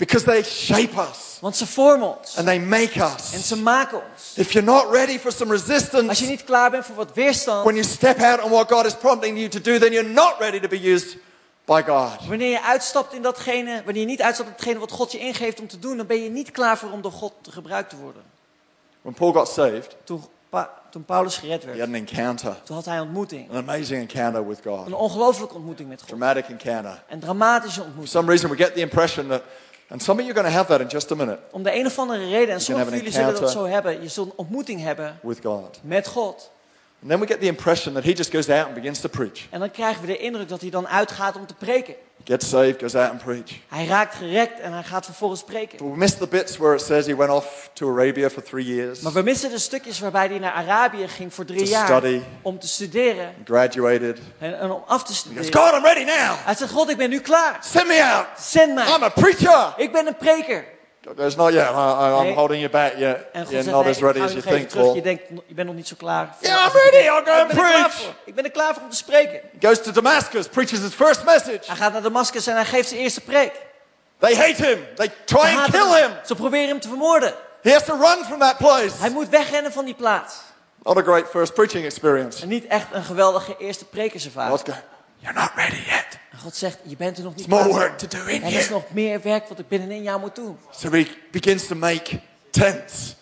Because 0.01 0.25
they 0.25 0.43
shape 0.43 0.99
us 1.11 1.37
Want 1.41 1.55
ze 1.55 1.65
vormen 1.67 2.17
ons. 2.17 2.37
and 2.37 2.45
they 2.45 2.59
make 2.59 2.99
En 3.01 3.11
us. 3.15 3.47
ze 3.47 3.55
maken 3.57 3.97
ons. 4.11 4.33
If 4.35 4.51
you're 4.51 4.71
not 4.71 4.91
ready 4.91 5.19
for 5.19 5.31
some 5.31 5.51
Als 5.51 5.61
resistance 5.67 6.23
je 6.23 6.29
niet 6.29 6.43
klaar 6.43 6.71
bent 6.71 6.85
voor 6.85 6.95
wat 6.95 7.13
weerstand. 7.13 7.63
when 7.63 7.75
you 7.75 7.87
step 7.87 8.19
out 8.21 8.41
on 8.41 8.49
what 8.49 8.71
God 8.71 8.85
is 8.85 8.95
prompting 8.95 9.37
you 9.37 9.49
to 9.49 9.61
do, 9.61 9.77
then 9.79 9.91
you're 9.91 10.09
not 10.09 10.35
ready 10.39 10.59
to 10.59 10.67
be 10.67 10.79
used 10.93 11.17
by 11.65 11.81
God. 11.85 12.27
Wanneer 12.27 12.49
je 12.49 12.61
uitstapt 12.63 13.13
in 13.13 13.21
datgene, 13.21 13.81
wanneer 13.85 14.01
je 14.01 14.07
niet 14.07 14.21
uitstapt 14.21 14.49
in 14.49 14.55
datgene 14.55 14.79
wat 14.79 14.91
God 14.91 15.11
je 15.11 15.17
ingeeft 15.19 15.59
om 15.59 15.67
te 15.67 15.79
doen, 15.79 15.97
dan 15.97 16.05
ben 16.05 16.23
je 16.23 16.29
niet 16.29 16.51
klaar 16.51 16.77
voor 16.77 16.91
om 16.91 17.01
door 17.01 17.11
God 17.11 17.33
gebruikt 17.49 17.89
te 17.89 17.95
worden. 17.95 18.21
When 19.01 19.13
Paul 19.13 19.31
got 19.33 19.47
saved, 19.49 19.95
Toen, 20.03 20.23
Pa- 20.49 20.69
toen 20.91 21.03
Paulus 21.05 21.37
gered 21.37 21.61
he 21.61 21.65
werd, 21.67 21.79
had 21.79 21.87
an 21.87 21.93
encounter, 21.95 22.55
toen 22.63 22.75
had 22.75 22.85
hij 22.85 22.95
een 22.97 23.01
ontmoeting. 23.03 23.49
an 23.51 23.57
amazing 23.57 23.99
encounter 24.01 24.47
with 24.47 24.57
Een 24.65 24.71
God, 24.71 24.93
ongelooflijke 24.93 25.55
ontmoeting 25.55 25.89
met 25.89 25.99
God. 25.99 26.07
dramatic 26.07 26.47
encounter. 26.49 27.03
Een 27.09 27.19
dramatische 27.19 27.75
For 27.79 27.85
ontmoeting. 27.85 28.13
some 28.15 28.27
reason, 28.29 28.49
we 28.49 28.55
get 28.57 28.73
the 28.73 28.79
impression 28.79 29.27
that, 29.27 29.41
and 29.91 30.01
some 30.01 30.19
of 30.19 30.25
you 30.25 30.33
are 30.33 30.41
going 30.41 30.53
to 30.53 30.57
have 30.57 30.67
that 30.67 30.81
in 30.81 30.87
just 30.87 31.11
a 31.11 31.15
minute 31.15 31.39
Om 31.51 31.63
de 31.63 31.75
een 31.75 31.85
of 31.85 31.99
andere 31.99 32.29
reden, 32.29 32.53
en 32.53 32.61
sommige 32.61 32.85
have 32.85 32.89
van 32.89 32.97
an 32.97 32.97
jullie 32.97 33.13
zullen 33.13 33.41
dat 33.41 33.51
zo 33.51 33.65
hebben, 33.65 34.01
je 34.01 34.07
zult 34.07 34.27
een 34.27 34.37
ontmoeting 34.37 34.81
hebben 34.81 35.19
with 35.21 35.39
God. 35.43 35.79
met 35.83 36.07
God. 36.07 36.51
And 37.01 37.09
then 37.09 37.19
we 37.19 37.27
get 37.27 37.39
the 37.39 37.47
impression 37.47 37.93
that 37.93 38.03
he 38.03 38.11
just 38.13 38.31
goes 38.31 38.49
out 38.49 38.65
and 38.65 38.73
begins 38.73 38.99
to 38.99 39.09
preach. 39.09 39.47
En 39.49 39.59
dan 39.59 39.71
krijgen 39.71 40.01
we 40.01 40.07
de 40.07 40.17
indruk 40.17 40.49
dat 40.49 40.61
hij 40.61 40.69
dan 40.69 40.87
uitgaat 40.87 41.35
om 41.35 41.45
te 41.47 41.53
preken. 41.53 41.95
Gets 42.25 42.49
saved, 42.49 42.79
goes 42.79 42.95
out 42.95 43.09
and 43.11 43.23
preach. 43.23 43.51
Hij 43.67 43.85
raakt 43.85 44.15
gerekt 44.15 44.59
en 44.59 44.73
hij 44.73 44.83
gaat 44.83 45.05
vervolgens 45.05 45.39
spreken. 45.39 45.77
But 45.77 45.87
we 45.87 45.97
miss 45.97 46.17
the 46.17 46.27
bits 46.27 46.57
where 46.57 46.75
it 46.75 46.81
says 46.81 47.05
he 47.05 47.15
went 47.15 47.29
off 47.31 47.69
to 47.73 47.89
Arabia 47.97 48.29
for 48.29 48.43
three 48.43 48.65
years, 48.75 48.99
Maar 48.99 49.11
we 49.13 49.21
missen 49.21 49.49
de 49.49 49.59
stukjes 49.59 49.99
waarbij 49.99 50.27
hij 50.27 50.39
naar 50.39 50.51
Arabië 50.53 51.07
ging 51.07 51.33
voor 51.33 51.45
drie 51.45 51.63
To 51.63 51.69
jaar 51.69 51.87
study. 51.87 52.21
om 52.41 52.59
te 52.59 52.67
studeren 52.67 53.33
graduated. 53.45 54.19
en, 54.39 54.59
en 54.59 54.71
om 54.71 54.83
af 54.87 55.03
te 55.03 55.11
He 55.13 55.17
goes, 55.35 55.47
studeren. 55.47 55.53
God, 55.53 55.73
I'm 55.73 55.83
ready 55.85 56.03
now. 56.03 56.35
Hij 56.45 56.55
zegt, 56.55 56.71
God, 56.71 56.89
ik 56.89 56.97
ben 56.97 57.09
nu 57.09 57.19
klaar. 57.19 57.57
Send 57.63 57.87
me 57.87 58.03
out. 58.03 58.25
Zend 58.39 58.73
mij. 58.73 58.85
I'm 58.95 59.03
a 59.03 59.09
preacher. 59.09 59.73
Ik 59.77 59.91
ben 59.91 60.07
een 60.07 60.17
preker. 60.17 60.65
Goes, 61.17 61.35
not 61.35 61.53
yet. 61.53 61.65
I, 61.69 61.73
I'm 62.19 62.23
Nee. 62.25 62.33
holding 62.35 62.59
you 62.61 62.69
back. 62.69 62.93
You're, 62.97 63.15
En 63.33 63.41
God 63.43 63.49
you're 63.51 63.63
zegt, 63.63 63.75
not 63.75 63.83
nee, 63.85 63.93
as 63.93 63.99
ready 64.01 64.19
as 64.21 64.31
you 64.33 64.41
think, 64.43 64.69
terug. 64.69 64.83
Paul. 64.85 64.95
Je 64.95 65.01
denkt, 65.01 65.23
je 65.47 65.53
bent 65.53 65.67
nog 65.67 65.75
niet 65.75 65.87
zo 65.87 65.95
klaar. 65.97 66.35
voor- 66.39 66.47
Yeah, 66.47 66.65
I'm 66.65 66.71
ready. 66.91 66.97
I'll 67.07 67.23
go 67.25 67.31
er 67.31 67.45
klaar 67.45 67.47
preach. 67.47 67.93
voor. 67.93 68.13
Ik 68.25 68.35
ben 68.35 68.43
er 68.43 68.51
klaar 68.51 68.73
voor 68.73 68.83
om 68.83 68.89
te 68.89 68.95
spreken. 68.95 69.41
He 69.59 69.67
goes 69.67 69.81
to 69.81 69.91
Damascus, 69.91 70.47
preaches 70.47 70.79
his 70.79 70.93
first 70.93 71.23
message. 71.25 71.59
Hij 71.65 71.75
gaat 71.75 71.91
naar 71.91 72.01
Damascus 72.01 72.47
en 72.47 72.55
hij 72.55 72.65
geeft 72.65 72.87
zijn 72.89 73.01
eerste 73.01 73.21
preek. 73.21 73.51
They 74.17 74.35
hate 74.35 74.65
him. 74.65 74.79
They 74.95 75.11
try 75.25 75.49
Ze 75.51 75.57
and 75.57 75.71
kill 75.71 76.01
him. 76.01 76.11
Ze 76.25 76.35
proberen 76.35 76.67
hem 76.67 76.79
te 76.79 76.87
vermoorden. 76.87 77.33
He 77.61 77.71
has 77.71 77.83
to 77.85 77.95
run 77.95 78.25
from 78.25 78.39
that 78.39 78.57
place. 78.57 78.91
Hij 78.99 79.09
moet 79.09 79.29
wegrennen 79.29 79.71
van 79.71 79.85
die 79.85 79.93
plaats. 79.95 80.35
Not 80.83 80.97
a 80.97 81.01
great 81.01 81.27
first 81.29 81.53
preaching 81.53 81.85
experience. 81.85 82.41
En 82.41 82.47
niet 82.47 82.65
echt 82.67 82.87
een 82.91 83.03
geweldige 83.03 83.55
eerste 83.57 83.85
prekerservaring. 83.85 84.59
You're 85.21 85.39
not 85.39 85.51
ready 85.55 85.75
yet. 85.85 86.19
En 86.31 86.39
God 86.39 86.55
zegt, 86.55 86.77
je 86.83 86.95
bent 86.95 87.17
er 87.17 87.23
nog 87.23 87.35
niet 87.35 87.47
There's 87.49 87.61
more 87.63 87.73
klaar 87.77 87.87
work 87.89 87.97
to 87.99 88.07
do 88.07 88.25
in 88.25 88.43
Er 88.43 88.47
is 88.53 88.59
you. 88.67 88.69
nog 88.69 88.83
meer 88.91 89.21
werk 89.21 89.47
wat 89.47 89.59
ik 89.59 89.67
binnenin 89.67 90.03
jou 90.03 90.19
moet 90.19 90.35
doen. 90.35 90.59
So 90.71 90.91
he 90.91 91.07
begins 91.31 91.67
to 91.67 91.75
make 91.75 92.19
tents. 92.51 93.15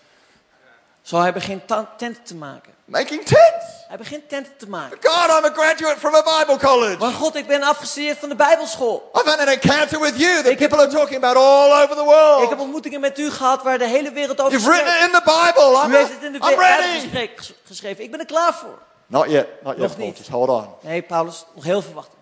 Zo 1.02 1.20
hij 1.20 1.34
begint 1.34 1.68
tenten 1.98 2.24
te 2.24 2.36
maken. 2.36 2.74
Making 2.86 3.26
tents. 3.26 3.66
Hij 3.88 3.98
begint 3.98 4.30
tenten 4.30 4.58
te 4.58 4.70
maken. 4.70 4.98
God, 5.02 5.30
I'm 5.38 5.46
a 5.46 5.54
graduate 5.54 6.00
from 6.00 6.16
a 6.16 6.22
Bible 6.40 6.58
college. 6.68 6.98
Maar 6.98 7.12
God, 7.12 7.36
ik 7.36 7.48
ben 7.48 7.64
afgestudeerd 7.64 8.18
van 8.18 8.30
de 8.30 8.36
Bijbelschool. 8.36 9.10
I've 9.16 9.30
had 9.30 9.40
an 9.40 9.48
encounter 9.48 10.00
with 10.00 10.18
you 10.18 10.36
that 10.36 10.52
Ik 10.52 10.60
heb- 10.60 10.70
people 10.70 10.78
are 10.86 10.96
talking 10.96 11.24
about 11.24 11.36
all 11.36 11.84
over 11.84 11.96
the 11.96 12.02
Ik 12.02 12.08
world. 12.08 12.50
heb 12.50 12.60
ontmoetingen 12.60 13.00
met 13.00 13.20
u 13.20 13.30
gehad 13.32 13.64
waar 13.64 13.78
de 13.78 13.88
hele 13.88 14.12
wereld 14.12 14.40
over 14.42 14.52
You've 14.52 14.70
written 14.70 14.88
spreekt. 14.94 15.14
it 15.14 15.16
in 15.16 15.24
the 15.24 15.42
Bible. 15.54 15.84
I'm, 15.86 15.92
U 15.92 15.96
heeft 15.96 16.12
het 16.14 16.24
in 16.24 16.32
de 16.32 16.40
Bijbel 16.40 16.60
ready. 16.66 17.30
geschreven. 17.68 18.04
Ik 18.04 18.12
ben 18.12 18.20
er 18.20 18.26
klaar 18.26 18.54
voor. 18.54 18.80
Not 19.12 19.30
yet. 19.30 19.48
Not 19.64 19.78
Nog 19.78 19.88
yet, 19.88 19.98
Paul. 19.98 20.14
Just 20.16 20.30
hold 20.30 20.50
on. 20.50 20.68
Nee, 20.82 21.02
Paulus, 21.02 21.46
nog 21.56 21.64
heel 21.64 21.82
veel 21.82 21.94
wachten. 21.94 22.18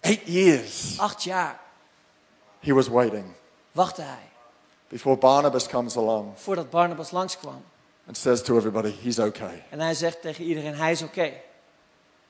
Eight 0.00 0.20
years 0.26 0.98
Acht 0.98 1.22
jaar 1.22 1.60
he 2.60 2.72
was 2.74 2.88
waiting 2.88 3.24
wachtte 3.72 4.02
hij 4.02 4.28
before 4.88 5.16
Barnabas 5.16 5.68
comes 5.68 5.96
along 5.96 6.32
voordat 6.38 6.70
Barnabas 6.70 7.10
langskwam. 7.10 7.62
and 8.06 8.16
says 8.16 8.42
to 8.42 8.56
everybody, 8.56 8.94
he's 9.02 9.18
okay. 9.18 9.64
En 9.70 9.80
hij 9.80 9.94
zegt 9.94 10.20
tegen 10.22 10.44
iedereen, 10.44 10.74
hij 10.74 10.90
is 10.92 11.02
oké. 11.02 11.32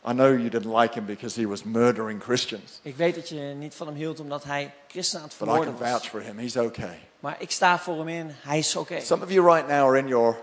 I 0.09 0.13
know 0.13 0.29
you 0.39 0.49
didn't 0.49 0.75
like 0.77 0.95
him 0.95 1.05
because 1.07 1.41
he 1.41 1.47
was 1.47 1.63
murdering 1.63 2.23
Christians, 2.23 2.81
Ik 2.83 2.97
weet 2.97 3.15
dat 3.15 3.29
je 3.29 3.35
niet 3.41 3.75
van 3.75 3.87
hem 3.87 3.97
hield 3.97 4.21
omdat 4.21 4.45
hij 4.45 4.75
christenen 4.89 5.23
aan 5.23 5.29
het 5.29 5.39
but 5.39 5.49
I 5.49 5.51
can 5.51 5.63
vermoorden 5.63 5.87
vouch 5.89 6.01
was. 6.03 6.09
for 6.09 6.21
him. 6.23 6.39
He's 6.39 6.57
okay. 6.57 6.99
Maar 7.21 7.37
ik 7.39 7.51
sta 7.51 7.79
voor 7.79 7.97
hem 7.97 8.09
in, 8.09 8.35
hij 8.43 8.59
is 8.59 8.77
oké. 8.77 9.01
Some 9.01 9.25
of 9.25 9.31
you 9.31 9.47
right 9.55 9.69
now 9.69 9.89
are 9.89 9.99
in 9.99 10.07
your 10.09 10.37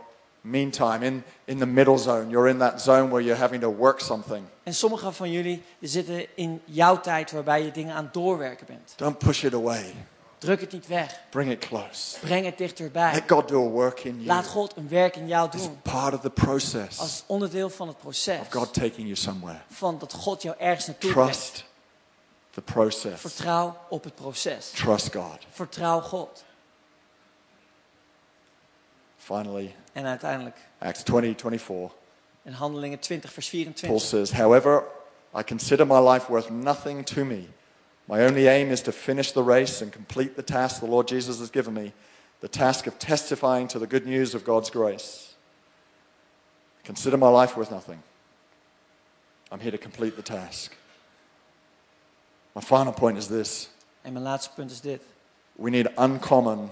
meantime, 0.49 1.05
in, 1.05 1.23
in 1.45 1.57
the 1.57 1.65
middle 1.65 1.97
zone. 1.97 2.29
You're 2.29 2.49
in 2.49 2.57
that 2.59 2.81
zone 2.81 3.09
where 3.09 3.21
you're 3.21 3.39
having 3.39 3.61
to 3.61 3.75
work 3.75 3.99
something. 3.99 4.45
En 4.63 4.73
sommigen 4.73 5.13
van 5.13 5.31
jullie 5.31 5.63
zitten 5.81 6.25
in 6.35 6.61
jouw 6.65 6.99
tijd 6.99 7.31
waarbij 7.31 7.63
je 7.63 7.71
dingen 7.71 7.95
aan 7.95 8.03
het 8.03 8.13
doorwerken 8.13 8.65
bent. 8.65 8.93
Don't 8.95 9.17
push 9.17 9.43
it 9.43 9.53
away. 9.53 9.93
Druk 10.37 10.61
het 10.61 10.71
niet 10.71 10.87
weg. 10.87 11.21
Bring 11.29 11.51
it 11.51 11.59
close. 11.67 12.19
Breng 12.19 12.45
het 12.45 12.57
dichterbij. 12.57 13.13
Let 13.13 13.23
God 13.31 13.47
do 13.47 13.65
a 13.65 13.69
work 13.69 14.03
in 14.03 14.13
you. 14.15 14.25
Laat 14.25 14.47
God 14.47 14.75
een 14.75 14.89
werk 14.89 15.15
in 15.15 15.27
jou 15.27 15.49
It's 15.53 15.63
doen. 15.63 15.81
part 15.81 16.13
of 16.13 16.21
the 16.21 16.29
process 16.29 16.99
Als 16.99 17.23
onderdeel 17.25 17.69
van 17.69 17.87
het 17.87 17.97
proces. 17.97 18.39
of 18.39 18.51
God 18.51 18.73
taking 18.73 18.97
you 19.07 19.15
somewhere. 19.15 19.59
Van 19.69 19.97
dat 19.97 20.13
God 20.13 20.41
jou 20.41 20.55
ergens 20.59 20.87
naartoe 20.87 21.11
brengt. 21.11 21.31
Trust 21.31 21.65
the 22.49 22.61
process. 22.61 23.21
Vertrouw 23.21 23.77
op 23.89 24.03
het 24.03 24.15
proces. 24.15 24.69
Trust 24.69 25.15
God. 25.15 25.37
Vertrouw 25.49 26.01
God. 26.01 26.43
Finally, 29.17 29.75
En 29.97 30.05
uiteindelijk 30.05 30.55
Acts 30.79 31.03
20, 31.03 31.35
24. 31.35 31.91
in 32.43 32.51
Handelingen 32.51 32.99
20 32.99 33.31
vers 33.31 33.55
Paul 33.81 33.99
says, 33.99 34.31
However, 34.31 34.83
I 35.33 35.43
consider 35.43 35.87
my 35.87 35.99
life 35.99 36.31
worth 36.31 36.49
nothing 36.49 37.05
to 37.05 37.25
me. 37.25 37.47
My 38.05 38.25
only 38.25 38.47
aim 38.47 38.71
is 38.71 38.81
to 38.81 38.91
finish 38.91 39.31
the 39.31 39.43
race 39.43 39.83
and 39.83 39.91
complete 39.91 40.35
the 40.35 40.43
task 40.43 40.79
the 40.79 40.87
Lord 40.87 41.07
Jesus 41.07 41.39
has 41.39 41.49
given 41.49 41.73
me 41.73 41.93
the 42.39 42.47
task 42.47 42.87
of 42.87 42.99
testifying 42.99 43.67
to 43.67 43.79
the 43.79 43.87
good 43.87 44.05
news 44.05 44.35
of 44.35 44.43
God's 44.43 44.69
grace. 44.69 45.35
Consider 46.83 47.17
my 47.17 47.29
life 47.29 47.57
worth 47.57 47.71
nothing. 47.71 48.03
I'm 49.51 49.59
here 49.59 49.71
to 49.71 49.77
complete 49.77 50.15
the 50.15 50.21
task. 50.21 50.75
My 52.53 52.61
final 52.61 52.93
point 52.93 53.17
is 53.17 53.27
this 53.27 53.69
En 54.03 54.13
mijn 54.13 54.25
laatste 54.25 54.53
punt 54.55 54.71
is 54.71 54.81
dit. 54.81 55.01
we 55.55 55.69
need 55.69 55.87
uncommon 55.97 56.69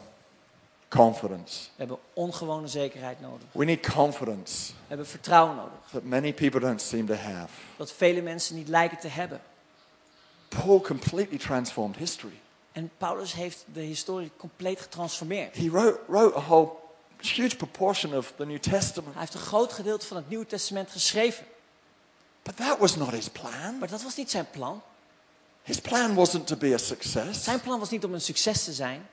confidence. 0.96 1.60
We 1.64 1.70
hebben 1.76 1.98
ongewone 2.14 2.68
zekerheid 2.68 3.22
nodig. 3.22 3.48
We 3.52 3.66
need 3.66 3.90
confidence 3.94 4.72
We 4.72 4.78
hebben 4.88 5.08
vertrouwen 5.08 5.56
nodig. 5.56 5.80
that 5.92 6.04
many 6.04 6.34
people 6.34 6.60
don't 6.60 6.82
seem 6.82 7.06
to 7.06 7.14
have. 7.14 7.50
Dat 7.78 7.92
vele 7.92 8.22
mensen 8.22 8.56
niet 8.56 8.68
lijken 8.68 8.98
te 8.98 9.08
hebben. 9.08 9.42
Paul 10.48 10.82
completely 10.82 11.38
transformed 11.38 11.96
history. 11.98 12.40
En 12.72 12.92
Paulus 12.98 13.34
heeft 13.34 13.66
de 13.74 13.82
historie 13.82 14.32
compleet 14.38 14.82
getransformeerd. 14.82 15.56
He 15.56 15.70
wrote, 15.70 16.00
wrote 16.08 16.38
a 16.38 16.42
whole 16.42 16.70
huge 17.18 17.56
proportion 17.56 18.18
of 18.18 18.34
the 18.38 18.46
New 18.46 18.58
Testament. 18.58 19.14
Hij 19.14 19.22
heeft 19.22 19.34
een 19.34 19.40
groot 19.40 19.74
gedeelte 19.74 20.06
van 20.06 20.18
het 20.18 20.30
Nieuwe 20.30 20.46
Testament 20.46 20.92
geschreven. 20.92 21.46
But 22.44 22.56
that 22.58 22.78
was 22.78 22.96
not 22.96 23.12
his 23.12 23.30
plan. 23.30 23.78
Maar 23.80 23.90
dat 23.90 24.04
was 24.04 24.16
niet 24.16 24.32
zijn 24.32 24.50
plan. 24.50 24.82
His 25.64 25.80
plan 25.80 26.14
wasn't 26.14 26.48
to 26.48 26.56
be 26.56 26.74
a 26.74 26.78
success. 26.78 27.44
Zijn 27.44 27.62
plan 27.62 27.80
was 27.80 27.90
niet 27.90 28.04
om 28.04 28.14
een 28.14 28.22
succes 28.22 28.64
te 28.64 28.74
zijn. 28.74 29.08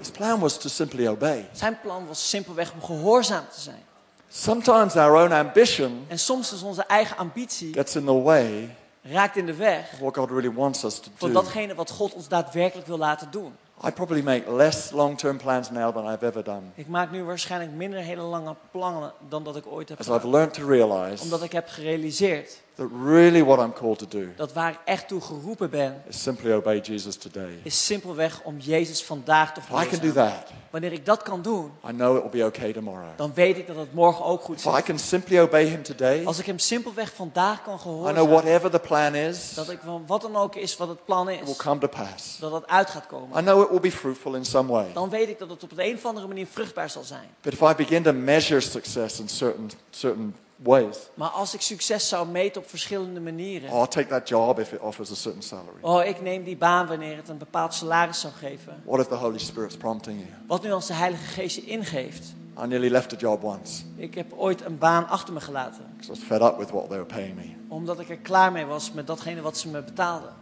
His 0.00 0.10
plan 0.10 0.40
was 0.40 0.58
to 0.58 0.68
simply 0.68 1.08
obey. 1.08 1.48
Zijn 1.52 1.78
plan 1.82 2.06
was 2.06 2.28
simpelweg 2.28 2.72
om 2.72 2.82
gehoorzaam 2.82 3.44
te 3.54 3.60
zijn. 3.60 3.82
Sometimes 4.28 4.96
our 4.96 5.14
own 5.22 5.32
ambition 5.32 6.04
En 6.08 6.18
soms 6.18 6.52
is 6.52 6.62
onze 6.62 6.82
eigen 6.86 7.16
ambitie 7.16 7.72
gets 7.72 7.96
in 7.96 8.04
the 8.04 8.22
way 8.22 8.76
raakt 9.02 9.36
in 9.36 9.46
de 9.46 9.54
weg 9.54 9.90
what 10.00 10.16
God 10.16 10.30
really 10.30 10.52
wants 10.52 10.84
us 10.84 10.98
to 10.98 11.10
van 11.14 11.32
datgene 11.32 11.74
wat 11.74 11.90
God 11.90 12.12
ons 12.14 12.28
daadwerkelijk 12.28 12.86
wil 12.86 12.98
laten 12.98 13.30
doen. 13.30 13.52
I 13.86 13.90
probably 13.90 14.22
make 14.22 14.54
less 14.54 14.90
long-term 14.90 15.36
plans 15.36 15.70
now 15.70 15.94
than 15.94 16.12
I've 16.12 16.26
ever 16.26 16.44
done. 16.44 16.60
Ik 16.74 16.86
maak 16.88 17.10
nu 17.10 17.24
waarschijnlijk 17.24 17.72
minder 17.72 18.00
hele 18.00 18.22
lange 18.22 18.54
plannen 18.70 19.12
dan 19.28 19.44
dat 19.44 19.56
ik 19.56 19.66
ooit 19.66 19.88
heb 19.88 19.98
As 19.98 20.06
I've 20.06 20.14
gedaan. 20.14 20.30
learned 20.30 20.54
to 20.54 20.66
realize 20.66 21.22
Omdat 21.22 21.42
ik 21.42 21.52
heb 21.52 21.68
gerealiseerd 21.68 22.60
that 22.80 22.88
really 23.04 23.42
what 23.44 23.58
I'm 23.58 23.72
called 23.72 23.98
to 23.98 24.06
do 24.08 24.26
dat 24.36 24.52
waar 24.52 24.70
ik 24.70 24.78
echt 24.84 25.08
toe 25.08 25.20
geroepen 25.20 25.70
ben, 25.70 26.02
is 26.08 26.22
simply 26.22 26.52
obey 26.52 26.78
Jesus 26.80 27.16
today. 27.16 27.60
is 27.62 27.86
simpelweg 27.86 28.40
om 28.44 28.58
Jezus 28.58 29.02
vandaag 29.04 29.52
te 29.52 29.60
If 29.60 29.84
I 29.84 29.88
can 29.88 29.98
do 30.00 30.12
that, 30.12 30.46
Wanneer 30.70 30.92
ik 30.92 31.06
dat 31.06 31.22
kan 31.22 31.42
doen, 31.42 31.72
I 31.88 31.92
know 31.92 32.16
it 32.16 32.22
will 32.22 32.40
be 32.40 32.46
okay 32.46 32.72
tomorrow. 32.72 33.08
dan 33.16 33.32
weet 33.34 33.56
ik 33.56 33.66
dat 33.66 33.76
het 33.76 33.92
morgen 33.94 34.24
ook 34.24 34.42
goed 34.42 34.58
If 34.58 34.64
I 34.66 34.70
zit. 34.74 34.84
can 34.84 34.98
simply 34.98 35.40
obey 35.40 35.64
him 35.64 35.82
today, 35.82 36.24
Als 36.24 36.38
ik 36.38 36.46
hem 36.46 36.58
simpelweg 36.58 37.12
vandaag 37.14 37.62
kan 37.62 37.74
I 37.74 37.78
know 37.78 37.94
gehoorzamen, 37.94 38.28
whatever 38.30 38.70
the 38.70 38.78
plan 38.78 39.14
is, 39.14 39.54
dat 39.54 39.70
ik 39.70 39.78
van 39.84 40.04
wat 40.06 40.20
dan 40.20 40.36
ook 40.36 40.54
is 40.56 40.76
wat 40.76 40.88
het 40.88 41.04
plan 41.04 41.28
it 41.30 41.40
will 41.40 41.50
is, 41.50 41.56
come 41.56 41.80
to 41.80 41.86
pass. 41.88 42.38
dat 42.38 42.52
het 42.52 42.66
uit 42.66 42.90
gaat 42.90 43.06
komen. 43.06 43.38
I 43.38 43.42
know 43.42 43.62
it 43.62 43.68
will 43.70 43.80
be 43.80 43.92
fruitful 43.92 44.34
in 44.34 44.44
some 44.44 44.72
way. 44.72 44.86
Dan 44.92 45.08
weet 45.08 45.28
ik 45.28 45.38
dat 45.38 45.50
het 45.50 45.62
op 45.62 45.74
de 45.76 45.84
een 45.88 45.94
of 45.94 46.04
andere 46.06 46.26
manier 46.26 46.46
vruchtbaar 46.46 46.90
zal 46.90 47.02
zijn. 47.02 47.28
But 47.40 47.52
if 47.52 47.60
I 47.60 47.74
begin 47.76 48.02
to 48.02 48.12
measure 48.12 48.60
success 48.60 49.20
in 49.20 49.28
certain, 49.28 49.70
certain 49.90 50.34
ways, 50.62 50.96
Maar 51.14 51.28
als 51.28 51.54
ik 51.54 51.60
succes 51.60 52.08
zou 52.08 52.28
meten 52.28 52.62
op 52.62 52.68
verschillende 52.68 53.20
manieren. 53.20 53.70
oh, 53.70 53.78
I'll 53.80 53.86
take 53.88 54.06
that 54.06 54.28
job 54.28 54.58
if 54.58 54.72
it 54.72 54.80
offers 54.80 55.10
a 55.10 55.14
certain 55.14 55.42
salary. 55.42 55.78
Oh, 55.80 56.04
ik 56.04 56.22
neem 56.22 56.44
die 56.44 56.56
baan 56.56 56.86
wanneer 56.86 57.16
het 57.16 57.28
een 57.28 57.38
bepaald 57.38 57.74
salaris 57.74 58.20
zou 58.20 58.32
geven. 58.32 58.82
What 58.84 59.00
if 59.00 59.06
the 59.06 59.14
Holy 59.14 59.38
Spirit's 59.38 59.76
prompting 59.76 60.18
you? 60.18 60.30
Wat 60.46 60.62
nu 60.62 60.72
als 60.72 60.86
de 60.86 60.94
Heilige 60.94 61.24
Geest 61.24 61.56
je 61.56 61.64
ingeeft? 61.64 62.34
I 62.62 62.66
nearly 62.66 62.88
left 62.90 63.12
a 63.12 63.16
job 63.16 63.44
once 63.44 63.82
Ik 63.96 64.14
heb 64.14 64.32
ooit 64.36 64.64
een 64.64 64.78
baan 64.78 65.08
achter 65.08 65.34
me 65.34 65.40
gelaten. 65.40 65.84
I 66.04 66.06
was 66.08 66.18
fed 66.18 66.40
up 66.42 66.58
with 66.58 66.70
what 66.70 66.88
they 66.88 66.98
were 66.98 67.04
paying 67.14 67.34
me. 67.36 67.54
Omdat 67.68 68.00
ik 68.00 68.08
er 68.08 68.16
klaar 68.16 68.52
mee 68.52 68.64
was 68.64 68.92
met 68.92 69.06
datgene 69.06 69.40
wat 69.40 69.58
ze 69.58 69.68
me 69.68 69.82
betaalden. 69.82 70.32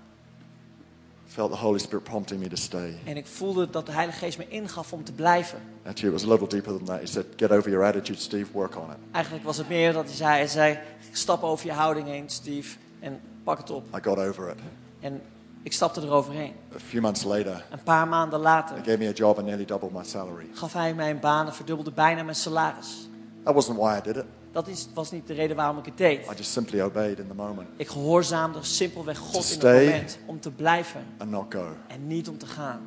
Felt 1.30 1.50
the 1.52 1.58
Holy 1.58 1.78
Spirit 1.78 2.04
prompting 2.04 2.40
me 2.40 2.48
to 2.48 2.56
stay. 2.56 2.94
En 3.04 3.16
ik 3.16 3.26
voelde 3.26 3.70
dat 3.70 3.86
de 3.86 3.92
Heilige 3.92 4.18
Geest 4.18 4.38
me 4.38 4.48
ingaf 4.48 4.92
om 4.92 5.04
te 5.04 5.12
blijven. 5.12 5.58
Actually, 5.86 6.14
it 6.14 6.20
was 6.20 6.24
a 6.24 6.32
little 6.32 6.48
deeper 6.48 6.76
than 6.76 6.84
that. 6.86 6.98
He 7.00 7.06
said, 7.06 7.24
Get 7.36 7.50
over 7.50 7.70
your 7.70 7.86
attitude, 7.86 8.18
Steve, 8.20 8.46
work 8.52 8.76
on 8.76 8.90
it. 8.90 8.96
Eigenlijk 9.12 9.44
was 9.44 9.56
het 9.56 9.68
meer 9.68 9.92
dat 9.92 10.04
hij 10.04 10.14
zei, 10.14 10.36
hij 10.36 10.46
zei, 10.46 10.78
stap 11.12 11.42
over 11.42 11.66
je 11.66 11.72
houding 11.72 12.06
heen, 12.06 12.24
Steve, 12.30 12.76
en 13.00 13.20
pak 13.44 13.58
het 13.58 13.70
op. 13.70 13.84
I 13.96 14.02
got 14.02 14.18
over 14.18 14.48
it. 14.48 14.58
En 15.00 15.22
ik 15.62 15.72
stapte 15.72 16.00
eroverheen. 16.00 16.52
A 16.74 16.78
few 16.78 17.02
months 17.02 17.22
later, 17.24 17.64
Een 17.70 17.82
paar 17.82 18.08
maanden 18.08 18.40
later 18.40 18.76
gave 18.76 18.98
me 18.98 19.08
a 19.08 19.12
job 19.12 19.36
and 19.36 19.46
nearly 19.46 19.64
doubled 19.64 19.92
my 19.92 20.04
salary. 20.04 20.46
gaf 20.52 20.72
hij 20.72 20.94
mij 20.94 21.10
een 21.10 21.20
baan 21.20 21.46
en 21.46 21.54
verdubbelde 21.54 21.92
bijna 21.92 22.22
mijn 22.22 22.36
salaris. 22.36 23.08
That 23.44 23.54
wasn't 23.54 23.78
why 23.78 23.96
I 23.98 24.00
did 24.02 24.16
it. 24.16 24.24
Dat 24.58 24.68
is, 24.68 24.88
was 24.94 25.10
niet 25.10 25.26
de 25.26 25.34
reden 25.34 25.56
waarom 25.56 25.78
ik 25.78 25.84
het 25.84 25.96
deed. 25.96 26.18
I 26.20 26.34
just 26.36 26.50
simply 26.50 26.82
obeyed 26.82 27.18
in 27.18 27.26
the 27.26 27.34
moment 27.34 27.68
Ik 27.76 27.88
gehoorzaamde 27.88 28.58
simpelweg 28.62 29.18
God 29.18 29.50
in 29.50 29.66
het 29.66 29.84
moment 29.86 30.18
om 30.26 30.40
te 30.40 30.50
blijven 30.50 31.04
and 31.18 31.30
not 31.30 31.54
go. 31.54 31.66
en 31.86 32.06
niet 32.06 32.28
om 32.28 32.38
te 32.38 32.46
gaan. 32.46 32.80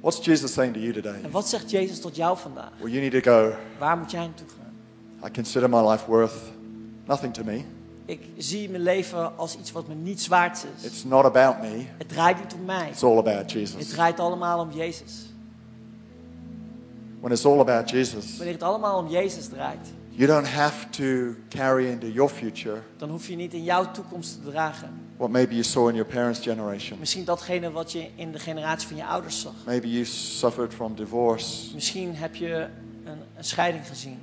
What's 0.00 0.24
Jesus 0.24 0.52
saying 0.52 0.74
to 0.74 0.80
you 0.80 0.92
today? 0.92 1.22
En 1.22 1.30
wat 1.30 1.48
zegt 1.48 1.70
Jezus 1.70 2.00
tot 2.00 2.16
jou 2.16 2.38
vandaag? 2.38 2.70
Well, 2.78 2.90
you 2.90 3.08
need 3.08 3.22
to 3.24 3.30
go. 3.32 3.54
Waar 3.78 3.98
moet 3.98 4.10
jij 4.10 4.20
naartoe 4.26 4.46
gaan? 4.48 5.28
I 5.28 5.32
consider 5.32 5.70
my 5.70 5.90
life 5.90 6.06
worth 6.06 6.34
nothing 7.04 7.34
to 7.34 7.44
me. 7.44 7.64
Ik 8.04 8.22
zie 8.36 8.70
mijn 8.70 8.82
leven 8.82 9.36
als 9.38 9.56
iets 9.58 9.72
wat 9.72 9.88
me 9.88 9.94
niets 9.94 10.26
waard 10.26 10.66
is. 10.76 10.84
It's 10.84 11.04
not 11.04 11.24
about 11.24 11.60
me. 11.60 11.86
Het 11.98 12.08
draait 12.08 12.38
niet 12.38 12.54
om 12.54 12.64
mij. 12.64 12.88
It's 12.88 13.02
all 13.02 13.18
about 13.18 13.38
Het 13.38 13.52
Jesus. 13.52 13.88
draait 13.88 14.20
allemaal 14.20 14.60
om 14.60 14.70
Jezus. 14.72 15.12
When 17.20 17.32
it's 17.32 17.44
all 17.44 17.60
about 17.60 17.90
Jesus, 17.90 18.36
Wanneer 18.36 18.54
het 18.54 18.62
allemaal 18.62 18.98
om 18.98 19.08
Jezus 19.08 19.48
draait, 19.48 19.88
you 20.16 20.26
don't 20.26 20.46
have 20.46 20.86
to 20.90 21.34
carry 21.48 21.90
into 21.90 22.06
your 22.06 22.30
future 22.30 22.82
dan 22.96 23.10
hoef 23.10 23.28
je 23.28 23.36
niet 23.36 23.54
in 23.54 23.62
jouw 23.64 23.90
toekomst 23.90 24.42
te 24.42 24.50
dragen. 24.50 24.88
what 25.16 25.30
maybe 25.30 25.52
you 25.52 25.62
saw 25.64 25.88
in 25.88 25.94
your 25.94 26.10
parents' 26.10 26.40
generation. 26.40 26.98
Misschien 26.98 27.24
datgene 27.24 27.70
wat 27.70 27.92
je 27.92 28.08
in 28.14 28.32
de 28.32 28.38
generatie 28.38 28.88
van 28.88 28.96
je 28.96 29.04
ouders 29.06 29.40
zag. 29.40 29.52
Maybe 29.66 29.90
you 29.90 30.04
suffered 30.04 30.74
from 30.74 30.94
divorce, 30.94 31.74
Misschien 31.74 32.14
heb 32.14 32.34
je 32.34 32.68
een, 33.04 33.18
een 33.36 33.44
scheiding 33.44 33.86
gezien. 33.86 34.18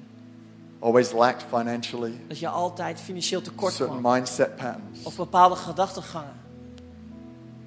always 0.79 1.11
lacked 1.11 1.45
financially, 1.49 2.13
Dat 2.27 2.39
je 2.39 2.47
altijd 2.47 2.99
financieel 2.99 3.41
tekort 3.41 3.73
certain 3.73 3.99
kwam. 3.99 4.13
mindset 4.13 4.55
patterns. 4.55 5.03
Of 5.03 5.15
bepaalde 5.15 5.55
gedachtegangen. 5.55 6.33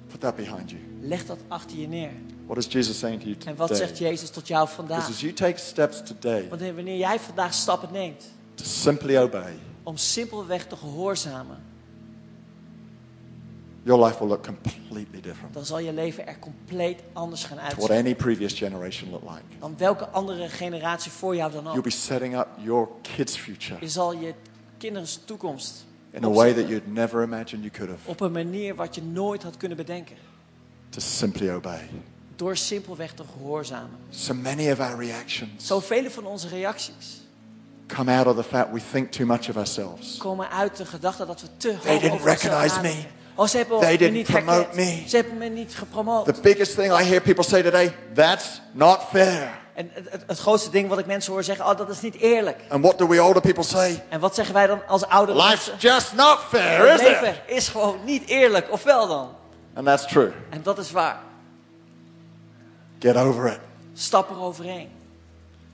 Put 0.07 0.19
that 0.19 0.35
behind 0.35 0.69
you. 0.71 0.81
Leg 1.01 1.25
dat 1.25 1.39
achter 1.47 1.77
je 1.77 1.87
neer. 1.87 2.11
What 2.47 2.57
is 2.57 2.67
Jesus 2.67 2.99
saying 2.99 3.19
to 3.21 3.27
you 3.27 3.37
En 3.45 3.55
wat 3.55 3.77
zegt 3.77 3.95
today? 3.95 4.11
Jezus 4.11 4.29
tot 4.29 4.47
jou 4.47 4.59
Because 4.67 4.75
vandaag? 4.87 5.09
as 5.09 5.21
you 5.21 5.33
take 5.33 5.57
steps 5.59 6.01
today 6.03 6.47
Want 6.49 6.61
wanneer 6.61 6.97
jij 6.97 7.19
vandaag 7.19 7.53
stappen 7.53 7.89
neemt 7.91 8.23
to 8.55 8.63
simply 8.65 9.17
obey, 9.17 9.53
om 9.83 9.97
simpelweg 9.97 10.65
te 10.67 10.75
gehoorzamen, 10.75 11.57
your 13.83 14.05
life 14.05 14.19
will 14.19 14.27
look 14.27 14.43
completely 14.43 15.21
different 15.21 15.53
dan 15.53 15.65
zal 15.65 15.79
je 15.79 15.93
leven 15.93 16.27
er 16.27 16.39
compleet 16.39 17.01
anders 17.13 17.43
gaan 17.43 17.57
to 17.57 17.63
what 17.63 17.73
uitzien. 17.79 17.97
any 17.97 18.15
previous 18.15 18.53
generation 18.53 19.09
looked 19.09 19.29
like. 19.29 19.43
Dan 19.59 19.73
welke 19.77 20.07
andere 20.09 20.49
generatie 20.49 21.11
voor 21.11 21.35
jou 21.35 21.51
dan 21.51 21.63
You'll 21.63 21.77
ook. 21.77 21.83
be 21.83 21.89
setting 21.89 22.37
up 22.37 22.47
your 22.63 22.87
kids' 23.01 23.37
future 23.37 23.77
Je 23.79 23.89
zal 23.89 24.13
je 24.13 24.33
kinderen 24.77 25.07
toekomst 25.25 25.85
in 26.11 26.23
a 26.23 26.29
way 26.29 26.53
that 26.53 26.67
you'd 26.67 26.93
never 26.93 27.23
imagined 27.23 27.63
you 27.63 27.69
could 27.69 27.89
have 27.89 28.09
op 28.09 28.19
een 28.19 28.31
manier 28.31 28.75
wat 28.75 28.95
je 28.95 29.01
nooit 29.03 29.43
had 29.43 29.57
kunnen 29.57 29.77
bedenken. 29.77 30.15
to 30.89 30.99
simply 30.99 31.51
obey. 31.53 31.89
Door 32.37 32.57
simpelweg 32.57 33.11
te 33.13 33.23
gehoorzamen. 33.37 33.97
So 34.09 34.33
many 34.33 34.71
of 34.71 34.79
our 34.79 34.97
reactions 34.97 35.67
Zoveel 35.67 36.09
van 36.09 36.25
onze 36.25 36.47
reacties 36.47 37.21
come 37.87 38.11
out 38.11 38.27
of 38.27 38.35
the 38.35 38.43
fact 38.43 38.71
we 38.71 38.81
think 38.91 39.11
too 39.11 39.25
much 39.25 39.49
of 39.49 39.55
ourselves. 39.55 40.17
komen 40.17 40.49
uit 40.49 40.77
de 40.77 40.85
gedachte 40.85 41.25
dat 41.25 41.41
we 41.41 41.47
te 41.57 41.77
They 41.79 41.91
hoog 41.91 42.01
didn't 42.01 42.19
over 42.19 42.31
onszelf 42.31 42.53
recognize 42.53 42.81
me. 42.81 43.03
Oh, 43.35 43.47
ze 43.47 43.57
hebben 43.57 43.79
They 43.79 43.91
me 43.91 43.97
didn't 43.97 44.13
niet 44.13 44.27
promote 44.27 44.67
me. 44.73 45.03
Ze 45.07 45.15
hebben 45.15 45.37
me 45.37 45.47
niet 45.47 45.75
gepromoot. 45.75 46.25
The 46.25 46.41
biggest 46.41 46.75
thing 46.75 46.91
I 46.91 47.03
hear 47.03 47.21
people 47.21 47.43
say 47.43 47.61
today, 47.61 47.95
that's 48.13 48.61
not 48.71 48.99
fair. 49.09 49.65
En 49.73 49.89
het, 49.93 50.23
het, 50.27 50.39
grootste 50.39 50.69
ding 50.69 50.89
wat 50.89 50.99
ik 50.99 51.05
mensen 51.05 51.33
hoor 51.33 51.43
zeggen, 51.43 51.65
oh 51.65 51.77
dat 51.77 51.89
is 51.89 52.01
niet 52.01 52.15
eerlijk. 52.15 52.59
And 52.69 52.83
what 52.83 52.97
do 52.97 53.07
we 53.07 53.21
older 53.21 53.41
people 53.41 53.63
say? 53.63 54.03
En 54.09 54.19
wat 54.19 54.35
zeggen 54.35 54.53
wij 54.53 54.67
dan 54.67 54.81
als 54.87 55.05
oudere 55.05 55.37
Life's 55.37 55.67
mensen? 55.67 55.89
just 55.89 56.13
not 56.15 56.39
fair, 56.49 56.93
is 56.93 56.99
it? 56.99 57.07
leven 57.07 57.35
is 57.45 57.67
gewoon 57.67 57.99
niet 58.05 58.27
eerlijk, 58.27 58.71
of 58.71 58.83
wel 58.83 59.07
dan? 59.07 59.35
And 59.73 59.85
that's 59.85 60.05
true. 60.05 60.31
En 60.49 60.63
dat 60.63 60.77
is 60.77 60.91
waar. 60.91 61.26
Get 62.99 63.15
over 63.15 63.47
it. 63.47 63.59
Stap 63.93 64.29
er 64.29 64.39
overheen. 64.39 64.87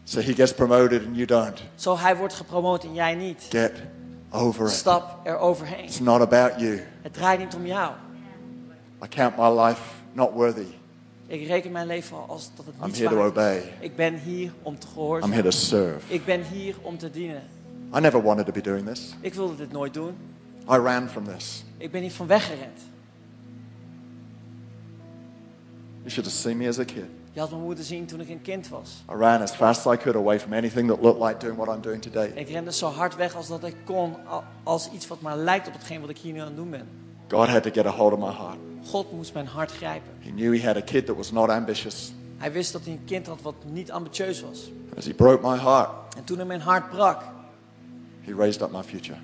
So 0.04 0.20
he 0.20 0.34
gets 0.34 0.54
promoted 0.54 1.06
and 1.06 1.16
you 1.16 1.26
don't. 1.26 1.62
Zo 1.76 1.98
hij 1.98 2.18
wordt 2.18 2.34
gepromoot 2.34 2.84
en 2.84 2.94
jij 2.94 3.16
niet. 3.16 3.46
Get 3.50 3.72
over 4.32 4.66
it. 4.66 4.72
Stap 4.72 5.20
er 5.24 5.38
overheen. 5.38 5.84
It's 5.84 6.00
not 6.00 6.22
about 6.22 6.60
you. 6.60 6.82
Het 7.02 7.14
draait 7.14 7.40
niet 7.40 7.56
om 7.56 7.66
jou. 7.66 7.92
I 9.04 9.08
count 9.08 9.38
my 9.38 9.62
life 9.62 9.82
not 10.12 10.32
worthy. 10.34 10.66
Ik 11.28 11.48
reken 11.48 11.72
mijn 11.72 11.88
leven 11.88 12.28
als 12.28 12.50
dat 12.56 12.66
het 12.66 12.76
I'm 12.76 12.86
niet 12.86 12.98
here 12.98 13.10
to 13.10 13.16
waard 13.16 13.30
obey. 13.30 13.74
Ik 13.80 13.96
ben 13.96 14.20
hier 14.20 14.52
om 14.62 14.80
te 14.80 14.88
I'm 14.88 14.94
gehoorzamen. 14.94 15.36
here 15.36 15.50
to 15.50 15.58
serve. 15.58 16.14
Ik 16.14 16.26
ben 16.26 16.44
hier 16.44 16.76
om 16.82 16.98
te 16.98 17.10
dienen. 17.10 17.44
I 17.96 18.00
never 18.00 18.22
wanted 18.22 18.46
to 18.46 18.52
be 18.52 18.62
doing 18.62 18.88
this. 18.88 19.16
Ik 19.22 19.34
wilde 19.34 19.56
dit 19.56 19.72
nooit 19.72 19.94
doen. 19.94 20.16
I 20.70 20.76
ran 20.78 21.10
from 21.10 21.24
this. 21.24 21.64
Ik 21.78 21.92
ben 21.92 22.02
niet 22.02 22.14
van 22.14 22.28
weggerend. 22.28 22.80
You 26.04 26.10
should 26.10 26.26
have 26.26 26.38
seen 26.42 26.58
me 26.58 26.68
as 26.68 26.80
a 26.80 26.84
kid. 26.84 27.06
Je 27.34 27.40
had 27.40 27.52
me 27.52 27.58
moeten 27.58 27.84
zien 27.84 28.06
toen 28.06 28.20
ik 28.20 28.30
een 28.30 28.42
kind 28.42 28.70
was. 28.70 29.04
I 29.12 29.16
ran 29.16 29.42
as 29.42 29.52
fast 29.52 29.88
as 29.88 29.94
I 29.94 29.98
could 29.98 30.16
away 30.16 30.40
from 30.40 30.54
anything 30.54 30.88
that 30.90 31.02
looked 31.02 31.22
like 31.22 31.40
doing 31.40 31.58
what 31.58 31.76
I'm 31.76 31.82
doing 31.82 32.02
today. 32.02 32.32
Ik 32.36 32.50
rende 32.50 32.74
zo 32.74 32.88
hard 32.88 33.16
weg 33.16 33.36
als 33.36 33.48
dat 33.48 33.64
ik 33.64 33.76
kon, 33.86 34.16
als 34.64 34.90
iets 34.92 35.08
wat 35.08 35.22
maar 35.22 35.38
lijkt 35.38 35.68
op 35.68 35.74
hetgeen 35.74 36.02
wat 36.02 36.10
ik 36.10 36.18
hier 36.18 36.34
nu 36.34 36.40
aan 36.40 36.46
het 36.46 36.56
doen 36.56 36.70
ben. 36.70 36.88
God 37.30 37.48
had 37.48 37.64
to 37.64 37.72
get 37.72 37.86
a 37.86 37.90
hold 37.90 38.14
of 38.14 38.20
my 38.20 38.32
heart. 38.32 38.58
God 38.86 39.12
moest 39.12 39.34
mijn 39.34 39.48
hart 39.48 39.72
grijpen. 39.72 40.12
He 40.20 40.30
knew 40.30 40.60
he 40.60 40.68
had 40.68 40.76
a 40.78 40.82
kid 40.82 41.06
that 41.06 41.16
was 41.16 41.32
not 41.32 41.50
ambitious. 41.50 42.14
Hij 42.38 42.52
wist 42.52 42.72
dat 42.72 42.84
hij 42.84 42.94
een 42.94 43.06
kind 43.06 43.28
had 43.28 43.42
wat 43.42 43.56
niet 43.66 43.92
ambitieus 43.92 44.42
was. 44.42 44.72
As 44.98 45.06
he 45.06 45.14
broke 45.14 45.48
my 45.48 45.58
heart, 45.58 45.90
En 46.18 46.24
toen 46.24 46.38
hij 46.38 46.46
mijn 46.46 46.62
hart 46.62 46.90
brak, 46.90 47.22
he 48.22 48.34
raised 48.34 48.62
up 48.62 48.72
my 48.72 48.84
future. 48.84 49.18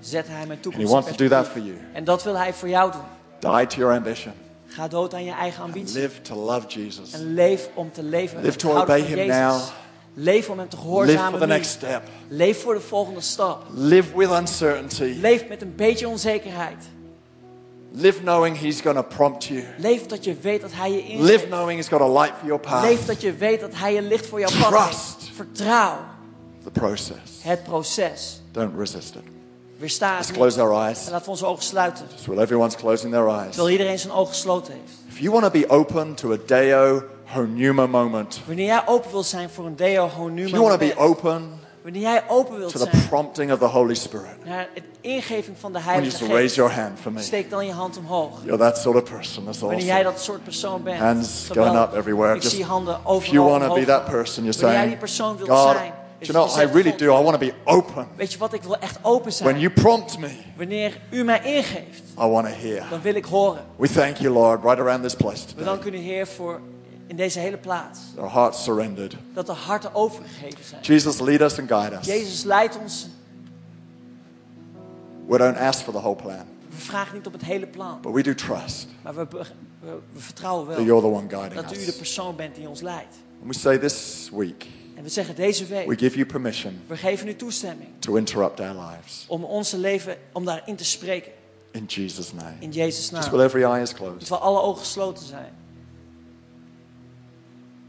zette 0.00 0.30
hij 0.30 0.46
mijn 0.46 0.50
And 0.50 0.58
he 0.58 0.62
toekomst 0.70 0.92
wants 0.92 1.08
to 1.08 1.16
do 1.16 1.28
that 1.28 1.46
for 1.46 1.60
you. 1.60 1.76
En 1.92 2.04
dat 2.04 2.22
wil 2.24 2.36
hij 2.36 2.52
voor 2.54 2.68
jou 2.68 2.92
doen. 2.92 3.02
Die 3.38 3.66
to 3.66 3.76
your 3.76 3.96
ambition. 3.96 4.32
Ga 4.68 4.88
dood 4.88 5.14
aan 5.14 5.24
je 5.24 5.32
eigen 5.32 5.62
ambitie. 5.62 6.00
live 6.00 6.20
to 6.20 6.34
love 6.34 6.66
Jesus. 6.66 7.12
En 7.12 7.34
leef 7.34 7.68
om 7.74 7.92
te 7.92 8.02
leven. 8.02 8.42
Live 8.42 8.56
to 8.56 8.80
obey 8.80 9.00
him 9.00 9.26
now. 9.28 9.60
Leef 10.14 10.48
om 10.48 10.58
hem 10.58 10.68
te 10.68 10.76
Live 10.76 10.86
for 10.86 10.92
gehoorzamen 10.92 11.40
the 11.40 11.46
next 11.46 11.70
step. 11.70 12.02
Leef 12.28 12.62
voor 12.62 12.74
de 12.74 12.80
volgende 12.80 13.20
stap. 13.20 13.64
Live 13.74 14.16
with 14.16 14.30
uncertainty. 14.30 15.16
Leef 15.20 15.48
met 15.48 15.62
een 15.62 15.74
beetje 15.76 16.08
onzekerheid. 16.08 16.84
Live 17.92 18.20
knowing 18.20 18.58
he's 18.58 18.80
going 18.80 18.96
to 18.96 19.02
prompt 19.16 19.44
you. 19.44 19.64
Leef 19.78 20.06
dat 20.06 20.24
je 20.24 20.34
weet 20.34 20.60
dat 20.60 20.72
hij 20.72 20.90
je 20.92 20.96
Live 20.96 21.32
inzet. 21.32 21.46
knowing 21.46 21.78
he's 21.78 21.88
got 21.88 22.00
a 22.00 22.08
light 22.20 22.34
for 22.38 22.46
your 22.46 22.60
path. 22.60 22.82
Leef 22.82 23.04
dat 23.04 23.20
je 23.20 23.32
weet 23.32 23.60
dat 23.60 23.74
hij 23.74 23.94
je 23.94 24.02
licht 24.02 24.26
voor 24.26 24.40
jouw 24.40 24.60
pad 24.60 24.68
Trust. 24.68 25.30
Vertrouw 25.34 25.98
The 26.62 26.70
process. 26.70 27.42
het 27.42 27.62
proces. 27.62 28.40
Don't 28.52 28.78
resist 28.78 29.14
it. 29.14 29.22
Weersta 29.78 30.14
Let's 30.16 30.32
close 30.32 30.60
our 30.60 30.72
En 30.72 30.86
eyes. 30.86 31.08
laten 31.10 31.24
we 31.24 31.30
onze 31.30 31.46
ogen 31.46 31.62
sluiten. 31.64 32.06
While 32.26 32.42
everyone's 32.42 32.76
closing 32.76 33.12
their 33.12 33.28
eyes. 33.28 33.48
Terwijl 33.54 33.70
iedereen 33.70 33.98
zijn 33.98 34.12
ogen 34.12 34.32
gesloten 34.34 34.72
heeft. 34.72 34.92
If 35.08 35.18
you 35.18 35.30
want 35.30 35.44
to 35.44 35.50
be 35.50 35.68
open 35.68 36.14
to 36.14 36.32
a 36.32 36.36
Deo 36.46 37.02
Honuma 37.24 37.86
moment. 37.86 38.40
Wanneer 38.46 38.66
jij 38.66 38.82
open 38.86 39.10
wilt 39.10 39.26
zijn 39.26 39.50
voor 39.50 39.66
een 39.66 39.76
Deo 39.76 40.06
If 40.06 40.12
Honuma 40.12 40.48
you 40.48 40.60
want 40.62 40.80
to 40.80 40.86
be 40.86 40.96
open 40.96 41.50
Wanneer 41.82 42.02
jij 42.02 42.22
open 42.28 42.58
wilt 42.58 42.72
to 42.72 42.78
the 42.78 42.88
zijn 42.90 43.08
prompting 43.08 43.52
of 43.52 43.58
the 43.58 43.64
Holy 43.64 43.94
Spirit, 43.94 44.44
naar 44.44 44.68
het 44.74 44.84
ingeving 45.00 45.56
van 45.60 45.72
de 45.72 45.80
Heilige 45.80 46.16
to 46.18 46.26
raise 46.26 46.40
Geest. 46.42 46.54
your 46.56 46.72
hand 46.72 46.98
for 47.00 47.12
me. 47.12 47.20
Steek 47.22 47.50
dan 47.50 47.66
je 47.66 47.72
hand 47.72 47.96
omhoog. 47.98 48.30
You're 48.44 48.58
that 48.58 48.78
sort 48.78 48.96
of 49.02 49.10
person. 49.10 49.44
That's 49.44 49.58
Wanneer 49.58 49.78
jij 49.84 49.94
awesome. 49.94 50.12
dat 50.14 50.22
soort 50.22 50.44
persoon 50.44 50.82
bent. 50.82 50.98
Hands 50.98 51.48
going 51.52 51.76
up 51.78 51.94
everywhere. 51.94 52.34
Ik 52.34 52.42
Just- 52.42 52.54
zie 52.54 52.64
handen 52.64 52.94
If 52.94 53.00
you 53.04 53.16
overal 53.16 53.48
want 53.48 53.62
to 53.62 53.74
be 53.74 53.84
that 53.84 54.04
person, 54.04 54.44
you're 54.44 54.58
Wanneer 54.60 54.60
jij 54.60 54.60
saying, 54.72 54.88
die 54.88 54.96
persoon 54.98 55.36
wilt 55.36 55.48
God, 55.50 55.76
zijn. 55.76 55.92
You 56.20 56.32
know, 56.32 56.58
I 56.58 56.64
really 56.72 56.96
do. 56.96 57.04
I 57.20 57.22
want 57.22 57.40
to 57.40 57.46
be 57.46 57.52
open. 57.64 58.06
Weet 58.16 58.32
je 58.32 58.38
wat, 58.38 58.52
ik 58.52 58.62
wil 58.62 58.78
echt 58.78 58.98
open 59.02 59.32
zijn. 59.32 59.48
When 59.48 59.60
you 59.60 59.72
prompt 59.74 60.18
me, 60.18 60.30
Wanneer 60.56 61.00
u 61.10 61.24
mij 61.24 61.40
ingeeft, 61.56 62.02
I 62.20 62.26
want 62.26 62.46
to 62.46 62.52
hear. 62.52 62.86
dan 62.90 63.00
wil 63.00 63.14
ik 63.14 63.24
horen. 63.24 63.64
We 63.76 63.88
thank 63.92 64.16
you, 64.16 64.32
Lord, 64.32 64.62
right 64.62 64.78
around 64.78 65.02
this 65.02 65.14
place 65.14 65.42
We 65.42 65.48
today. 65.48 65.64
danken 65.64 65.94
u 65.94 65.96
Heer 65.96 66.26
voor 66.26 66.60
in 67.06 67.16
deze 67.16 67.38
hele 67.38 67.56
plaats. 67.56 67.98
Our 68.18 68.30
hearts 68.32 68.62
surrendered. 68.64 69.16
Dat 69.34 69.46
de 69.46 69.52
harten 69.52 69.94
overgegeven 69.94 70.64
zijn. 70.64 70.82
Jesus, 70.82 71.18
lead 71.20 71.40
us 71.40 71.58
and 71.58 71.68
guide 71.68 71.96
us. 71.96 72.06
Jezus 72.06 72.42
leidt 72.44 72.78
ons. 72.78 73.08
We 75.28 75.38
don't 75.38 75.56
ask 75.56 75.82
for 75.84 75.92
the 75.92 75.98
whole 76.00 76.16
plan, 76.16 76.44
We 76.70 76.76
vragen 76.76 77.14
niet 77.16 77.26
op 77.26 77.32
het 77.32 77.44
hele 77.44 77.66
plan. 77.66 77.98
but 78.02 78.12
we 78.12 78.22
do 78.22 78.34
trust 78.34 78.88
Maar 79.02 79.14
we, 79.14 79.26
we, 79.30 79.44
we 79.80 80.20
vertrouwen 80.20 80.66
that 80.66 80.76
wel 80.76 80.84
you're 80.84 81.00
the 81.02 81.06
one 81.08 81.28
guiding 81.28 81.60
dat 81.60 81.72
u 81.72 81.78
de 81.84 81.86
us. 81.86 81.96
persoon 81.96 82.36
bent 82.36 82.54
die 82.54 82.68
ons 82.68 82.80
leidt. 82.80 83.14
And 83.42 83.52
we 83.52 83.58
say 83.58 83.78
this 83.78 84.28
week, 84.32 84.66
En 84.98 85.04
we 85.04 85.10
zeggen 85.10 85.34
deze 85.34 85.66
we 85.66 85.74
week, 85.74 85.98
give 85.98 86.16
you 86.16 86.26
permission 86.26 86.80
we 86.86 86.96
geven 86.96 87.28
u 87.28 87.36
toestemming 87.36 87.88
to 87.98 88.16
interrupt 88.16 88.60
our 88.60 88.74
lives. 88.90 89.24
om 89.28 89.44
onze 89.44 89.78
leven, 89.78 90.16
om 90.32 90.44
daarin 90.44 90.76
te 90.76 90.84
spreken. 90.84 91.32
In 91.70 91.84
Jesus' 91.84 92.32
name. 92.32 92.54
In 92.58 92.70
Jezus' 92.70 92.98
Just 92.98 93.12
naam. 93.12 93.30
while 93.30 93.44
every 93.44 93.62
eye 93.64 93.82
is 93.82 93.94
closed. 93.94 94.18
Terwijl 94.18 94.40
alle 94.40 94.60
ogen 94.60 94.78
gesloten 94.78 95.26
zijn. 95.26 95.52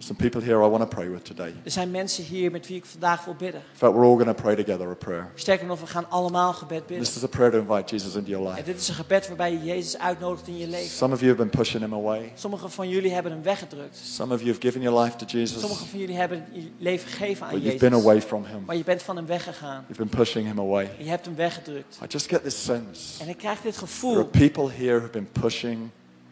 Some 0.02 0.16
people 0.20 0.42
here 0.42 0.64
I 0.66 0.70
want 0.70 0.82
to 0.82 0.88
pray 0.88 1.10
with 1.10 1.26
today. 1.26 1.54
Er 1.64 1.72
zijn 1.72 1.92
mensen 1.92 2.24
hier 2.24 2.52
met 2.52 2.68
wie 2.68 2.78
ik 2.78 2.86
vandaag 2.86 3.26
wil 3.26 3.36
bidden. 3.36 3.62
In 3.72 3.78
fact, 3.78 3.94
we're 3.94 4.06
all 4.06 4.16
going 4.18 4.36
to 4.36 4.42
pray 4.42 4.56
together 4.56 4.88
a 4.90 4.94
prayer. 4.94 5.32
Sterker 5.36 5.66
nog, 5.68 5.80
we 5.80 5.88
gaan 5.88 6.10
allemaal 6.10 6.54
gebed 6.54 6.86
bidden. 6.88 7.06
This 7.06 7.16
is 7.16 7.24
a 7.24 7.28
prayer 7.28 7.52
to 7.52 7.58
invite 7.58 7.96
Jesus 7.96 8.16
into 8.16 8.30
your 8.30 8.46
En 8.48 8.52
life. 8.54 8.66
dit 8.66 8.80
is 8.82 8.88
een 8.88 8.94
gebed 8.94 9.28
waarbij 9.28 9.52
je 9.52 9.64
Jezus 9.64 9.98
uitnodigt 9.98 10.48
in 10.48 10.58
je 10.58 10.68
leven. 10.68 10.90
Some 10.90 11.14
of 11.14 11.20
you 11.20 11.32
have 11.32 11.44
been 11.44 11.58
pushing 11.62 11.84
him 11.84 11.94
away. 11.94 12.32
Sommigen 12.36 12.72
van 12.72 12.90
jullie 12.90 13.12
hebben 13.12 13.32
hem 13.32 13.42
weggedrukt. 13.44 13.98
Some 13.98 14.34
of 14.34 14.40
you 14.40 14.52
have 14.52 14.62
given 14.62 14.82
your 14.82 15.04
life 15.04 15.16
to 15.18 15.26
Jesus, 15.26 15.60
Sommigen 15.60 15.88
van 15.88 16.00
jullie 16.00 16.16
hebben 16.16 16.46
je 16.52 16.70
leven 16.78 17.10
gegeven 17.10 17.46
aan 17.46 17.52
but 17.54 17.62
you've 17.64 17.78
been 17.78 17.90
Jezus. 17.92 18.06
away 18.06 18.22
from 18.22 18.46
him. 18.46 18.64
Maar 18.66 18.76
je 18.76 18.84
bent 18.84 19.04
van 19.04 19.16
hem 19.16 19.26
weggegaan. 19.26 19.84
You've 19.88 20.04
been 20.06 20.18
pushing 20.20 20.48
him 20.48 20.60
away. 20.60 20.90
En 20.98 21.04
je 21.04 21.10
hebt 21.10 21.26
hem 21.26 21.36
weggedrukt. 21.36 21.98
I 22.04 22.06
just 22.08 22.30
get 22.30 22.44
this 22.44 22.64
sense 22.64 23.24
En 23.24 23.30
ik 23.30 23.38
krijg 23.38 23.62
dit 23.62 23.74
there 23.74 23.86
are 23.86 23.92
gevoel 23.94 24.24
people 24.26 24.72
here 24.72 24.98
who've 24.98 25.12
been 25.12 25.32
pushing 25.32 25.90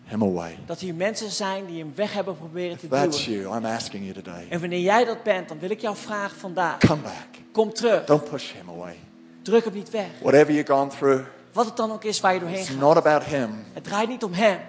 him 0.07 0.21
away. 0.23 0.57
dat 0.65 0.79
hier 0.79 0.93
mensen 0.95 1.31
zijn 1.31 1.65
die 1.65 1.79
hem 1.79 1.91
weg 1.95 2.13
hebben 2.13 2.37
proberen 2.37 2.77
te 2.77 2.87
that's 2.87 3.25
duwen. 3.25 3.41
you, 3.41 3.57
I'm 3.57 3.65
asking 3.65 4.03
you 4.03 4.13
today. 4.13 4.45
En 4.49 4.59
wanneer 4.59 4.79
jij 4.81 5.05
dat 5.05 5.23
bent, 5.23 5.47
dan 5.47 5.59
wil 5.59 5.69
ik 5.69 5.81
jou 5.81 5.95
vragen 5.95 6.37
vandaag. 6.37 6.77
Come 6.77 7.01
back. 7.01 7.27
Kom 7.51 7.73
terug. 7.73 8.05
Don't 8.05 8.29
push 8.29 8.53
him 8.53 8.69
away. 8.69 8.95
Druk 9.41 9.63
hem 9.63 9.73
niet 9.73 9.89
weg. 9.89 10.07
Whatever 10.21 10.53
you've 10.53 10.71
gone 10.73 10.89
through, 10.89 11.23
Wat 11.51 11.65
het 11.65 11.77
dan 11.77 11.91
ook 11.91 12.03
is 12.03 12.19
waar 12.19 12.33
je 12.33 12.39
doorheen 12.39 12.59
it's 12.59 12.69
gaat. 12.69 12.79
not 12.79 12.97
about 12.97 13.23
him. 13.23 13.49
Het 13.73 13.83
draait 13.83 14.09
niet 14.09 14.23
om 14.23 14.33
hem. 14.33 14.59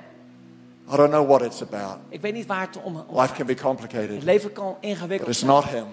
I 0.93 0.97
don't 0.97 1.11
know 1.11 1.26
what 1.28 1.43
it's 1.43 1.62
about. 1.62 1.99
Ik 2.09 2.20
weet 2.20 2.34
niet 2.34 2.47
waar 2.47 2.61
het 2.61 2.82
om, 2.82 3.05
om 3.07 3.20
Life 3.20 3.34
can 3.34 3.47
be 3.47 3.53
Het 3.53 3.61
complicated, 3.62 4.22
leven 4.22 4.53
kan 4.53 4.66
but 4.66 4.76
ingewikkeld 4.91 5.28
it's 5.30 5.43
not 5.43 5.64
him. 5.64 5.84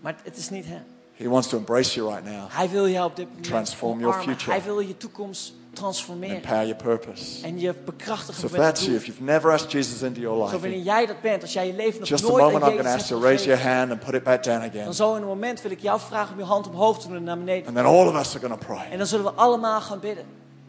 Maar 0.00 0.16
het 0.22 0.36
is 0.36 0.50
niet 0.50 0.64
hem. 0.66 0.82
He 1.16 1.28
wants 1.28 1.48
to 1.48 1.56
embrace 1.58 1.94
you 1.94 2.08
right 2.14 2.24
now, 2.24 2.44
Hij 2.48 2.70
wil 2.70 2.88
jou 2.88 3.06
op 3.10 3.16
dit 3.16 3.26
moment 3.26 3.44
Transform 3.46 4.00
your 4.00 4.14
future. 4.22 4.50
Hij 4.50 4.62
wil 4.62 4.80
je 4.80 4.96
toekomst 4.96 5.54
transformeren. 5.72 6.36
empower 6.36 6.66
your 6.66 6.82
purpose. 6.82 7.46
En 7.46 7.60
je 7.60 7.74
bekrachtigen 7.84 8.40
So 8.40 8.48
met 8.50 8.60
that's 8.60 8.84
you, 8.84 8.96
if 8.96 9.06
you've 9.06 9.22
never 9.22 9.52
asked 9.52 9.72
Jesus 9.72 10.02
into 10.02 10.20
your 10.20 10.48
Zo 10.48 10.58
wanneer 10.58 10.70
life, 10.70 10.82
jij 10.82 11.06
dat 11.06 11.20
bent, 11.20 11.42
als 11.42 11.52
jij 11.52 11.66
je 11.66 11.74
leven 11.74 12.00
nog 12.00 12.08
just 12.08 12.22
nooit 12.28 12.62
aan 12.62 12.74
Jezus 12.74 12.86
hebt 12.92 13.06
to 13.06 13.20
raise 13.20 13.44
your 13.44 13.60
gegeven, 13.60 13.78
hand 13.78 13.90
and 13.90 14.00
put 14.04 14.14
it 14.14 14.22
back 14.22 14.42
down 14.42 14.62
again. 14.64 14.84
dan 14.84 14.94
zo 14.94 15.14
in 15.14 15.22
een 15.22 15.28
moment 15.28 15.62
wil 15.62 15.70
ik 15.70 15.80
jou 15.80 16.00
vragen 16.00 16.32
om 16.32 16.38
je 16.38 16.44
hand 16.44 16.68
omhoog 16.68 17.00
te 17.00 17.06
doen 17.08 17.16
en 17.16 17.24
naar 17.24 17.38
beneden. 17.38 17.66
And 17.66 17.76
then 17.76 17.84
all 17.84 18.06
of 18.06 18.14
us 18.14 18.34
are 18.34 18.46
going 18.46 18.60
to 18.60 18.66
pray. 18.66 18.90
En 18.90 18.98
dan 18.98 19.06
zullen 19.06 19.24
we 19.24 19.32
allemaal 19.32 19.80
gaan 19.80 20.00
bidden. 20.00 20.24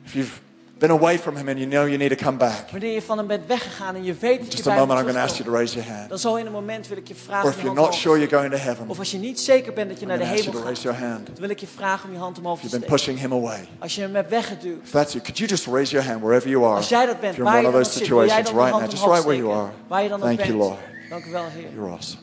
If 0.05 0.13
you've 0.13 0.39
been 0.87 0.91
away 0.99 1.17
from 1.17 1.35
him 1.35 1.47
and 1.47 1.57
you 1.59 1.67
know 1.69 1.85
you 1.85 1.97
need 1.97 2.17
to 2.17 2.23
come 2.25 2.37
back, 2.37 2.69
Wanneer 2.71 2.93
je 2.93 3.01
van 3.01 3.17
hem 3.17 3.27
bent 3.27 3.47
weggegaan 3.47 3.95
en 3.95 4.03
je 4.03 4.13
weet 4.19 4.37
dat 4.39 4.45
je 4.51 4.51
just 4.57 4.67
a 4.67 4.69
bij 4.69 4.77
hem 4.79 4.87
moment 4.87 4.99
I'm 5.07 5.13
going 5.13 5.25
to 5.25 5.31
ask 5.31 5.37
you 5.43 5.49
to 5.49 5.55
raise 5.55 5.73
your 5.75 5.89
hand. 5.95 6.09
dan 6.09 6.19
zo 6.19 6.35
in 6.35 6.45
een 6.45 6.51
moment 6.51 6.87
wil 6.87 6.97
ik 6.97 7.07
je 7.07 7.13
Or 7.13 7.19
vragen 7.19 7.49
if 7.49 7.55
om 7.55 7.61
je 7.61 7.65
you're 7.67 7.81
not 7.81 7.93
sure 7.93 8.17
you're 8.19 8.35
going 8.37 8.51
to 8.51 8.57
heaven, 8.57 8.87
Of 8.89 8.99
als 8.99 9.11
je 9.11 9.17
niet 9.17 9.39
zeker 9.39 9.73
bent 9.73 9.89
dat 9.89 9.99
je 9.99 10.03
I'm 10.05 10.09
naar 10.09 10.17
de 10.19 10.23
going 10.25 10.39
to 10.43 10.49
ask 10.49 10.53
you 10.53 10.65
hemel 10.65 10.73
to 10.73 10.81
gaat, 10.83 10.93
raise 10.93 10.99
your 11.03 11.13
hand. 11.13 11.25
dan 11.27 11.35
wil 11.39 11.49
ik 11.49 11.59
je 11.59 11.67
vragen 11.67 12.07
om 12.09 12.15
je 12.15 12.21
hand 12.21 12.37
omhoog 12.37 12.59
te 12.59 12.65
If 12.65 12.71
you've 12.71 12.87
been 12.87 12.97
steken. 12.99 13.13
pushing 13.15 13.33
him 13.33 13.45
away, 13.47 13.67
Als 13.79 13.95
je 13.95 14.01
hem 14.01 14.15
hebt 14.15 14.29
weggeduwd. 14.29 14.83
if 14.83 14.89
that's 14.89 15.11
you, 15.13 15.23
could 15.23 15.37
you 15.37 15.49
just 15.49 15.65
raise 15.67 15.91
your 15.91 16.07
hand 16.07 16.21
wherever 16.21 16.49
you 16.49 16.63
are? 16.65 16.75
Als 16.75 16.89
jij 16.89 17.05
dat 17.05 17.15
If 17.15 17.21
bent, 17.21 17.37
waar 17.37 17.53
je 17.61 17.67
one 17.67 17.67
of 17.67 17.73
dan 17.73 17.85
zit, 17.91 18.07
wil 18.07 18.17
jij 18.25 18.27
situations 18.27 18.49
dan 18.49 18.55
now, 18.69 18.79
hand 18.79 18.91
just 18.91 19.03
omhoog 19.03 19.15
right 19.15 19.25
where 19.27 19.41
you 19.43 19.53
are. 19.59 19.67
steken. 19.67 19.87
Waar 19.87 20.03
je 20.03 20.09
dan 20.09 20.17
ook 20.21 20.25
Thank 20.25 20.39
you, 20.39 20.57
bent. 20.57 20.59
Lord. 20.69 20.79
Dank 21.09 21.25
u 21.25 21.31
wel, 21.31 21.43
Heer. 21.55 21.69
You're 21.75 21.91
awesome. 21.91 22.22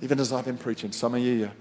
Even 0.00 0.20
as 0.20 0.30
I've 0.32 0.44
been 0.44 0.56
preaching, 0.56 0.92
some 0.94 1.16
of 1.16 1.22
you, 1.24 1.32
your 1.38 1.52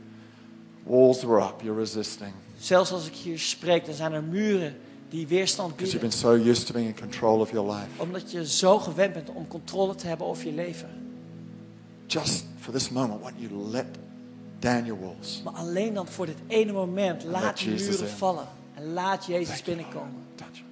walls 0.84 1.24
are 1.24 1.40
up, 1.42 1.62
you're 1.62 1.80
resisting. 1.80 2.34
Zelfs 2.60 2.92
als 2.92 3.08
ik 3.08 3.14
hier 3.14 3.40
spreek, 3.40 3.86
dan 3.86 3.96
zijn 3.96 4.12
er 4.14 4.24
muren 4.24 4.76
die 5.10 5.28
weerstand 5.28 5.76
Because 5.76 5.92
you've 5.98 6.08
bieden. 6.08 6.32
been 6.32 6.44
so 6.44 6.50
used 6.52 6.68
to 6.68 6.74
being 6.74 6.88
in 6.88 6.96
control 6.96 7.40
of 7.40 7.52
your 7.52 7.72
life. 7.74 7.88
Omdat 7.98 8.32
je 8.32 8.48
zo 8.48 8.80
gewend 8.80 9.14
bent 9.14 9.30
om 9.30 9.48
controle 9.48 9.96
te 9.96 10.08
hebben 10.08 10.28
over 10.28 10.46
je 10.46 10.54
leven. 10.54 10.90
Just 12.08 12.46
for 12.60 12.74
this 12.74 12.90
moment, 12.90 13.22
don't 13.24 13.34
you 13.38 13.54
let 13.72 13.86
down 14.60 14.86
your 14.86 15.02
walls? 15.02 15.42
Maar 15.44 15.54
alleen 15.54 15.94
dan 15.94 16.08
voor 16.08 16.26
dit 16.26 16.38
ene 16.48 16.72
moment, 16.72 17.24
laat 17.24 17.44
let 17.44 17.58
die 17.58 17.70
Jesus 17.70 17.88
muren 17.90 18.08
in. 18.08 18.16
vallen. 18.16 18.48
En 18.74 18.94
laat 18.94 19.26
Jezus 19.26 19.48
Thank 19.48 19.66
you, 19.66 19.76
binnenkomen. 19.76 20.14
Touch. 20.36 20.64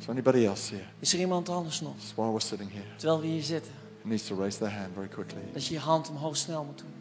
Is 0.00 0.08
anybody 0.08 0.44
else 0.46 0.74
here? 0.74 0.86
Is 1.00 1.12
er 1.12 1.18
iemand 1.18 1.48
anders 1.48 1.80
nog? 1.80 1.94
While 2.14 2.28
we're 2.30 2.40
sitting 2.40 2.70
here, 2.72 2.84
Terwijl 2.96 3.20
we 3.20 3.26
hier 3.26 3.42
zitten. 3.42 3.72
Needs 4.06 4.26
to 4.26 4.34
raise 4.34 4.58
their 4.58 4.70
hand 4.70 4.94
very 4.94 5.08
quickly? 5.08 5.42
Dat 5.52 5.66
je 5.66 5.74
je 5.74 5.80
hand 5.80 6.08
omhoog 6.08 6.36
snel 6.36 6.64
moet 6.64 6.78
doen. 6.78 6.94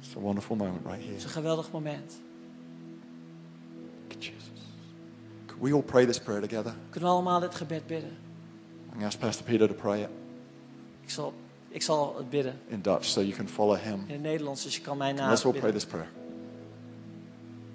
It's 0.00 0.16
a 0.16 0.20
wonderful 0.20 0.56
moment 0.56 0.84
right 0.84 0.98
here. 0.98 1.08
Het 1.08 1.18
is 1.18 1.24
een 1.24 1.30
geweldig 1.30 1.70
moment. 1.70 2.20
Jesus. 4.18 4.50
Could 5.46 5.62
we 5.62 5.72
all 5.72 5.82
pray 5.82 6.06
this 6.06 6.20
prayer 6.20 6.40
together? 6.40 6.74
Kunnen 6.90 7.08
we 7.08 7.14
allemaal 7.14 7.40
dit 7.40 7.54
gebed 7.54 7.86
bidden? 7.86 8.10
I'm 8.10 8.88
going 8.88 9.00
to 9.00 9.06
ask 9.06 9.18
Pastor 9.18 9.44
Peter 9.44 9.68
to 9.68 9.74
pray 9.74 10.02
it 10.02 10.08
Ik 11.00 11.10
zal, 11.10 11.34
ik 11.68 11.82
zal 11.82 12.16
het 12.16 12.30
bidden 12.30 12.60
in 12.66 12.82
Dutch 12.82 13.04
so 13.04 13.20
you 13.20 13.32
can 13.32 13.48
follow 13.48 13.76
him. 13.76 14.04
in 14.06 14.12
het 14.12 14.22
Nederlands, 14.22 14.62
dus 14.62 14.76
je 14.76 14.82
kan 14.82 14.96
mij 14.96 15.14
Let's 15.14 15.44
all 15.44 15.52
pray 15.52 15.72
this 15.72 15.86
prayer. 15.86 16.08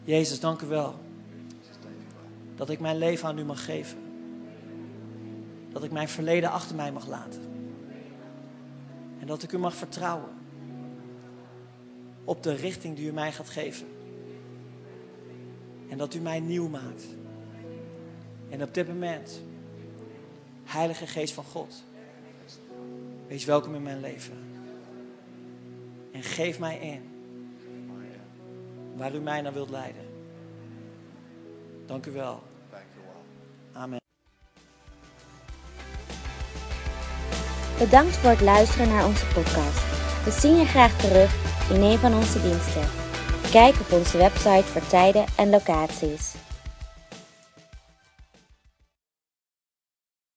Jezus, 0.04 0.40
dank 0.40 0.62
u 0.62 0.68
wel. 0.68 1.00
Dat 2.56 2.70
ik 2.70 2.80
mijn 2.80 2.98
leven 2.98 3.28
aan 3.28 3.38
u 3.38 3.44
mag 3.44 3.66
geven. 3.66 3.98
Dat 5.72 5.84
ik 5.84 5.92
mijn 5.92 6.10
verleden 6.10 6.52
achter 6.52 6.76
mij 6.76 6.92
mag 6.92 7.08
laten. 7.08 7.51
En 9.22 9.28
dat 9.28 9.44
ik 9.44 9.52
u 9.52 9.58
mag 9.58 9.76
vertrouwen. 9.76 10.30
Op 12.24 12.44
de 12.44 12.54
richting 12.54 12.96
die 12.96 13.08
u 13.08 13.14
mij 13.14 13.32
gaat 13.32 13.50
geven. 13.50 13.88
En 15.90 15.98
dat 15.98 16.14
u 16.14 16.20
mij 16.20 16.40
nieuw 16.40 16.68
maakt. 16.68 17.06
En 18.50 18.64
op 18.64 18.74
dit 18.74 18.88
moment, 18.88 19.42
Heilige 20.64 21.08
Geest 21.08 21.34
van 21.34 21.44
God, 21.44 21.84
wees 23.28 23.46
welkom 23.46 23.76
in 23.76 23.84
mijn 23.84 24.00
leven. 24.00 24.38
En 26.12 26.24
geef 26.24 26.60
mij 26.60 26.80
in 26.80 27.10
waar 28.96 29.16
u 29.16 29.20
mij 29.20 29.42
naar 29.42 29.54
wilt 29.54 29.70
leiden. 29.70 30.06
Dank 31.86 32.06
u 32.06 32.12
wel. 32.12 32.44
Bedankt 37.82 38.18
voor 38.18 38.30
het 38.30 38.42
luisteren 38.42 38.88
naar 38.88 39.06
onze 39.06 39.26
podcast. 39.26 39.82
We 40.24 40.32
zien 40.32 40.58
je 40.58 40.66
graag 40.66 40.98
terug 40.98 41.36
in 41.70 41.82
een 41.82 41.98
van 41.98 42.14
onze 42.14 42.42
diensten. 42.42 42.90
Kijk 43.52 43.76
op 43.80 43.92
onze 43.92 44.18
website 44.18 44.64
voor 44.64 44.88
tijden 44.88 45.26
en 45.36 45.50
locaties. 45.50 46.34